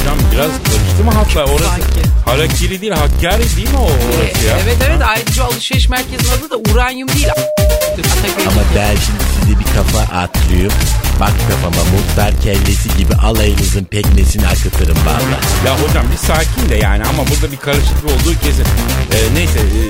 hocam 0.00 0.18
biraz 0.32 0.50
karıştı 0.50 1.04
mı 1.04 1.10
hatta 1.14 1.44
orası? 1.52 1.64
Sanki. 1.64 2.08
Harakiri 2.24 2.80
değil 2.80 2.92
Hakkari 2.92 3.56
değil 3.56 3.70
mi 3.70 3.78
o 3.78 3.84
orası 3.84 4.46
ya? 4.46 4.58
Evet 4.64 4.76
evet 4.88 5.02
ayrıca 5.06 5.44
alışveriş 5.44 5.88
merkezinin 5.88 6.30
adı 6.38 6.50
da 6.50 6.72
uranyum 6.72 7.08
değil. 7.08 7.28
Ama 8.46 8.62
ben 8.76 8.90
şimdi 8.90 9.24
size 9.40 9.58
bir 9.60 9.64
kafa 9.64 10.16
attırıyorum. 10.16 10.76
Bak 11.20 11.32
kafama 11.48 11.90
muhtar 11.90 12.40
kellesi 12.40 12.96
gibi 12.96 13.14
alayınızın 13.14 13.84
pekmesini 13.84 14.46
akıtırım 14.46 14.96
valla. 15.06 15.38
Ya 15.66 15.88
hocam 15.88 16.06
bir 16.12 16.26
sakin 16.26 16.68
de 16.68 16.76
yani 16.76 17.04
ama 17.04 17.22
burada 17.30 17.52
bir 17.52 17.56
karışıklık 17.56 18.04
olduğu 18.04 18.38
kesin. 18.40 18.64
Ee, 19.12 19.34
neyse 19.34 19.58
e, 19.58 19.80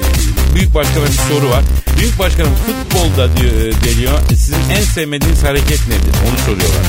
Büyük 0.55 0.75
Başkan'a 0.75 1.05
bir 1.07 1.35
soru 1.35 1.51
var. 1.51 1.62
Büyük 1.99 2.19
Başkanım 2.19 2.53
futbolda 2.67 3.37
diyor, 3.37 3.53
e, 3.53 3.85
deniyor. 3.85 4.19
Sizin 4.29 4.57
en 4.71 4.81
sevmediğiniz 4.83 5.43
hareket 5.43 5.88
nedir? 5.88 6.14
Onu 6.29 6.38
soruyorlar. 6.38 6.85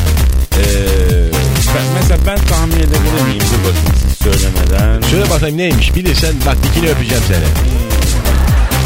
Ee, 0.57 1.31
ben, 1.75 1.83
mesela 2.01 2.19
ben 2.27 2.47
tahmin 2.47 2.75
edebilir 2.75 3.23
miyim? 3.27 3.39
Dur 3.41 3.59
bakayım 3.59 3.95
siz 4.01 4.17
söylemeden. 4.17 5.01
Söyle 5.09 5.29
bakayım 5.29 5.57
neymiş 5.57 5.95
bilirsen 5.95 6.33
bak 6.45 6.57
dikini 6.63 6.89
öpeceğim 6.89 7.23
seni. 7.27 7.45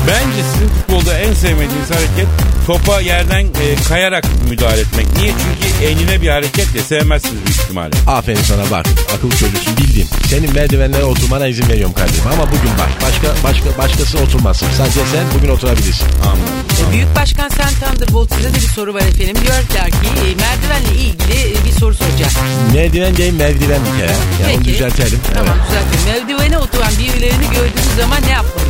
Bence 0.07 0.43
sizin 0.53 0.67
futbolda 0.69 1.17
en 1.19 1.33
sevmediğiniz 1.33 1.89
hareket 1.91 2.27
topa 2.67 3.01
yerden 3.01 3.43
e, 3.45 3.75
kayarak 3.89 4.23
müdahale 4.49 4.81
etmek. 4.81 5.07
Niye? 5.17 5.31
Çünkü 5.31 5.85
enine 5.85 6.21
bir 6.21 6.29
hareket 6.29 6.75
ya 6.75 6.81
sevmezsiniz 6.83 7.33
büyük 7.45 7.59
ihtimalle. 7.59 7.93
Aferin 8.07 8.41
sana 8.43 8.71
bak 8.71 8.85
akıl 9.17 9.29
çocuksun 9.31 9.77
bildim. 9.77 10.07
Senin 10.29 10.53
merdivenlere 10.53 11.03
oturmana 11.03 11.47
izin 11.47 11.69
veriyorum 11.69 11.93
kardeşim 11.93 12.23
ama 12.33 12.47
bugün 12.47 12.71
bak 12.79 12.89
başka 13.01 13.43
başka 13.47 13.77
başkası 13.77 14.17
oturmasın. 14.19 14.67
Sadece 14.77 14.99
sen 15.12 15.25
bugün 15.38 15.49
oturabilirsin. 15.49 16.07
Anladım. 16.25 16.89
E, 16.89 16.91
Büyük 16.91 17.15
Başkan 17.15 17.49
Sen 17.49 17.69
Thunderbolt 17.69 18.33
size 18.35 18.49
de 18.49 18.55
bir 18.55 18.59
soru 18.59 18.93
var 18.93 19.01
efendim. 19.01 19.35
Diyorlar 19.41 19.63
ki 19.65 20.07
e, 20.07 20.35
merdivenle 20.35 21.01
ilgili 21.01 21.39
e, 21.51 21.65
bir 21.65 21.71
soru 21.79 21.93
soracağım. 21.93 22.31
Merdiven 22.73 23.17
değil 23.17 23.33
merdiven 23.33 23.79
bir 23.85 23.99
kere. 23.99 24.15
Yani 24.43 24.55
onu 24.57 24.65
düzeltelim. 24.65 25.19
Tamam 25.33 25.55
Evet. 25.73 25.83
düzeltelim. 25.91 26.27
Merdivene 26.29 26.57
oturan 26.57 26.91
birilerini 26.99 27.45
gördüğünüz 27.55 27.95
zaman 27.99 28.21
ne 28.21 28.31
yapmalıyız? 28.31 28.68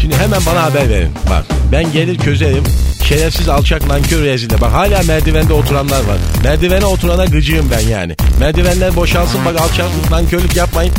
Şimdi 0.00 0.16
hemen 0.16 0.40
bana 0.46 0.62
haber 0.62 0.88
verin. 0.88 1.10
Bak 1.30 1.44
ben 1.72 1.92
gelir 1.92 2.18
çözerim. 2.18 2.64
Şerefsiz 3.04 3.48
alçak 3.48 3.86
nankör 3.86 4.22
rezilde. 4.22 4.60
Bak 4.60 4.72
hala 4.72 5.02
merdivende 5.02 5.52
oturanlar 5.52 6.00
var. 6.00 6.16
Merdivene 6.44 6.86
oturana 6.86 7.24
gıcığım 7.24 7.70
ben 7.70 7.88
yani. 7.88 8.16
Merdivenler 8.40 8.96
boşalsın 8.96 9.44
bak 9.44 9.60
alçaklık 9.60 10.10
nankörlük 10.10 10.56
yapmayın. 10.56 10.94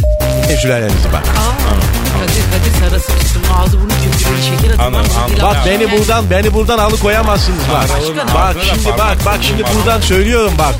Sülalenizi 0.62 1.08
bak. 1.13 1.24
Aa, 1.28 1.92
Kadir 2.19 2.43
Kadir 2.52 2.80
sarası 2.80 3.08
tuttum. 3.08 3.41
Ağzı 3.60 3.78
burnu 3.82 3.89
köpürüyor. 3.89 4.41
Şeker 4.43 4.73
atın. 4.73 4.84
Anladım, 4.84 5.12
anladım. 5.23 5.39
Bak 5.43 5.56
Ya, 5.56 5.65
beni 5.65 5.91
buradan 5.99 6.30
beni 6.30 6.54
buradan 6.54 6.78
alıkoyamazsınız 6.78 7.60
bak. 7.73 7.89
Bak 8.36 8.56
şimdi 8.69 8.97
bak 8.97 9.17
bak 9.26 9.38
şimdi 9.41 9.63
buradan 9.76 10.02
söylüyorum 10.02 10.54
bak. 10.58 10.76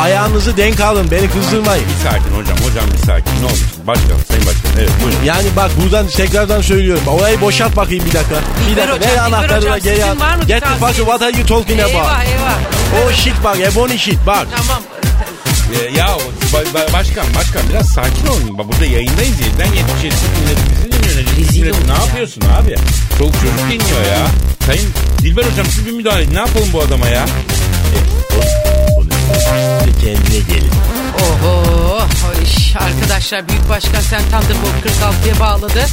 Ayağınızı 0.00 0.56
denk 0.56 0.80
alın 0.80 1.10
beni 1.10 1.30
kızdırmayın. 1.30 1.84
Bir 1.88 2.10
sakin 2.10 2.30
hocam. 2.36 2.56
Hocam 2.58 2.84
bir 2.92 3.06
sakin. 3.06 3.42
Ne 3.42 3.46
olursun. 3.46 3.66
Başkan, 3.86 4.06
sayın 4.28 4.46
başkan. 4.46 4.70
Evet 4.80 4.90
buyurun. 5.04 5.18
Yani 5.24 5.46
bak 5.56 5.70
buradan 5.82 6.06
tekrardan 6.06 6.60
söylüyorum. 6.60 7.02
Orayı 7.06 7.40
boşalt 7.40 7.76
bakayım 7.76 8.04
bir 8.06 8.12
dakika. 8.12 8.34
Bir 8.70 8.76
dakika 8.76 9.00
ver 9.00 9.16
anahtarı 9.16 9.62
da 9.70 9.78
geri 9.78 10.04
al. 10.04 10.16
Get 10.46 10.62
the 10.62 10.68
fuck 10.68 10.94
what 10.96 11.22
are 11.22 11.30
you 11.38 11.46
talking 11.46 11.80
about? 11.80 11.94
Eyvah 11.94 12.24
eyvah. 12.24 13.06
O 13.08 13.12
shit 13.12 13.34
bak 13.44 13.56
ebony 13.60 13.98
shit 13.98 14.18
bak. 14.26 14.46
Tamam. 14.56 14.82
Ee, 15.72 15.98
ya 15.98 16.06
ba- 16.52 16.72
ba- 16.74 16.92
başkan, 16.92 17.26
başkan 17.38 17.62
biraz 17.70 17.88
sakin 17.88 18.26
olun. 18.26 18.58
Bak 18.58 18.66
burada 18.68 18.84
yayındayız. 18.86 19.40
7'den 19.40 19.72
77 19.72 20.24
milleti 20.40 20.62
bizi 20.70 20.92
dinliyor. 20.92 21.16
Rezil 21.38 21.60
milleti 21.60 21.76
olduk 21.78 21.86
ne 21.88 21.92
ya. 21.92 21.98
yapıyorsun 21.98 22.42
abi? 22.42 22.74
Çoluk 23.18 23.34
çocuk 23.34 23.58
dinliyor 23.70 24.02
ya. 24.12 24.26
Sayın 24.66 24.88
Dilber 25.22 25.44
hocam 25.44 25.66
siz 25.66 25.86
bir 25.86 25.90
müdahale 25.92 26.22
edin. 26.22 26.34
Ne 26.34 26.38
yapalım 26.38 26.68
bu 26.72 26.80
adama 26.82 27.08
ya? 27.08 27.26
Bunu 28.96 29.08
kendine 30.00 30.38
gelin. 30.48 30.70
Oho. 31.20 32.02
iş. 32.42 32.76
Arkadaşlar 32.76 33.48
Büyük 33.48 33.68
Başkan 33.68 34.00
Sen 34.00 34.20
Thunderbolt 34.22 34.86
46'ya 34.86 35.40
bağladı. 35.40 35.86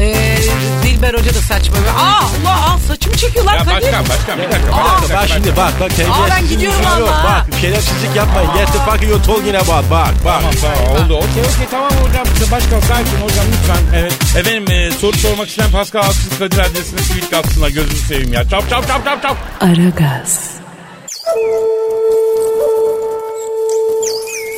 Ee, 0.00 0.38
Dilber 0.82 1.14
Hoca 1.14 1.34
da 1.34 1.38
saçma. 1.40 1.76
Aa 1.76 2.20
Allah 2.20 2.70
al 2.72 2.78
saçımı 2.88 3.16
çekiyorlar 3.16 3.54
Ya 3.56 3.64
Kadir. 3.64 3.76
başkan 3.82 4.08
başkan 4.08 4.38
bir 4.38 4.42
dakika. 4.44 4.66
bir 4.68 4.72
Aa, 4.72 4.84
dakika, 4.84 5.02
Bak 5.02 5.22
başkan. 5.22 5.34
şimdi 5.36 5.56
bak 5.56 5.72
bak 5.80 5.90
terbiyesizlik 5.96 6.30
ben 6.30 6.48
gidiyorum 6.48 6.82
yok. 6.82 7.08
valla. 7.08 7.24
Bak 7.24 7.60
şerefsizlik 7.60 8.16
yapmayın. 8.16 8.50
Get 8.56 8.66
the 8.72 8.78
fuck 8.78 9.02
your 9.02 9.22
talking 9.22 9.54
about. 9.54 9.68
Bak 9.90 10.14
bak. 10.24 10.40
Tamam 10.40 10.52
tamam 10.62 11.04
oldu. 11.04 11.14
Okey 11.16 11.42
okey 11.54 11.66
tamam 11.70 11.90
hocam. 11.90 12.26
Başkan 12.52 12.80
sakin 12.80 13.16
hocam 13.24 13.46
lütfen. 13.52 13.98
Evet. 14.00 14.12
Efendim 14.36 14.70
e, 14.70 14.90
soru 14.90 15.16
sormak 15.16 15.48
isteyen 15.48 15.70
Pascal 15.70 16.00
Aksız 16.00 16.38
Kadir 16.38 16.58
adresine 16.58 17.00
tweet 17.00 17.34
atsınlar. 17.34 17.68
Gözünü 17.68 17.98
seveyim 18.08 18.32
ya. 18.32 18.48
Çap 18.48 18.70
çap 18.70 18.88
çap 18.88 19.04
çap 19.04 19.22
çap. 19.22 19.36
Aragaz, 19.60 20.50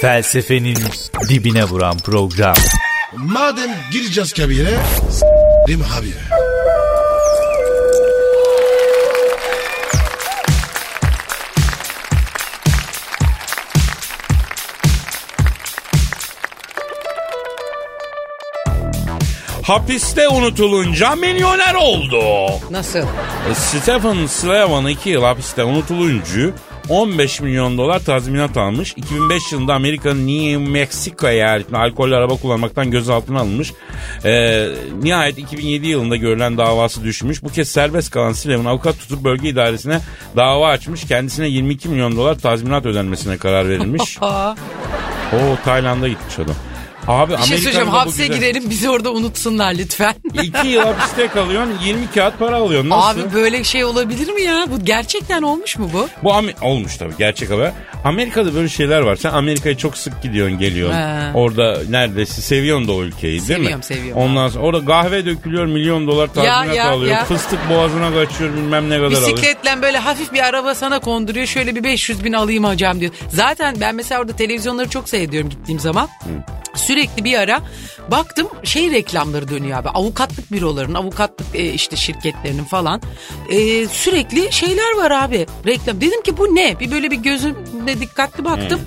Felsefenin 0.00 0.78
dibine 1.28 1.64
vuran 1.64 1.98
program. 1.98 2.56
Madem 3.16 3.70
gireceğiz 3.92 4.32
kabire 4.32 4.78
s**rim 5.10 5.80
abi. 5.98 6.12
Hapiste 19.62 20.28
unutulunca 20.28 21.14
milyoner 21.14 21.74
oldu. 21.74 22.22
Nasıl? 22.70 22.98
E, 22.98 23.54
Stephen 23.54 24.26
Slavan 24.26 24.86
2 24.86 25.10
yıl 25.10 25.22
hapiste 25.22 25.64
unutulunca 25.64 26.50
15 26.88 27.40
milyon 27.40 27.78
dolar 27.78 27.98
tazminat 27.98 28.56
almış. 28.56 28.92
2005 28.96 29.52
yılında 29.52 29.74
Amerika'nın 29.74 30.26
New 30.26 30.70
Mexico 30.70 31.28
eyaletinde 31.28 31.76
alkollü 31.76 32.16
araba 32.16 32.36
kullanmaktan 32.36 32.90
gözaltına 32.90 33.40
alınmış. 33.40 33.72
E, 34.24 34.66
nihayet 35.02 35.38
2007 35.38 35.86
yılında 35.86 36.16
görülen 36.16 36.58
davası 36.58 37.04
düşmüş. 37.04 37.42
Bu 37.42 37.48
kez 37.48 37.68
serbest 37.68 38.10
kalan 38.10 38.32
Slavan 38.32 38.64
avukat 38.64 38.98
tutup 38.98 39.24
bölge 39.24 39.48
idaresine 39.48 40.00
dava 40.36 40.68
açmış. 40.68 41.04
Kendisine 41.04 41.48
22 41.48 41.88
milyon 41.88 42.16
dolar 42.16 42.38
tazminat 42.38 42.86
ödenmesine 42.86 43.36
karar 43.36 43.68
verilmiş. 43.68 44.18
O 45.32 45.64
Tayland'a 45.64 46.08
gitmiş 46.08 46.38
adam. 46.38 46.54
Abi 47.08 47.32
bir 47.32 47.38
şey 47.38 47.58
söyleyeceğim 47.58 47.88
hapse 47.88 48.26
girelim 48.26 48.70
bizi 48.70 48.90
orada 48.90 49.12
unutsunlar 49.12 49.74
lütfen. 49.74 50.14
İki 50.42 50.68
yıl 50.68 50.82
hapiste 50.82 51.28
kalıyorsun 51.28 51.74
20 51.84 52.10
kağıt 52.10 52.38
para 52.38 52.56
alıyorsun. 52.56 52.90
Nasıl? 52.90 53.20
Abi 53.20 53.34
böyle 53.34 53.64
şey 53.64 53.84
olabilir 53.84 54.32
mi 54.32 54.42
ya? 54.42 54.64
Bu 54.70 54.84
gerçekten 54.84 55.42
olmuş 55.42 55.78
mu 55.78 55.90
bu? 55.92 56.08
Bu 56.22 56.30
Am- 56.30 56.60
olmuş 56.62 56.96
tabii 56.96 57.14
gerçek 57.18 57.50
haber. 57.50 57.72
Amerika'da 58.04 58.54
böyle 58.54 58.68
şeyler 58.68 59.00
var. 59.00 59.16
Sen 59.16 59.30
Amerika'ya 59.30 59.76
çok 59.78 59.98
sık 59.98 60.22
gidiyorsun 60.22 60.58
geliyorsun. 60.58 60.98
He. 60.98 61.30
Orada 61.34 61.78
neredeyse 61.88 62.42
seviyorsun 62.42 62.88
da 62.88 62.92
o 62.92 63.02
ülkeyi 63.02 63.32
değil 63.32 63.60
mi? 63.60 63.64
Seviyorum, 63.64 63.82
seviyorum. 63.82 64.22
Ondan 64.22 64.48
sonra 64.48 64.64
orada 64.64 64.84
kahve 64.84 65.26
dökülüyor 65.26 65.66
milyon 65.66 66.06
dolar 66.06 66.26
tazminat 66.26 66.76
ya, 66.76 66.90
alıyor. 66.90 67.12
ya. 67.12 67.24
Fıstık 67.24 67.58
boğazına 67.70 68.14
kaçıyor 68.14 68.54
bilmem 68.54 68.90
ne 68.90 68.96
kadar 68.96 69.06
alıyor. 69.06 69.22
Bisikletle 69.22 69.82
böyle 69.82 69.98
hafif 69.98 70.32
bir 70.32 70.46
araba 70.46 70.74
sana 70.74 70.98
konduruyor. 70.98 71.46
Şöyle 71.46 71.74
bir 71.74 71.84
500 71.84 72.24
bin 72.24 72.32
alayım 72.32 72.64
hocam 72.64 73.00
diyor. 73.00 73.12
Zaten 73.28 73.76
ben 73.80 73.94
mesela 73.94 74.20
orada 74.20 74.36
televizyonları 74.36 74.88
çok 74.88 75.08
seyrediyorum 75.08 75.50
gittiğim 75.50 75.80
zaman. 75.80 76.08
Sürekli 76.74 77.24
bir 77.24 77.38
ara 77.38 77.60
baktım 78.10 78.48
şey 78.64 78.90
reklamları 78.90 79.48
dönüyor 79.48 79.78
abi. 79.78 79.88
Avukatlık 79.88 80.52
bürolarının, 80.52 80.94
avukatlık 80.94 81.46
e, 81.54 81.72
işte 81.72 81.96
şirketlerinin 81.96 82.64
falan. 82.64 83.02
E, 83.50 83.86
sürekli 83.86 84.52
şeyler 84.52 84.96
var 84.96 85.10
abi. 85.10 85.46
Reklam. 85.66 86.00
Dedim 86.00 86.22
ki 86.22 86.38
bu 86.38 86.54
ne? 86.54 86.80
Bir 86.80 86.90
böyle 86.90 87.10
bir 87.10 87.16
gözümle 87.88 88.00
dikkatli 88.00 88.44
baktım. 88.44 88.80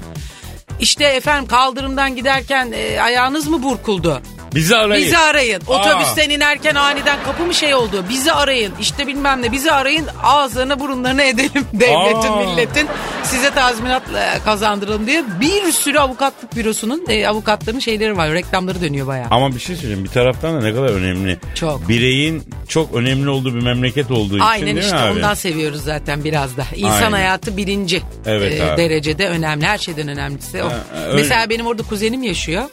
İşte 0.80 1.06
efendim 1.06 1.48
kaldırımdan 1.48 2.16
giderken 2.16 2.72
e, 2.74 3.02
ayağınız 3.02 3.48
mı 3.48 3.64
burkuldu? 3.64 4.22
Bizi 4.56 4.76
arayın. 4.78 5.06
Bizi 5.06 5.18
arayın. 5.18 5.62
Aa. 5.68 5.72
Otobüsten 5.74 6.30
inerken 6.30 6.76
aniden 6.76 7.18
kapı 7.26 7.44
mı 7.44 7.54
şey 7.54 7.76
oldu? 7.76 8.06
Bizi 8.10 8.32
arayın. 8.32 8.74
İşte 8.82 9.08
bilmem 9.08 9.42
ne 9.42 9.52
bizi 9.52 9.72
arayın. 9.72 10.08
Ağızlarına 10.24 10.80
burunlarına 10.80 11.24
edelim 11.24 11.66
devletin 11.74 12.32
Aa. 12.32 12.44
milletin. 12.46 12.88
Size 13.24 13.50
tazminat 13.54 14.04
e, 14.16 14.40
kazandıralım 14.46 15.08
diye 15.08 15.24
bir 15.42 15.72
sürü 15.72 16.00
avukatlık 16.00 16.56
bürosunun 16.56 17.06
e, 17.10 17.28
avukatların 17.28 17.80
şeyleri 17.80 18.18
var. 18.18 18.32
Reklamları 18.32 18.82
dönüyor 18.82 19.08
bayağı. 19.08 19.28
Ama 19.32 19.56
bir 19.56 19.60
şey 19.60 19.76
söyleyeyim 19.76 20.04
bir 20.04 20.10
taraftan 20.10 20.56
da 20.56 20.62
ne 20.64 20.74
kadar 20.74 20.90
önemli. 20.90 21.38
Çok. 21.56 21.90
Bireyin 21.90 22.44
çok 22.68 22.96
önemli 22.96 23.30
olduğu 23.30 23.56
bir 23.56 23.62
memleket 23.64 24.12
olduğu 24.12 24.36
için 24.36 24.46
Aynen 24.46 24.66
değil 24.66 24.78
işte 24.78 24.96
mi 24.96 25.02
abi? 25.02 25.12
ondan 25.18 25.34
seviyoruz 25.34 25.84
zaten 25.84 26.24
biraz 26.24 26.58
da. 26.58 26.64
İnsan 26.76 26.92
Aynen. 26.96 27.12
hayatı 27.12 27.58
birinci 27.58 27.98
e, 27.98 28.02
Evet 28.26 28.62
abi. 28.62 28.78
derecede 28.82 29.28
önemli. 29.30 29.66
Her 29.66 29.78
şeyden 29.78 30.08
önemlisi 30.08 30.64
o. 30.64 30.68
Ha, 30.70 30.74
öyle. 31.06 31.16
Mesela 31.22 31.50
benim 31.50 31.68
orada 31.68 31.84
kuzenim 31.84 32.24
yaşıyor. 32.24 32.64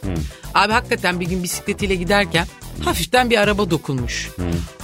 Abi 0.53 0.73
hakikaten 0.73 1.19
bir 1.19 1.25
gün 1.25 1.43
bisikletiyle 1.43 1.95
giderken 1.95 2.47
hafiften 2.85 3.29
bir 3.29 3.37
araba 3.37 3.69
dokunmuş. 3.71 4.29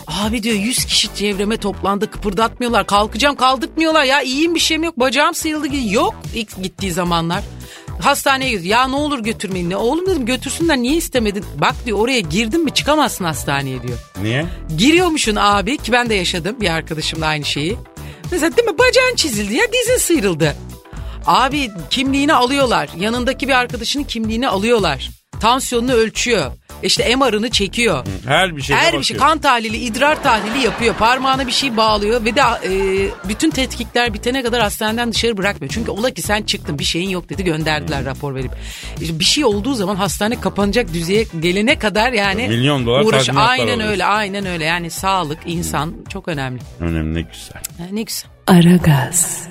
Abi 0.07 0.43
diyor 0.43 0.55
100 0.55 0.85
kişi 0.85 1.15
çevreme 1.15 1.57
toplandı 1.57 2.11
kıpırdatmıyorlar. 2.11 2.87
Kalkacağım 2.87 3.35
kaldırtmıyorlar 3.35 4.03
ya 4.03 4.21
iyiyim 4.21 4.55
bir 4.55 4.59
şeyim 4.59 4.83
yok. 4.83 4.99
Bacağım 4.99 5.35
sıyrıldı. 5.35 5.67
Yok 5.93 6.15
ilk 6.35 6.63
gittiği 6.63 6.91
zamanlar. 6.91 7.43
Hastaneye 8.01 8.51
gidiyor. 8.51 8.65
Ya 8.65 8.87
ne 8.87 8.95
olur 8.95 9.19
götürmeyin. 9.19 9.69
Ne? 9.69 9.75
Oğlum 9.75 10.07
dedim 10.07 10.25
götürsünler 10.25 10.77
niye 10.77 10.95
istemedin? 10.95 11.45
Bak 11.61 11.75
diyor 11.85 11.99
oraya 11.99 12.19
girdin 12.19 12.63
mi 12.63 12.71
çıkamazsın 12.73 13.25
hastaneye 13.25 13.83
diyor. 13.83 13.97
Niye? 14.21 14.45
Giriyormuşsun 14.77 15.35
abi 15.35 15.77
ki 15.77 15.91
ben 15.91 16.09
de 16.09 16.13
yaşadım 16.15 16.55
bir 16.61 16.69
arkadaşımla 16.69 17.25
aynı 17.25 17.45
şeyi. 17.45 17.77
Mesela 18.31 18.57
değil 18.57 18.67
mi 18.67 18.77
bacağın 18.77 19.15
çizildi 19.15 19.53
ya 19.53 19.65
dizin 19.73 19.97
sıyrıldı. 19.97 20.55
Abi 21.25 21.71
kimliğini 21.89 22.33
alıyorlar. 22.33 22.89
Yanındaki 22.99 23.47
bir 23.47 23.53
arkadaşının 23.53 24.03
kimliğini 24.03 24.47
alıyorlar. 24.47 25.09
Tansiyonunu 25.39 25.93
ölçüyor. 25.93 26.51
İşte 26.83 27.15
MR'ını 27.15 27.49
çekiyor. 27.49 28.05
Her 28.27 28.57
bir 28.57 28.61
şeye 28.61 28.75
Her 28.75 28.99
bir 28.99 29.03
şey 29.03 29.17
kan 29.17 29.37
tahlili, 29.39 29.77
idrar 29.77 30.23
tahlili 30.23 30.65
yapıyor. 30.65 30.95
Parmağına 30.95 31.47
bir 31.47 31.51
şey 31.51 31.77
bağlıyor 31.77 32.25
ve 32.25 32.35
de 32.35 32.41
e, 32.41 32.71
bütün 33.29 33.49
tetkikler 33.49 34.13
bitene 34.13 34.43
kadar 34.43 34.61
hastaneden 34.61 35.11
dışarı 35.11 35.37
bırakmıyor. 35.37 35.73
Çünkü 35.73 35.91
ola 35.91 36.11
ki 36.11 36.21
sen 36.21 36.43
çıktın 36.43 36.79
bir 36.79 36.83
şeyin 36.83 37.09
yok 37.09 37.29
dedi 37.29 37.43
gönderdiler 37.43 38.05
rapor 38.05 38.35
verip. 38.35 38.51
İşte 39.01 39.19
bir 39.19 39.25
şey 39.25 39.45
olduğu 39.45 39.73
zaman 39.73 39.95
hastane 39.95 40.39
kapanacak 40.39 40.93
düzeye 40.93 41.25
gelene 41.39 41.79
kadar 41.79 42.11
yani 42.11 42.47
Milyon 42.47 42.85
dolar 42.85 43.01
uğraş. 43.01 43.29
Aynen 43.35 43.79
öyle, 43.79 44.05
aynen 44.05 44.45
öyle. 44.45 44.63
Yani 44.63 44.89
sağlık, 44.89 45.39
insan 45.45 45.93
çok 46.09 46.27
önemli. 46.27 46.61
Önemli 46.79 47.13
ne 47.13 47.21
güzel. 47.21 47.61
Ha, 47.77 47.83
ne 47.91 48.01
güzel. 48.01 48.29
Aragaz, 48.47 49.47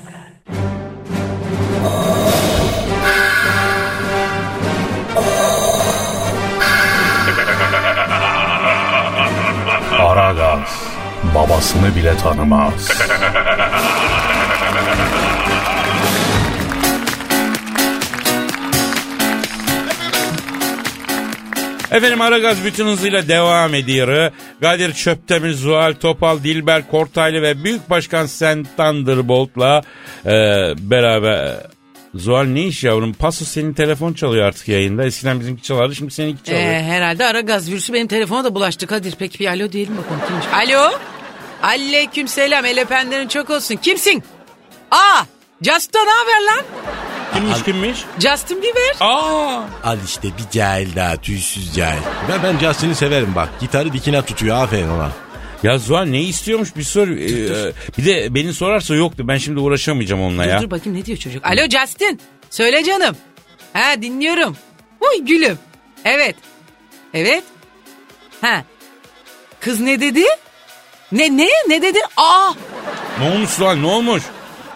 Aragaz 0.49 0.84
babasını 11.35 11.97
bile 11.97 12.17
tanımaz. 12.17 12.91
Efendim 21.91 22.21
Aragaz 22.21 22.65
bütün 22.65 22.87
hızıyla 22.87 23.29
devam 23.29 23.75
ediyor. 23.75 24.31
Kadir 24.61 24.93
Çöptemir, 24.93 25.53
Zuhal 25.53 25.93
Topal, 25.93 26.43
Dilber 26.43 26.91
Kortaylı 26.91 27.43
ve 27.43 27.65
Büyük 27.65 27.91
Başkan 27.91 28.27
Sen 28.27 28.67
Thunderbolt'la 28.77 29.83
e, 30.27 30.31
beraber... 30.79 31.74
Zuhal 32.15 32.45
ne 32.45 32.63
iş 32.63 32.85
yavrum? 32.85 33.13
Paso 33.13 33.45
senin 33.45 33.73
telefon 33.73 34.13
çalıyor 34.13 34.45
artık 34.45 34.69
yayında. 34.69 35.05
Eskiden 35.05 35.41
bizimki 35.41 35.63
çalardı 35.63 35.95
şimdi 35.95 36.11
seninki 36.15 36.45
çalıyor. 36.45 36.65
Ee, 36.65 36.83
herhalde 36.83 37.25
ara 37.27 37.41
gaz 37.41 37.71
virüsü 37.71 37.93
benim 37.93 38.07
telefona 38.07 38.45
da 38.45 38.55
bulaştı 38.55 38.87
Kadir. 38.87 39.15
Peki 39.19 39.39
bir 39.39 39.47
alo 39.47 39.73
diyelim 39.73 39.97
bakalım 39.97 40.21
kimmiş. 40.27 40.47
Alo. 40.53 40.91
Aleyküm 41.63 42.29
selam. 42.29 42.65
El 42.65 42.81
öpenlerin 42.81 43.29
çok 43.29 43.51
olsun. 43.51 43.77
Kimsin? 43.77 44.23
Aa. 44.91 45.23
Justin 45.63 45.99
ne 45.99 46.11
haber 46.11 46.47
lan? 46.47 46.65
kimmiş 47.35 47.63
kimmiş? 47.63 48.05
Justin 48.19 48.63
Bieber. 48.63 48.97
Aa! 49.01 49.65
Al 49.85 49.99
işte 50.07 50.29
bir 50.29 50.51
cahil 50.51 50.97
daha 50.97 51.17
tüysüz 51.17 51.75
cahil. 51.75 52.03
Ben, 52.29 52.43
ben 52.43 52.59
Justin'i 52.59 52.95
severim 52.95 53.35
bak. 53.35 53.49
Gitarı 53.61 53.93
dikine 53.93 54.23
tutuyor 54.23 54.57
aferin 54.57 54.89
ona. 54.89 55.13
Ya 55.65 55.79
Zuhal 55.79 56.05
ne 56.05 56.23
istiyormuş 56.23 56.77
bir 56.77 56.83
sor. 56.83 57.09
Ee, 57.09 57.73
bir 57.99 58.07
de 58.07 58.35
beni 58.35 58.55
sorarsa 58.55 58.95
yoktu. 58.95 59.29
Ben 59.29 59.37
şimdi 59.37 59.61
uğraşamayacağım 59.61 60.23
onunla 60.23 60.45
ya. 60.45 60.59
Dur 60.59 60.65
dur 60.67 60.71
bakayım 60.71 60.99
ne 60.99 61.05
diyor 61.05 61.19
çocuk. 61.19 61.47
Alo 61.47 61.63
Justin. 61.69 62.21
Söyle 62.51 62.85
canım. 62.85 63.17
Ha 63.73 64.03
dinliyorum. 64.03 64.57
Uy 65.01 65.25
gülüm. 65.27 65.59
Evet. 66.05 66.37
Evet. 67.15 67.45
Ha. 68.41 68.65
Kız 69.61 69.81
ne 69.81 70.01
dedi? 70.01 70.25
Ne 71.13 71.37
ne 71.37 71.49
ne 71.69 71.83
dedi? 71.83 71.99
Aa. 72.17 72.53
Ne 73.21 73.31
olmuş 73.31 73.51
Zuhal 73.51 73.75
ne 73.75 73.87
olmuş? 73.87 74.23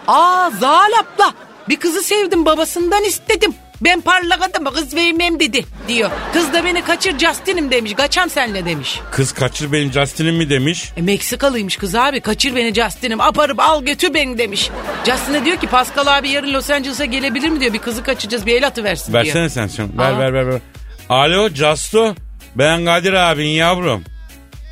Aa 0.07 0.51
Zal 0.59 0.91
abla. 0.99 1.33
Bir 1.69 1.75
kızı 1.75 2.01
sevdim 2.01 2.45
babasından 2.45 3.03
istedim. 3.03 3.53
Ben 3.81 4.01
parlak 4.01 4.41
adamı 4.49 4.73
kız 4.73 4.95
vermem 4.95 5.39
dedi 5.39 5.65
diyor. 5.87 6.09
Kız 6.33 6.53
da 6.53 6.63
beni 6.65 6.81
kaçır 6.81 7.19
Justin'im 7.19 7.71
demiş. 7.71 7.93
Kaçam 7.93 8.29
senle 8.29 8.65
demiş. 8.65 8.99
Kız 9.11 9.31
kaçır 9.31 9.71
benim 9.71 9.91
Justin'im 9.91 10.35
mi 10.35 10.49
demiş. 10.49 10.91
E, 10.97 11.01
Meksikalıymış 11.01 11.77
kız 11.77 11.95
abi. 11.95 12.21
Kaçır 12.21 12.55
beni 12.55 12.73
Justin'im. 12.73 13.21
Aparıp 13.21 13.59
al 13.59 13.83
götür 13.83 14.13
beni 14.13 14.37
demiş. 14.37 14.69
Justin 15.05 15.33
de 15.33 15.45
diyor 15.45 15.57
ki 15.57 15.67
Pascal 15.67 16.17
abi 16.17 16.29
yarın 16.29 16.53
Los 16.53 16.69
Angeles'a 16.69 17.05
gelebilir 17.05 17.49
mi 17.49 17.59
diyor. 17.59 17.73
Bir 17.73 17.79
kızı 17.79 18.03
kaçıracağız 18.03 18.45
bir 18.45 18.55
el 18.55 18.67
atıversin 18.67 19.13
diyor. 19.13 19.25
Versene 19.25 19.49
sen 19.49 19.67
şunu. 19.67 19.89
Ver 19.97 20.11
Aa. 20.13 20.19
ver 20.19 20.33
ver 20.33 20.47
ver. 20.47 20.61
Alo 21.09 21.49
Justo. 21.49 22.15
Ben 22.55 22.85
Kadir 22.85 23.13
abin 23.13 23.47
yavrum. 23.47 24.03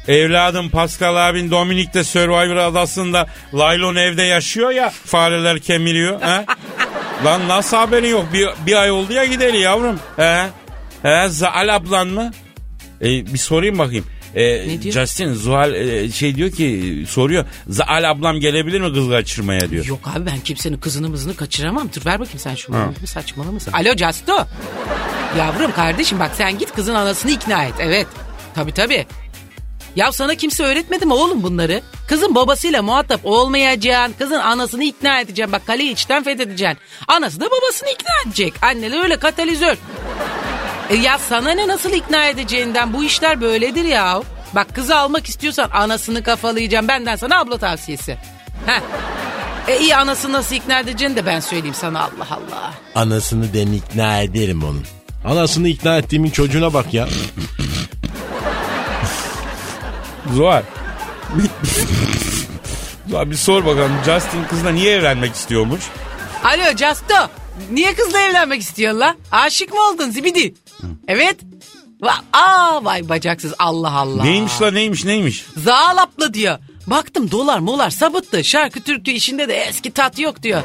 Evladım 0.07 0.69
Pascal 0.69 1.29
abin 1.29 1.51
Dominik'te 1.51 2.03
Survivor 2.03 2.55
adasında 2.55 3.27
Laylon 3.53 3.95
evde 3.95 4.23
yaşıyor 4.23 4.71
ya 4.71 4.89
fareler 5.05 5.59
kemiriyor. 5.59 6.21
He? 6.21 6.45
Lan 7.25 7.47
nasıl 7.47 7.77
haberin 7.77 8.07
yok? 8.09 8.25
Bir, 8.33 8.47
bir 8.65 8.75
ay 8.75 8.91
oldu 8.91 9.13
ya 9.13 9.25
gideli 9.25 9.57
yavrum. 9.57 9.99
He? 10.15 10.47
He? 11.01 11.27
Zaal 11.29 11.75
ablan 11.75 12.07
mı? 12.07 12.31
E, 13.01 13.05
bir 13.05 13.37
sorayım 13.37 13.79
bakayım. 13.79 14.05
E, 14.35 14.67
Ne 14.67 14.81
diyor? 14.81 14.93
Justin 14.93 15.33
Zuhal 15.33 15.73
e, 15.73 16.11
şey 16.11 16.35
diyor 16.35 16.51
ki 16.51 17.03
soruyor. 17.09 17.45
Zaal 17.69 18.09
ablam 18.09 18.39
gelebilir 18.39 18.81
mi 18.81 18.93
kız 18.93 19.09
kaçırmaya 19.09 19.69
diyor. 19.69 19.85
Yok 19.85 19.99
abi 20.15 20.25
ben 20.25 20.39
kimsenin 20.39 20.77
kızını 20.77 21.09
mızını 21.09 21.35
kaçıramam. 21.35 21.89
Dur 21.95 22.05
ver 22.05 22.19
bakayım 22.19 22.39
sen 22.39 22.55
şunu. 22.55 22.93
Bir 23.01 23.07
saçmalama 23.07 23.53
mısın? 23.53 23.73
Alo 23.73 23.95
Casto. 23.95 24.45
Yavrum 25.37 25.71
kardeşim 25.71 26.19
bak 26.19 26.31
sen 26.37 26.57
git 26.57 26.73
kızın 26.75 26.95
anasını 26.95 27.31
ikna 27.31 27.63
et. 27.63 27.73
Evet. 27.79 28.07
Tabii 28.55 28.71
tabii. 28.71 29.05
Ya 29.97 30.11
sana 30.11 30.35
kimse 30.35 30.63
öğretmedi 30.63 31.05
mi 31.05 31.13
oğlum 31.13 31.43
bunları? 31.43 31.81
Kızın 32.07 32.35
babasıyla 32.35 32.83
muhatap 32.83 33.21
olmayacaksın. 33.23 34.15
Kızın 34.19 34.39
anasını 34.39 34.83
ikna 34.83 35.19
edeceksin. 35.19 35.53
Bak 35.53 35.67
kaleyi 35.67 35.91
içten 35.91 36.23
fethedeceksin. 36.23 36.77
Anası 37.07 37.39
da 37.39 37.45
babasını 37.45 37.89
ikna 37.89 38.11
edecek. 38.25 38.53
Anneler 38.61 39.03
öyle 39.03 39.17
katalizör. 39.19 39.77
E 40.89 40.95
ya 40.95 41.17
sana 41.17 41.51
ne 41.51 41.67
nasıl 41.67 41.91
ikna 41.93 42.25
edeceğinden 42.27 42.93
bu 42.93 43.03
işler 43.03 43.41
böyledir 43.41 43.85
ya. 43.85 44.21
Bak 44.55 44.75
kızı 44.75 44.97
almak 44.97 45.27
istiyorsan 45.27 45.69
anasını 45.73 46.23
kafalayacağım. 46.23 46.87
Benden 46.87 47.15
sana 47.15 47.39
abla 47.39 47.57
tavsiyesi. 47.57 48.17
Heh. 48.65 48.81
E 49.67 49.79
iyi 49.79 49.95
anasını 49.95 50.33
nasıl 50.33 50.55
ikna 50.55 50.79
edeceğini 50.79 51.15
de 51.15 51.25
ben 51.25 51.39
söyleyeyim 51.39 51.75
sana 51.79 51.99
Allah 51.99 52.27
Allah. 52.31 52.73
Anasını 52.95 53.53
den 53.53 53.71
ikna 53.71 54.21
ederim 54.21 54.63
onun. 54.63 54.83
Anasını 55.25 55.67
ikna 55.67 55.97
ettiğimin 55.97 56.29
çocuğuna 56.29 56.73
bak 56.73 56.93
ya. 56.93 57.07
Zuhal. 60.33 60.63
Zuhal 63.09 63.31
bir 63.31 63.35
sor 63.35 63.65
bakalım 63.65 63.91
Justin 64.05 64.43
kızla 64.49 64.69
niye 64.69 64.95
evlenmek 64.95 65.35
istiyormuş? 65.35 65.81
Alo 66.43 66.75
Casto. 66.75 67.13
Niye 67.71 67.93
kızla 67.95 68.19
evlenmek 68.21 68.61
istiyorsun 68.61 68.99
la? 68.99 69.15
Aşık 69.31 69.73
mı 69.73 69.79
oldun 69.81 70.09
zibidi? 70.09 70.53
Evet. 71.07 71.35
Va- 72.01 72.23
Aa 72.33 72.85
vay 72.85 73.09
bacaksız 73.09 73.53
Allah 73.59 73.91
Allah. 73.91 74.23
Neymiş 74.23 74.61
la 74.61 74.71
neymiş 74.71 75.05
neymiş? 75.05 75.45
Zaalaplı 75.57 76.33
diyor. 76.33 76.57
Baktım 76.87 77.31
dolar 77.31 77.59
molar 77.59 77.89
sabıttı. 77.89 78.43
Şarkı 78.43 78.81
türkü 78.83 79.11
işinde 79.11 79.47
de 79.47 79.55
eski 79.55 79.91
tat 79.91 80.19
yok 80.19 80.43
diyor. 80.43 80.61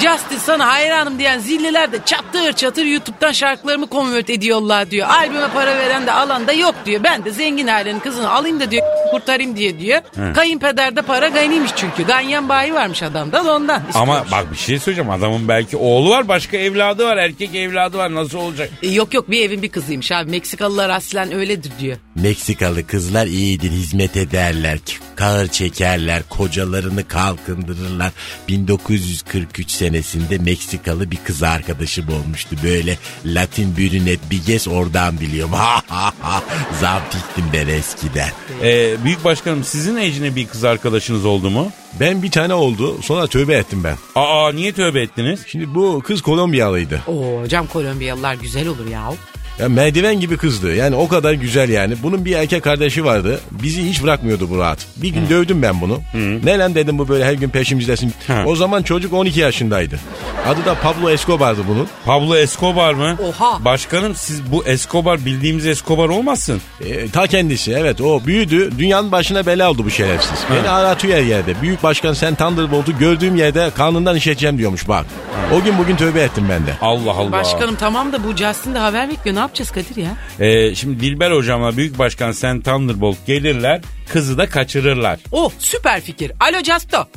Justin 0.00 0.38
sana 0.38 0.66
hayranım 0.72 1.18
diyen 1.18 1.38
zilliler 1.38 1.92
de 1.92 1.98
çatır 2.06 2.52
çatır 2.52 2.84
YouTube'dan 2.84 3.32
şarkılarımı 3.32 3.86
konvert 3.86 4.30
ediyorlar 4.30 4.90
diyor. 4.90 5.08
Albüme 5.08 5.48
para 5.54 5.78
veren 5.78 6.06
de 6.06 6.12
alan 6.12 6.46
da 6.46 6.52
yok 6.52 6.74
diyor. 6.86 7.00
Ben 7.04 7.24
de 7.24 7.30
zengin 7.30 7.66
ailenin 7.66 8.00
kızını 8.00 8.30
alayım 8.30 8.60
da 8.60 8.70
diyor 8.70 8.82
kurtarayım 9.10 9.56
diye 9.56 9.78
diyor. 9.78 10.00
Kayınpeder 10.34 10.96
de 10.96 11.02
para 11.02 11.28
gaynıymış 11.28 11.70
çünkü. 11.76 12.06
Ganyan 12.06 12.48
bayi 12.48 12.74
varmış 12.74 13.02
adamda 13.02 13.44
da 13.44 13.52
ondan. 13.54 13.82
Ama 13.94 14.14
istiyormuş. 14.22 14.32
bak 14.32 14.52
bir 14.52 14.56
şey 14.56 14.78
söyleyeceğim 14.78 15.10
adamın 15.10 15.48
belki 15.48 15.76
oğlu 15.76 16.10
var 16.10 16.28
başka 16.28 16.56
evladı 16.56 17.04
var 17.06 17.16
erkek 17.16 17.54
evladı 17.54 17.98
var 17.98 18.14
nasıl 18.14 18.38
olacak? 18.38 18.70
E, 18.82 18.88
Yok 18.88 19.14
yok 19.14 19.30
bir 19.30 19.40
evin 19.44 19.62
bir 19.62 19.68
kızıymış 19.68 20.12
abi. 20.12 20.30
Meksikalılar 20.30 20.90
aslen 20.90 21.32
öyledir 21.34 21.72
diyor. 21.80 21.96
Meksikalı 22.14 22.86
kızlar 22.86 23.26
iyidir 23.26 23.70
hizmet 23.70 24.16
ederler. 24.16 24.78
Kahır 25.16 25.48
çekerler, 25.48 26.22
kocalarını 26.28 27.08
kalkındırırlar. 27.08 28.12
1943 28.48 29.70
senesinde 29.84 30.38
Meksikalı 30.38 31.10
bir 31.10 31.16
kız 31.16 31.42
arkadaşım 31.42 32.08
olmuştu. 32.08 32.56
Böyle 32.64 32.98
Latin 33.26 33.76
bürünet 33.76 34.20
bir 34.30 34.44
gez 34.46 34.68
oradan 34.68 35.20
biliyorum. 35.20 35.52
Zampiktim 36.80 37.44
ben 37.52 37.68
eskiden. 37.68 38.28
Ee, 38.62 39.04
büyük 39.04 39.24
başkanım 39.24 39.64
sizin 39.64 39.96
ecine 39.96 40.36
bir 40.36 40.46
kız 40.46 40.64
arkadaşınız 40.64 41.24
oldu 41.24 41.50
mu? 41.50 41.72
Ben 42.00 42.22
bir 42.22 42.30
tane 42.30 42.54
oldu 42.54 43.02
sonra 43.02 43.26
tövbe 43.26 43.54
ettim 43.54 43.84
ben. 43.84 43.96
Aa 44.14 44.52
niye 44.52 44.72
tövbe 44.72 45.00
ettiniz? 45.02 45.40
Şimdi 45.46 45.74
bu 45.74 46.02
kız 46.04 46.22
Kolombiyalıydı. 46.22 47.02
Oo 47.06 47.40
hocam 47.42 47.66
Kolombiyalılar 47.66 48.34
güzel 48.34 48.68
olur 48.68 48.86
ya. 48.86 49.12
Ya 49.58 49.68
merdiven 49.68 50.20
gibi 50.20 50.36
kızdı. 50.36 50.74
Yani 50.74 50.96
o 50.96 51.08
kadar 51.08 51.32
güzel 51.32 51.68
yani. 51.68 51.94
Bunun 52.02 52.24
bir 52.24 52.36
erkek 52.36 52.64
kardeşi 52.64 53.04
vardı. 53.04 53.40
Bizi 53.50 53.84
hiç 53.88 54.02
bırakmıyordu 54.02 54.50
bu 54.50 54.58
rahat. 54.58 54.78
Bir 54.96 55.08
gün 55.08 55.28
dövdüm 55.28 55.62
ben 55.62 55.80
bunu. 55.80 56.00
Ne 56.44 56.58
lan 56.58 56.74
dedim 56.74 56.98
bu 56.98 57.08
böyle 57.08 57.24
her 57.24 57.32
gün 57.32 57.48
peşimizdesin. 57.48 58.12
Hı. 58.26 58.42
O 58.46 58.56
zaman 58.56 58.82
çocuk 58.82 59.12
12 59.12 59.40
yaşındaydı. 59.40 60.00
Adı 60.46 60.64
da 60.64 60.74
Pablo 60.74 61.10
Escobar'dı 61.10 61.60
bunun. 61.68 61.88
Pablo 62.04 62.36
Escobar 62.36 62.94
mı? 62.94 63.16
Oha. 63.28 63.64
Başkanım 63.64 64.14
siz 64.14 64.52
bu 64.52 64.64
Escobar 64.64 65.24
bildiğimiz 65.24 65.66
Escobar 65.66 66.08
olmasın? 66.08 66.60
E, 66.80 67.08
ta 67.08 67.26
kendisi 67.26 67.72
evet 67.72 68.00
o 68.00 68.26
büyüdü. 68.26 68.70
Dünyanın 68.78 69.12
başına 69.12 69.46
bela 69.46 69.70
oldu 69.70 69.84
bu 69.84 69.90
şerefsiz. 69.90 70.38
Beni 70.50 70.68
aratıyor 70.68 71.18
her 71.18 71.22
yerde. 71.22 71.62
Büyük 71.62 71.82
başkan 71.82 72.12
sen 72.12 72.34
Thunderbolt'u 72.34 72.98
gördüğüm 72.98 73.36
yerde 73.36 73.70
kanından 73.76 74.16
işeceğim 74.16 74.58
diyormuş 74.58 74.88
bak. 74.88 75.06
O 75.54 75.62
gün 75.64 75.78
bugün 75.78 75.96
tövbe 75.96 76.20
ettim 76.20 76.44
ben 76.50 76.66
de. 76.66 76.70
Allah 76.80 77.10
Allah. 77.10 77.32
Başkanım 77.32 77.74
tamam 77.74 78.12
da 78.12 78.24
bu 78.24 78.36
Justin 78.36 78.74
de 78.74 78.78
haber 78.78 79.08
bekliyor. 79.08 79.36
Ne 79.36 79.40
yapacağız 79.44 79.70
Kadir 79.70 79.96
ya? 79.96 80.16
Ee, 80.40 80.74
şimdi 80.74 81.00
Dilber 81.00 81.30
hocamla 81.30 81.76
büyük 81.76 81.98
başkan 81.98 82.32
Sen 82.32 82.60
Thunderbolt 82.60 83.26
gelirler 83.26 83.80
kızı 84.08 84.38
da 84.38 84.48
kaçırırlar. 84.48 85.20
Oh 85.32 85.52
süper 85.58 86.00
fikir. 86.00 86.32
Alo 86.40 86.62
Casto. 86.62 87.08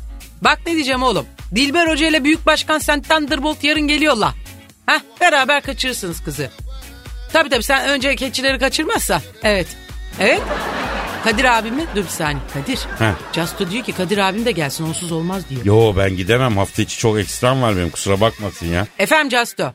Bak 0.41 0.59
ne 0.65 0.73
diyeceğim 0.73 1.03
oğlum. 1.03 1.25
Dilber 1.55 1.87
Hoca 1.87 2.07
ile 2.07 2.23
Büyük 2.23 2.45
Başkan 2.45 2.79
Sen 2.79 3.01
Thunderbolt 3.01 3.63
yarın 3.63 3.87
geliyorlar. 3.87 4.31
Heh 4.85 4.99
beraber 5.21 5.61
kaçırırsınız 5.61 6.23
kızı. 6.23 6.49
Tabii 7.33 7.49
tabii 7.49 7.63
sen 7.63 7.89
önce 7.89 8.15
keçileri 8.15 8.59
kaçırmazsa. 8.59 9.21
Evet. 9.43 9.67
Evet. 10.19 10.41
Kadir 11.23 11.57
abim 11.57 11.75
mi? 11.75 11.85
Dur 11.95 12.03
bir 12.03 12.09
saniye. 12.09 12.41
Kadir. 12.53 12.79
Heh. 12.99 13.13
Casto 13.33 13.71
diyor 13.71 13.83
ki 13.83 13.91
Kadir 13.91 14.17
abim 14.17 14.45
de 14.45 14.51
gelsin 14.51 14.83
onsuz 14.83 15.11
olmaz 15.11 15.49
diyor. 15.49 15.65
Yo 15.65 15.93
ben 15.97 16.15
gidemem 16.17 16.57
hafta 16.57 16.81
içi 16.81 16.97
çok 16.97 17.19
ekstram 17.19 17.61
var 17.61 17.77
benim 17.77 17.89
kusura 17.89 18.21
bakmasın 18.21 18.65
ya. 18.65 18.87
Efendim 18.99 19.29
Casto. 19.29 19.73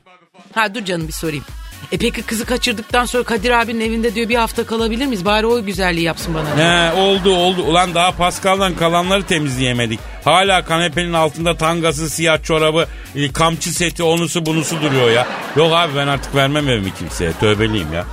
Ha 0.55 0.75
dur 0.75 0.85
canım 0.85 1.09
bir 1.09 1.13
sorayım. 1.13 1.45
E 1.93 1.97
peki 1.99 2.23
kızı 2.23 2.45
kaçırdıktan 2.45 3.05
sonra 3.05 3.23
Kadir 3.23 3.51
abinin 3.51 3.81
evinde 3.81 4.15
diyor 4.15 4.29
bir 4.29 4.35
hafta 4.35 4.67
kalabilir 4.67 5.07
miyiz? 5.07 5.25
Bari 5.25 5.47
o 5.47 5.65
güzelliği 5.65 6.05
yapsın 6.07 6.35
bana. 6.35 6.65
He 6.65 6.93
oldu 7.01 7.35
oldu. 7.37 7.63
Ulan 7.63 7.95
daha 7.95 8.13
Pascal'dan 8.13 8.75
kalanları 8.75 9.23
temizleyemedik. 9.23 10.01
Hala 10.25 10.65
kanepenin 10.65 11.13
altında 11.13 11.57
tangası, 11.57 12.11
siyah 12.11 12.43
çorabı, 12.43 12.87
e, 13.17 13.33
kamçı 13.33 13.71
seti, 13.75 14.03
onusu 14.03 14.47
bunusu 14.47 14.83
duruyor 14.83 15.11
ya. 15.11 15.27
Yok 15.57 15.73
abi 15.73 15.97
ben 15.97 16.07
artık 16.07 16.35
vermem 16.35 16.69
evimi 16.69 16.95
kimseye. 16.95 17.33
Tövbeliyim 17.33 17.93
ya. 17.93 18.05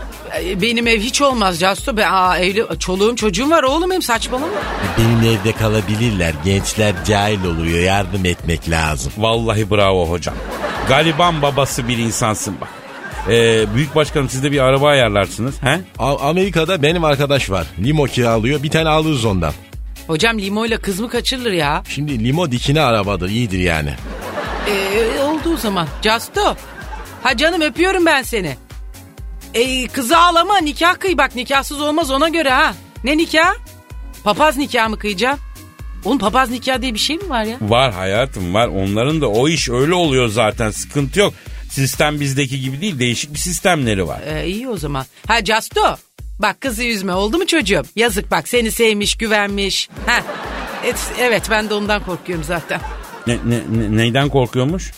E, 0.44 0.62
Benim 0.62 0.88
ev 0.88 1.00
hiç 1.00 1.22
olmaz 1.22 1.60
Casto. 1.60 1.98
Ben, 1.98 2.12
aa, 2.12 2.38
evli, 2.38 2.64
çoluğum 2.80 3.16
çocuğum 3.16 3.50
var 3.50 3.64
oğlum 3.64 3.92
hem 3.92 4.02
saçmalama. 4.02 4.48
Benim 4.98 5.34
evde 5.38 5.52
kalabilirler. 5.52 6.34
Gençler 6.46 6.94
cahil 7.06 7.44
oluyor. 7.46 7.80
Yardım 7.80 8.26
etmek 8.26 8.70
lazım. 8.70 9.12
Vallahi 9.18 9.72
bravo 9.72 10.10
hocam. 10.10 10.36
Gariban 10.88 11.42
babası 11.42 11.88
bir 11.88 11.98
insansın 11.98 12.56
bak. 12.62 12.70
Ee, 13.30 13.66
büyük 13.76 13.96
başkanım 13.96 14.30
siz 14.30 14.44
de 14.44 14.52
bir 14.52 14.60
araba 14.60 14.88
ayarlarsınız. 14.88 15.64
He? 15.64 15.80
A- 16.00 16.30
Amerika'da 16.30 16.82
benim 16.82 17.04
arkadaş 17.04 17.50
var. 17.50 17.68
Limo 17.84 18.04
kiralıyor. 18.06 18.64
Bir 18.64 18.70
tane 18.70 18.90
alırız 18.90 19.26
ondan. 19.26 19.54
Hocam 20.08 20.40
limoyla 20.40 20.78
kız 20.78 21.00
mı 21.00 21.10
kaçırılır 21.10 21.52
ya? 21.52 21.84
Şimdi 21.90 22.24
limo 22.24 22.52
dikine 22.52 22.82
arabadır. 22.82 23.30
iyidir 23.30 23.60
yani. 23.60 23.94
Ee, 24.70 25.22
oldu 25.22 25.54
o 25.54 25.58
zaman. 25.58 25.88
Casto. 26.02 26.56
Ha 27.24 27.38
canım 27.38 27.62
öpüyorum 27.62 28.06
ben 28.06 28.22
seni. 28.24 28.56
Ee, 29.54 29.88
kızı 29.88 30.18
ağlama 30.18 30.58
nikah 30.58 31.00
kıy 31.00 31.18
bak 31.18 31.36
nikahsız 31.36 31.82
olmaz 31.82 32.12
ona 32.12 32.30
göre 32.30 32.50
ha. 32.50 32.74
Ne 33.04 33.18
nikah? 33.18 33.54
Papaz 34.24 34.58
nikah 34.58 34.90
mı 34.90 34.98
kıyacaksın? 35.00 35.40
Oğlum 36.06 36.20
papaz 36.20 36.50
nikah 36.52 36.82
diye 36.82 36.94
bir 36.94 37.00
şey 37.00 37.18
mi 37.18 37.30
var 37.30 37.44
ya? 37.44 37.58
Var 37.62 37.94
hayatım 37.94 38.54
var. 38.54 38.68
Onların 38.68 39.22
da 39.22 39.28
o 39.28 39.48
iş 39.50 39.70
öyle 39.70 39.94
oluyor 39.94 40.28
zaten. 40.28 40.72
Sıkıntı 40.72 41.20
yok. 41.20 41.34
Sistem 41.70 42.20
bizdeki 42.20 42.62
gibi 42.62 42.82
değil. 42.82 43.00
Değişik 43.00 43.34
bir 43.34 43.40
sistemleri 43.40 44.08
var. 44.08 44.22
Ee, 44.26 44.48
iyi 44.48 44.68
o 44.70 44.78
zaman. 44.78 45.06
Ha 45.28 45.44
Casto. 45.44 45.82
Bak 46.40 46.62
kızı 46.62 46.84
üzme 46.84 47.14
oldu 47.14 47.38
mu 47.38 47.48
çocuğum? 47.48 47.84
Yazık 47.96 48.32
bak 48.32 48.48
seni 48.48 48.72
sevmiş 48.72 49.18
güvenmiş. 49.18 49.90
Ha. 50.06 50.20
Evet, 50.84 50.96
evet 51.20 51.44
ben 51.50 51.70
de 51.70 51.74
ondan 51.74 52.04
korkuyorum 52.06 52.44
zaten. 52.44 52.82
Ne, 53.28 53.34
ne- 53.46 53.64
ne- 53.80 53.98
neyden 53.98 54.30
korkuyormuş? 54.30 54.92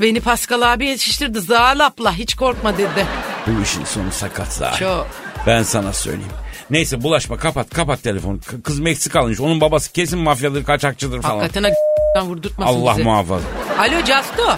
Beni 0.00 0.20
Pascal 0.20 0.72
abi 0.72 0.86
yetiştirdi. 0.86 1.40
Zalapla 1.40 2.12
hiç 2.14 2.34
korkma 2.34 2.78
dedi. 2.78 3.06
Bu 3.46 3.62
işin 3.62 3.84
sonu 3.84 4.12
sakat 4.12 4.52
zaten. 4.52 4.78
Çok. 4.78 5.06
Ben 5.46 5.62
sana 5.62 5.92
söyleyeyim. 5.92 6.32
Neyse 6.70 7.02
bulaşma 7.02 7.36
kapat 7.36 7.70
kapat 7.74 8.02
telefonu. 8.02 8.40
K- 8.40 8.62
kız 8.64 8.80
Meksikalıymış. 8.80 9.40
Onun 9.40 9.60
babası 9.60 9.92
kesin 9.92 10.18
mafyadır 10.18 10.64
kaçakçıdır 10.64 11.22
falan. 11.22 11.38
Hakikaten 11.40 11.70
ha- 12.16 12.22
vurdurtmasın 12.24 12.80
Allah 12.80 12.92
bizi. 12.92 13.02
muhafaza. 13.04 13.44
Alo 13.78 14.04
Casto. 14.04 14.56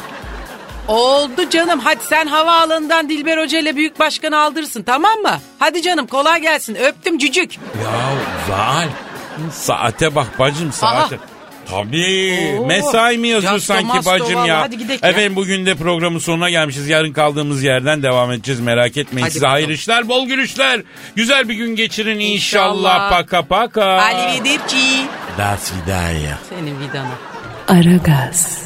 Oldu 0.88 1.50
canım. 1.50 1.80
Hadi 1.80 2.04
sen 2.04 2.26
havaalanından 2.26 3.08
Dilber 3.08 3.38
Hoca 3.38 3.58
ile 3.58 3.76
Büyük 3.76 3.98
Başkan'ı 3.98 4.40
aldırırsın 4.40 4.82
tamam 4.82 5.18
mı? 5.18 5.38
Hadi 5.58 5.82
canım 5.82 6.06
kolay 6.06 6.40
gelsin. 6.42 6.74
Öptüm 6.74 7.18
cücük. 7.18 7.54
Ya 7.54 7.90
Zal. 8.48 8.88
Saate 9.52 10.14
bak 10.14 10.38
bacım 10.38 10.72
saate. 10.72 11.18
Tabii. 11.70 12.58
Oo. 12.60 12.66
Mesai 12.66 13.18
mi 13.18 13.28
yazıyor 13.28 13.52
Casto 13.52 13.74
sanki 13.74 13.86
masto 13.86 14.10
bacım 14.10 14.34
vallahi. 14.34 14.48
ya. 14.48 14.60
Hadi 14.60 14.78
gidelim 14.78 15.00
ya. 15.02 15.08
Efendim 15.10 15.36
bugün 15.36 15.66
de 15.66 15.74
programın 15.74 16.18
sonuna 16.18 16.50
gelmişiz. 16.50 16.88
Yarın 16.88 17.12
kaldığımız 17.12 17.62
yerden 17.62 18.02
devam 18.02 18.32
edeceğiz. 18.32 18.60
Merak 18.60 18.96
etmeyin. 18.96 19.22
Hadi 19.24 19.32
Size 19.32 19.42
bakalım. 19.42 19.52
hayırlı 19.54 19.72
işler, 19.72 20.08
bol 20.08 20.26
gülüşler. 20.26 20.82
Güzel 21.16 21.48
bir 21.48 21.54
gün 21.54 21.76
geçirin 21.76 22.18
inşallah. 22.18 22.76
İnşallah. 22.76 23.10
Paka 23.10 23.42
paka. 23.42 23.84
Arrivederci. 23.84 25.06
Das 25.38 25.72
vidanya. 25.72 26.38
Senin 26.48 26.80
vidana. 26.80 27.14
Aragaz. 27.68 28.58